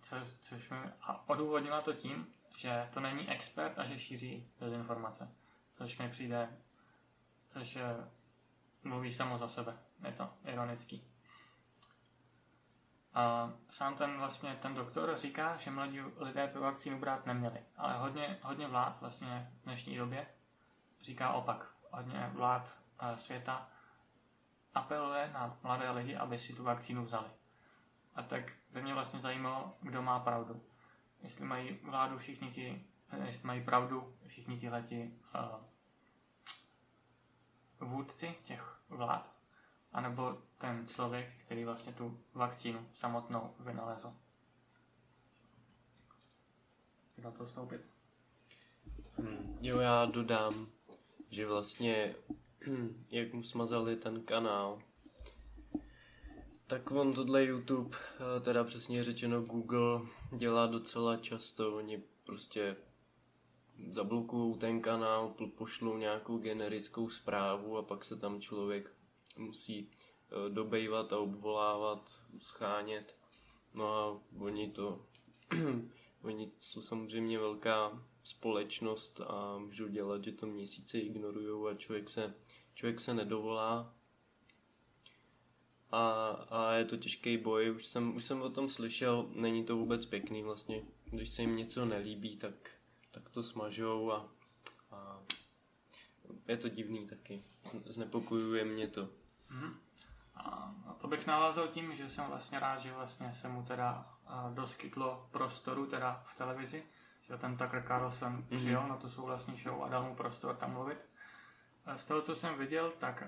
Co, 0.00 0.16
což 0.40 0.70
mi 0.70 0.76
a 1.00 1.28
odůvodnila 1.28 1.80
to 1.80 1.92
tím, 1.92 2.26
že 2.56 2.88
to 2.94 3.00
není 3.00 3.28
expert 3.28 3.78
a 3.78 3.84
že 3.84 3.98
šíří 3.98 4.50
dezinformace. 4.60 5.34
Což 5.72 5.98
mi 5.98 6.08
přijde, 6.08 6.58
což 7.48 7.74
je 7.74 7.96
mluví 8.84 9.10
samo 9.10 9.38
za 9.38 9.48
sebe. 9.48 9.78
Je 10.06 10.12
to 10.12 10.30
ironický. 10.44 11.12
A 13.14 13.52
sám 13.68 13.94
ten 13.94 14.18
vlastně 14.18 14.54
ten 14.54 14.74
doktor 14.74 15.16
říká, 15.16 15.56
že 15.56 15.70
mladí 15.70 16.00
lidé 16.16 16.46
by 16.46 16.58
vakcínu 16.58 16.98
brát 16.98 17.26
neměli, 17.26 17.60
ale 17.76 17.98
hodně, 17.98 18.38
hodně 18.42 18.68
vlád 18.68 19.00
vlastně 19.00 19.52
v 19.60 19.64
dnešní 19.64 19.96
době 19.96 20.26
říká 21.00 21.32
opak. 21.32 21.66
Hodně 21.90 22.30
vlád 22.32 22.78
eh, 23.00 23.16
světa 23.16 23.68
apeluje 24.74 25.30
na 25.32 25.58
mladé 25.62 25.90
lidi, 25.90 26.16
aby 26.16 26.38
si 26.38 26.54
tu 26.54 26.64
vakcínu 26.64 27.04
vzali. 27.04 27.28
A 28.14 28.22
tak 28.22 28.52
by 28.70 28.82
mě 28.82 28.94
vlastně 28.94 29.20
zajímalo, 29.20 29.74
kdo 29.80 30.02
má 30.02 30.20
pravdu. 30.20 30.62
Jestli 31.22 31.44
mají 31.44 31.78
vládu 31.82 32.18
všichni 32.18 32.50
ti, 32.50 32.86
eh, 33.10 33.26
jestli 33.26 33.46
mají 33.46 33.64
pravdu 33.64 34.16
všichni 34.26 34.58
tihleti 34.58 35.14
uh, 35.34 35.71
vůdci 37.82 38.34
těch 38.44 38.80
vlád, 38.88 39.32
anebo 39.92 40.38
ten 40.58 40.88
člověk, 40.88 41.30
který 41.44 41.64
vlastně 41.64 41.92
tu 41.92 42.20
vakcínu 42.34 42.88
samotnou 42.92 43.54
vynalezl. 43.60 44.14
Chci 47.12 47.22
to 47.38 47.46
vstoupit? 47.46 47.80
Hmm, 49.18 49.58
jo, 49.62 49.78
já 49.78 50.04
dodám, 50.04 50.66
že 51.30 51.46
vlastně, 51.46 52.14
jak 53.12 53.32
mu 53.32 53.42
smazali 53.42 53.96
ten 53.96 54.22
kanál, 54.22 54.78
tak 56.66 56.90
on 56.90 57.14
tohle 57.14 57.44
YouTube, 57.44 57.96
eh, 57.96 58.40
teda 58.40 58.64
přesně 58.64 59.04
řečeno 59.04 59.42
Google, 59.42 60.00
dělá 60.36 60.66
docela 60.66 61.16
často. 61.16 61.76
Oni 61.76 62.02
prostě 62.24 62.76
zablokují 63.90 64.58
ten 64.58 64.80
kanál, 64.80 65.34
pošlou 65.54 65.96
nějakou 65.96 66.38
generickou 66.38 67.10
zprávu 67.10 67.76
a 67.76 67.82
pak 67.82 68.04
se 68.04 68.16
tam 68.16 68.40
člověk 68.40 68.92
musí 69.36 69.78
e, 69.78 70.50
dobejvat 70.50 71.12
a 71.12 71.18
obvolávat, 71.18 72.20
schánět. 72.38 73.16
No 73.74 73.94
a 73.94 74.20
oni 74.38 74.70
to, 74.70 75.06
oni 76.22 76.52
jsou 76.60 76.82
samozřejmě 76.82 77.38
velká 77.38 78.02
společnost 78.24 79.20
a 79.20 79.58
můžou 79.58 79.88
dělat, 79.88 80.24
že 80.24 80.32
to 80.32 80.46
měsíce 80.46 80.98
ignorují 80.98 81.70
a 81.70 81.78
člověk 81.78 82.08
se, 82.08 82.34
člověk 82.74 83.00
se 83.00 83.14
nedovolá. 83.14 83.94
A, 85.90 86.30
a 86.50 86.72
je 86.72 86.84
to 86.84 86.96
těžký 86.96 87.36
boj, 87.36 87.70
už 87.70 87.86
jsem, 87.86 88.16
už 88.16 88.24
jsem 88.24 88.42
o 88.42 88.50
tom 88.50 88.68
slyšel, 88.68 89.30
není 89.34 89.64
to 89.64 89.76
vůbec 89.76 90.06
pěkný 90.06 90.42
vlastně, 90.42 90.82
když 91.04 91.30
se 91.30 91.42
jim 91.42 91.56
něco 91.56 91.84
nelíbí, 91.84 92.36
tak 92.36 92.70
tak 93.12 93.28
to 93.28 93.42
smažou 93.42 94.12
a, 94.12 94.28
a 94.90 95.18
je 96.48 96.56
to 96.56 96.68
divný 96.68 97.06
taky. 97.06 97.44
Znepokojuje 97.86 98.64
mě 98.64 98.88
to. 98.88 99.02
Mm-hmm. 99.50 99.74
A 100.34 100.74
to 100.98 101.08
bych 101.08 101.26
navázal 101.26 101.68
tím, 101.68 101.94
že 101.94 102.08
jsem 102.08 102.24
vlastně 102.26 102.60
rád, 102.60 102.80
že 102.80 102.92
vlastně 102.92 103.32
se 103.32 103.48
mu 103.48 103.62
teda 103.62 104.18
doskytlo 104.54 105.28
prostoru 105.30 105.86
teda 105.86 106.22
v 106.26 106.34
televizi, 106.34 106.84
že 107.28 107.36
ten 107.36 107.56
Tucker 107.56 107.84
Carlson 107.86 108.36
mm-hmm. 108.36 108.56
přijel 108.56 108.88
na 108.88 108.96
tu 108.96 109.08
souhlasní 109.08 109.56
show 109.56 109.82
a 109.82 109.88
dal 109.88 110.02
mu 110.02 110.14
prostor 110.14 110.56
tam 110.56 110.72
mluvit. 110.72 111.06
Z 111.96 112.04
toho, 112.04 112.22
co 112.22 112.34
jsem 112.34 112.58
viděl, 112.58 112.92
tak 112.98 113.24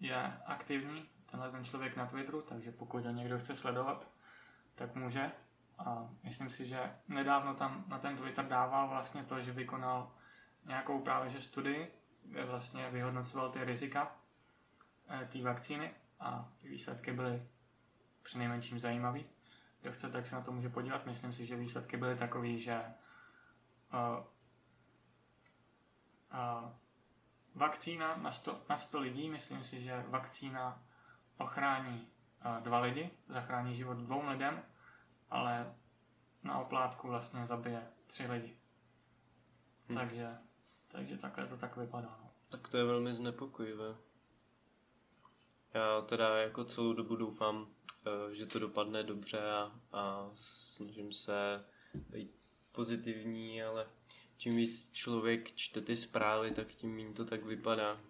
je 0.00 0.38
aktivní 0.46 1.08
tenhle 1.26 1.50
ten 1.50 1.64
člověk 1.64 1.96
na 1.96 2.06
Twitteru, 2.06 2.42
takže 2.42 2.72
pokud 2.72 3.04
ho 3.04 3.12
někdo 3.12 3.38
chce 3.38 3.56
sledovat, 3.56 4.08
tak 4.74 4.94
může. 4.94 5.30
A 5.78 6.08
myslím 6.22 6.50
si, 6.50 6.66
že 6.66 6.96
nedávno 7.08 7.54
tam 7.54 7.84
na 7.88 7.98
ten 7.98 8.16
Twitter 8.16 8.46
dával 8.46 8.88
vlastně 8.88 9.24
to, 9.24 9.40
že 9.40 9.52
vykonal 9.52 10.12
nějakou 10.64 11.00
právě 11.00 11.30
že 11.30 11.40
studii, 11.40 11.92
kde 12.24 12.44
vlastně 12.44 12.90
vyhodnocoval 12.90 13.50
ty 13.50 13.64
rizika 13.64 14.16
eh, 15.08 15.28
té 15.32 15.42
vakcíny 15.42 15.90
a 16.20 16.48
ty 16.58 16.68
výsledky 16.68 17.12
byly 17.12 17.42
přinejmenším 18.22 18.80
zajímavý. 18.80 19.26
Kdo 19.80 19.92
chce, 19.92 20.10
tak 20.10 20.26
se 20.26 20.34
na 20.34 20.40
to 20.40 20.52
může 20.52 20.68
podívat. 20.68 21.06
Myslím 21.06 21.32
si, 21.32 21.46
že 21.46 21.56
výsledky 21.56 21.96
byly 21.96 22.16
takové, 22.16 22.58
že 22.58 22.82
uh, 23.92 24.24
uh, 26.34 26.70
vakcína 27.54 28.16
na 28.16 28.32
100, 28.32 28.64
na 28.68 28.78
100 28.78 29.00
lidí, 29.00 29.28
myslím 29.28 29.64
si, 29.64 29.82
že 29.82 30.04
vakcína 30.08 30.82
ochrání 31.38 32.08
uh, 32.44 32.62
dva 32.62 32.80
lidi, 32.80 33.10
zachrání 33.28 33.74
život 33.74 33.98
dvou 33.98 34.28
lidem 34.28 34.62
ale 35.32 35.74
na 36.42 36.58
oplátku 36.58 37.08
vlastně 37.08 37.46
zabije 37.46 37.86
tři 38.06 38.26
lidi. 38.26 38.56
Hmm. 39.88 39.98
Takže, 39.98 40.38
takže 40.88 41.16
takhle 41.18 41.46
to 41.46 41.56
tak 41.56 41.76
vypadá. 41.76 42.18
No. 42.22 42.30
Tak 42.48 42.68
to 42.68 42.76
je 42.76 42.84
velmi 42.84 43.14
znepokojivé. 43.14 43.96
Já 45.74 46.00
teda 46.00 46.38
jako 46.38 46.64
celou 46.64 46.92
dobu 46.92 47.16
doufám, 47.16 47.66
eh, 48.06 48.34
že 48.34 48.46
to 48.46 48.58
dopadne 48.58 49.02
dobře 49.02 49.50
a, 49.50 49.80
a 49.92 50.30
snažím 50.34 51.12
se 51.12 51.64
být 51.94 52.48
pozitivní, 52.72 53.62
ale 53.62 53.86
čím 54.36 54.56
víc 54.56 54.92
člověk 54.92 55.54
čte 55.54 55.80
ty 55.80 55.96
zprávy, 55.96 56.50
tak 56.50 56.68
tím 56.68 56.96
méně 56.96 57.14
to 57.14 57.24
tak 57.24 57.44
vypadá. 57.44 58.00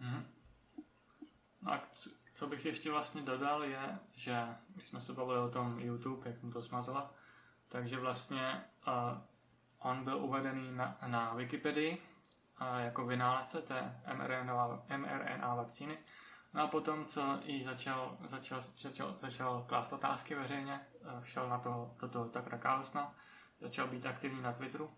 Mm. 0.00 0.26
No 1.62 1.72
a 1.72 1.88
co, 2.34 2.46
bych 2.46 2.66
ještě 2.66 2.90
vlastně 2.90 3.22
dodal 3.22 3.64
je, 3.64 3.98
že 4.12 4.46
když 4.68 4.86
jsme 4.86 5.00
se 5.00 5.12
bavili 5.12 5.38
o 5.38 5.50
tom 5.50 5.80
YouTube, 5.80 6.30
jak 6.30 6.42
mu 6.42 6.50
to 6.50 6.62
smazala, 6.62 7.14
takže 7.68 7.98
vlastně 7.98 8.64
uh, 8.86 9.18
on 9.78 10.04
byl 10.04 10.18
uvedený 10.18 10.76
na, 10.76 10.98
na 11.06 11.34
Wikipedii 11.34 12.02
uh, 12.60 12.78
jako 12.78 13.06
vynálezce 13.06 13.62
té 13.62 14.00
mRNA, 14.14 14.82
mRNA 14.96 15.54
vakcíny. 15.54 15.98
No 16.54 16.62
a 16.62 16.66
potom, 16.66 17.06
co 17.06 17.38
jí 17.44 17.62
začal, 17.62 18.16
začal, 18.24 18.60
začal, 18.78 19.14
začal 19.18 19.64
klást 19.68 19.92
otázky 19.92 20.34
veřejně, 20.34 20.80
uh, 21.00 21.22
šel 21.22 21.48
na 21.48 21.58
to, 21.58 21.94
do 22.00 22.08
toho 22.08 22.24
tak 22.28 22.62
Carlsona, 22.62 23.14
začal 23.60 23.88
být 23.88 24.06
aktivní 24.06 24.42
na 24.42 24.52
Twitteru, 24.52 24.90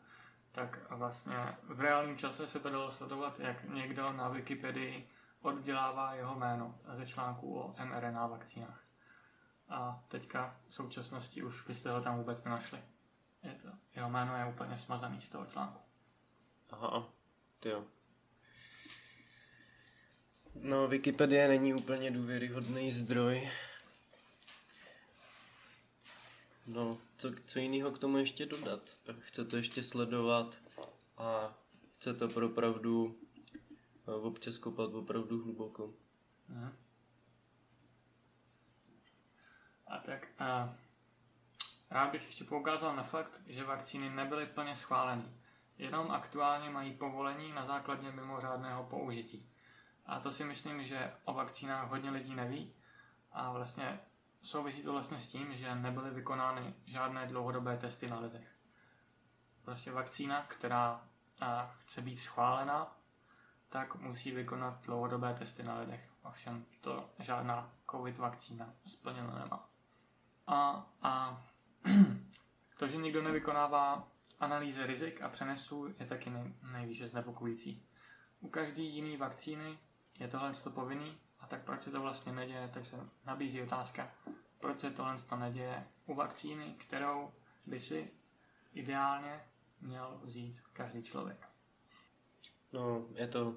tak 0.52 0.78
vlastně 0.90 1.56
v 1.62 1.80
reálném 1.80 2.16
čase 2.16 2.46
se 2.46 2.60
to 2.60 2.70
dalo 2.70 2.90
sledovat, 2.90 3.40
jak 3.40 3.64
někdo 3.64 4.12
na 4.12 4.28
Wikipedii 4.28 5.08
oddělává 5.44 6.14
jeho 6.14 6.34
jméno 6.34 6.78
ze 6.92 7.06
článku 7.06 7.60
o 7.60 7.74
mRNA 7.84 8.26
vakcínách. 8.26 8.84
A 9.68 10.04
teďka 10.08 10.56
v 10.68 10.74
současnosti 10.74 11.42
už 11.42 11.66
byste 11.66 11.90
ho 11.90 12.00
tam 12.00 12.18
vůbec 12.18 12.44
nenašli. 12.44 12.78
Je 13.42 13.54
to, 13.62 13.68
jeho 13.94 14.10
jméno 14.10 14.36
je 14.36 14.46
úplně 14.46 14.76
smazaný 14.76 15.20
z 15.20 15.28
toho 15.28 15.46
článku. 15.46 15.80
Aha, 16.70 17.08
ty 17.60 17.68
jo. 17.68 17.84
No, 20.54 20.88
Wikipedie 20.88 21.48
není 21.48 21.74
úplně 21.74 22.10
důvěryhodný 22.10 22.90
zdroj. 22.90 23.50
No, 26.66 26.98
co, 27.16 27.30
co 27.46 27.58
jiného 27.58 27.90
k 27.90 27.98
tomu 27.98 28.18
ještě 28.18 28.46
dodat? 28.46 28.96
Chce 29.20 29.44
to 29.44 29.56
ještě 29.56 29.82
sledovat 29.82 30.58
a 31.18 31.48
chce 31.92 32.14
to 32.14 32.46
opravdu 32.46 33.16
občas 34.06 34.58
kopat 34.58 34.94
opravdu 34.94 35.42
hluboko. 35.42 35.94
Mhm. 36.48 36.76
A 39.86 39.98
tak 39.98 40.28
a 40.38 40.74
rád 41.90 42.12
bych 42.12 42.26
ještě 42.26 42.44
poukázal 42.44 42.96
na 42.96 43.02
fakt, 43.02 43.42
že 43.46 43.64
vakcíny 43.64 44.10
nebyly 44.10 44.46
plně 44.46 44.76
schváleny. 44.76 45.32
Jenom 45.78 46.10
aktuálně 46.10 46.70
mají 46.70 46.92
povolení 46.92 47.52
na 47.52 47.66
základě 47.66 48.12
mimořádného 48.12 48.84
použití. 48.84 49.50
A 50.06 50.20
to 50.20 50.32
si 50.32 50.44
myslím, 50.44 50.84
že 50.84 51.12
o 51.24 51.32
vakcínách 51.34 51.88
hodně 51.88 52.10
lidí 52.10 52.34
neví 52.34 52.74
a 53.32 53.52
vlastně 53.52 54.00
souvisí 54.42 54.82
to 54.82 54.92
vlastně 54.92 55.20
s 55.20 55.28
tím, 55.32 55.56
že 55.56 55.74
nebyly 55.74 56.10
vykonány 56.10 56.74
žádné 56.84 57.26
dlouhodobé 57.26 57.76
testy 57.76 58.08
na 58.08 58.18
lidech. 58.18 58.54
Prostě 59.62 59.92
vakcína, 59.92 60.42
která 60.42 61.08
chce 61.70 62.02
být 62.02 62.16
schválena, 62.16 62.96
tak 63.74 63.94
musí 63.94 64.30
vykonat 64.30 64.84
dlouhodobé 64.86 65.34
testy 65.34 65.62
na 65.62 65.78
lidech. 65.78 66.10
Ovšem 66.22 66.64
to 66.80 67.10
žádná 67.18 67.72
COVID 67.90 68.18
vakcína 68.18 68.74
splněno 68.86 69.38
nemá. 69.38 69.68
A, 70.46 70.86
a 71.02 71.42
to, 72.78 72.88
že 72.88 72.96
nikdo 72.96 73.22
nevykonává 73.22 74.08
analýzy 74.40 74.86
rizik 74.86 75.22
a 75.22 75.28
přenesů, 75.28 75.94
je 75.98 76.06
taky 76.06 76.30
nej, 76.30 76.54
nejvíce 76.72 77.06
znepokojící. 77.06 77.86
U 78.40 78.48
každé 78.48 78.82
jiné 78.82 79.16
vakcíny 79.16 79.78
je 80.18 80.28
tohle 80.28 80.52
to 80.52 80.70
povinný, 80.70 81.18
a 81.40 81.46
tak 81.46 81.62
proč 81.62 81.82
se 81.82 81.90
to 81.90 82.00
vlastně 82.00 82.32
neděje, 82.32 82.68
tak 82.68 82.84
se 82.84 83.08
nabízí 83.24 83.62
otázka, 83.62 84.10
proč 84.60 84.80
se 84.80 84.90
tohle 84.90 85.18
to 85.18 85.36
neděje 85.36 85.86
u 86.06 86.14
vakcíny, 86.14 86.74
kterou 86.78 87.32
by 87.66 87.80
si 87.80 88.10
ideálně 88.72 89.40
měl 89.80 90.20
vzít 90.24 90.62
každý 90.72 91.02
člověk. 91.02 91.53
No, 92.74 93.06
je 93.14 93.28
to, 93.28 93.56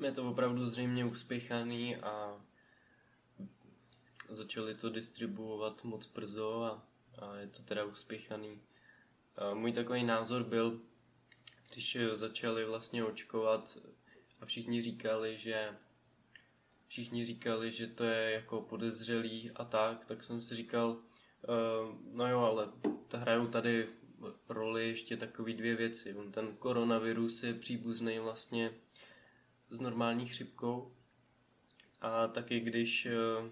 je 0.00 0.12
to 0.12 0.30
opravdu 0.30 0.66
zřejmě 0.66 1.04
uspěchaný 1.04 1.96
a 1.96 2.40
začali 4.28 4.74
to 4.74 4.90
distribuovat 4.90 5.84
moc 5.84 6.06
brzo 6.06 6.62
a, 6.62 6.86
a 7.18 7.36
je 7.36 7.46
to 7.46 7.62
teda 7.62 7.84
uspěchaný. 7.84 8.60
A 9.36 9.54
můj 9.54 9.72
takový 9.72 10.04
názor 10.04 10.44
byl, 10.44 10.80
když 11.72 11.98
začali 12.12 12.64
vlastně 12.64 13.04
očkovat 13.04 13.78
a 14.40 14.46
všichni 14.46 14.82
říkali, 14.82 15.36
že 15.36 15.76
všichni 16.86 17.24
říkali, 17.24 17.72
že 17.72 17.86
to 17.86 18.04
je 18.04 18.30
jako 18.30 18.60
podezřelý 18.60 19.50
a 19.50 19.64
tak, 19.64 20.04
tak 20.04 20.22
jsem 20.22 20.40
si 20.40 20.54
říkal, 20.54 20.90
uh, 20.90 20.98
no 22.12 22.28
jo, 22.28 22.40
ale 22.40 22.68
hrajou 23.12 23.46
tady 23.46 23.88
roli 24.48 24.88
ještě 24.88 25.16
takové 25.16 25.52
dvě 25.52 25.76
věci. 25.76 26.14
On 26.14 26.32
ten 26.32 26.56
koronavirus 26.56 27.42
je 27.42 27.54
příbuzný 27.54 28.18
vlastně 28.18 28.74
s 29.70 29.80
normální 29.80 30.26
chřipkou 30.26 30.92
a 32.00 32.26
taky 32.26 32.60
když 32.60 33.06
uh, 33.06 33.48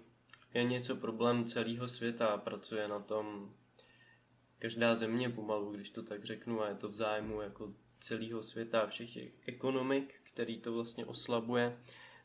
je 0.53 0.63
něco 0.63 0.95
problém 0.95 1.45
celého 1.45 1.87
světa, 1.87 2.37
pracuje 2.37 2.87
na 2.87 2.99
tom 2.99 3.53
každá 4.59 4.95
země 4.95 5.29
pomalu, 5.29 5.71
když 5.71 5.89
to 5.89 6.03
tak 6.03 6.25
řeknu, 6.25 6.61
a 6.61 6.69
je 6.69 6.75
to 6.75 6.89
v 6.89 6.93
zájmu 6.93 7.41
jako 7.41 7.73
celého 7.99 8.43
světa 8.43 8.81
a 8.81 8.87
všech 8.87 9.13
těch 9.13 9.47
ekonomik, 9.47 10.13
který 10.23 10.59
to 10.59 10.73
vlastně 10.73 11.05
oslabuje, 11.05 11.77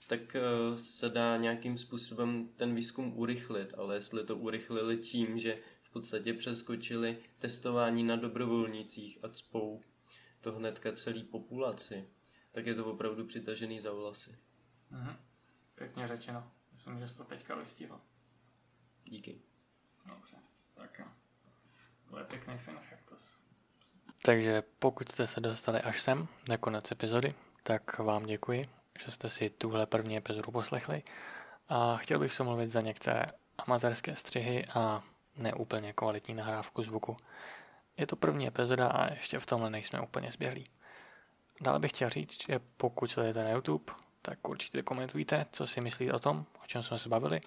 tak 0.07 0.37
eh, 0.37 0.41
se 0.79 1.09
dá 1.09 1.37
nějakým 1.37 1.77
způsobem 1.77 2.49
ten 2.57 2.75
výzkum 2.75 3.13
urychlit, 3.19 3.75
ale 3.77 3.95
jestli 3.95 4.25
to 4.25 4.37
urychlili 4.37 4.97
tím, 4.97 5.39
že 5.39 5.59
podstatě 6.01 6.35
přeskočili 6.35 7.19
testování 7.39 8.05
na 8.05 8.17
dobrovolnících 8.17 9.19
a 9.23 9.29
cpou 9.29 9.83
to 10.41 10.53
hnedka 10.53 10.93
celý 10.93 11.25
populaci, 11.25 12.09
tak 12.53 12.67
je 12.67 12.75
to 12.75 12.87
opravdu 12.87 13.25
přitažený 13.25 13.81
za 13.81 13.93
vlasy. 13.93 14.39
Mhm. 14.91 15.17
Pěkně 15.75 16.09
řečeno. 16.09 16.51
Myslím, 16.75 16.99
že 16.99 17.09
jsi 17.09 17.17
to 17.17 17.25
teďka 17.25 17.55
vystihl. 17.55 18.01
Díky. 19.05 19.41
Dobře, 20.07 20.37
tak 20.75 20.99
jo. 20.99 21.05
To 22.11 22.19
je 22.19 22.25
pěkný 22.25 22.59
finish, 22.59 22.91
jak 22.91 23.03
to 23.03 23.15
Takže 24.23 24.63
pokud 24.79 25.09
jste 25.09 25.27
se 25.27 25.41
dostali 25.41 25.81
až 25.81 26.03
sem, 26.03 26.29
na 26.49 26.57
konec 26.57 26.93
epizody, 26.93 27.35
tak 27.63 27.99
vám 27.99 28.27
děkuji 28.27 28.69
že 28.99 29.11
jste 29.11 29.29
si 29.29 29.51
tuhle 29.51 29.87
první 29.87 30.17
epizodu 30.17 30.51
poslechli 30.51 31.03
a 31.69 31.97
chtěl 31.97 32.19
bych 32.19 32.33
se 32.33 32.43
mluvit 32.43 32.69
za 32.69 32.81
některé 32.81 33.23
amatérské 33.59 34.17
střihy 34.17 34.65
a 34.75 35.05
neúplně 35.39 35.93
kvalitní 35.93 36.35
nahrávku 36.35 36.83
zvuku. 36.83 37.17
Je 37.97 38.07
to 38.07 38.17
první 38.17 38.47
epizoda 38.47 38.89
a 38.89 39.11
ještě 39.11 39.39
v 39.39 39.47
tomhle 39.47 39.71
nejsme 39.71 40.01
úplně 40.01 40.33
zběhlí. 40.33 40.67
Dále 41.61 41.79
bych 41.79 41.91
chtěl 41.91 42.09
říct, 42.09 42.47
že 42.47 42.61
pokud 42.77 43.11
sledujete 43.11 43.45
na 43.45 43.51
YouTube, 43.51 43.93
tak 44.23 44.49
určitě 44.49 44.83
komentujte, 44.83 45.47
co 45.53 45.67
si 45.67 45.81
myslíte 45.81 46.13
o 46.13 46.19
tom, 46.19 46.47
o 46.65 46.67
čem 46.67 46.83
jsme 46.83 46.99
se 46.99 47.09
bavili, 47.09 47.41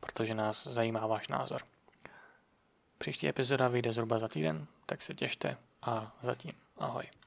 protože 0.00 0.34
nás 0.34 0.66
zajímá 0.66 1.06
váš 1.06 1.28
názor. 1.28 1.62
Příští 2.98 3.28
epizoda 3.28 3.68
vyjde 3.68 3.92
zhruba 3.92 4.18
za 4.18 4.28
týden, 4.28 4.66
tak 4.86 5.02
se 5.02 5.14
těšte 5.14 5.56
a 5.82 6.16
zatím 6.22 6.52
ahoj. 6.78 7.10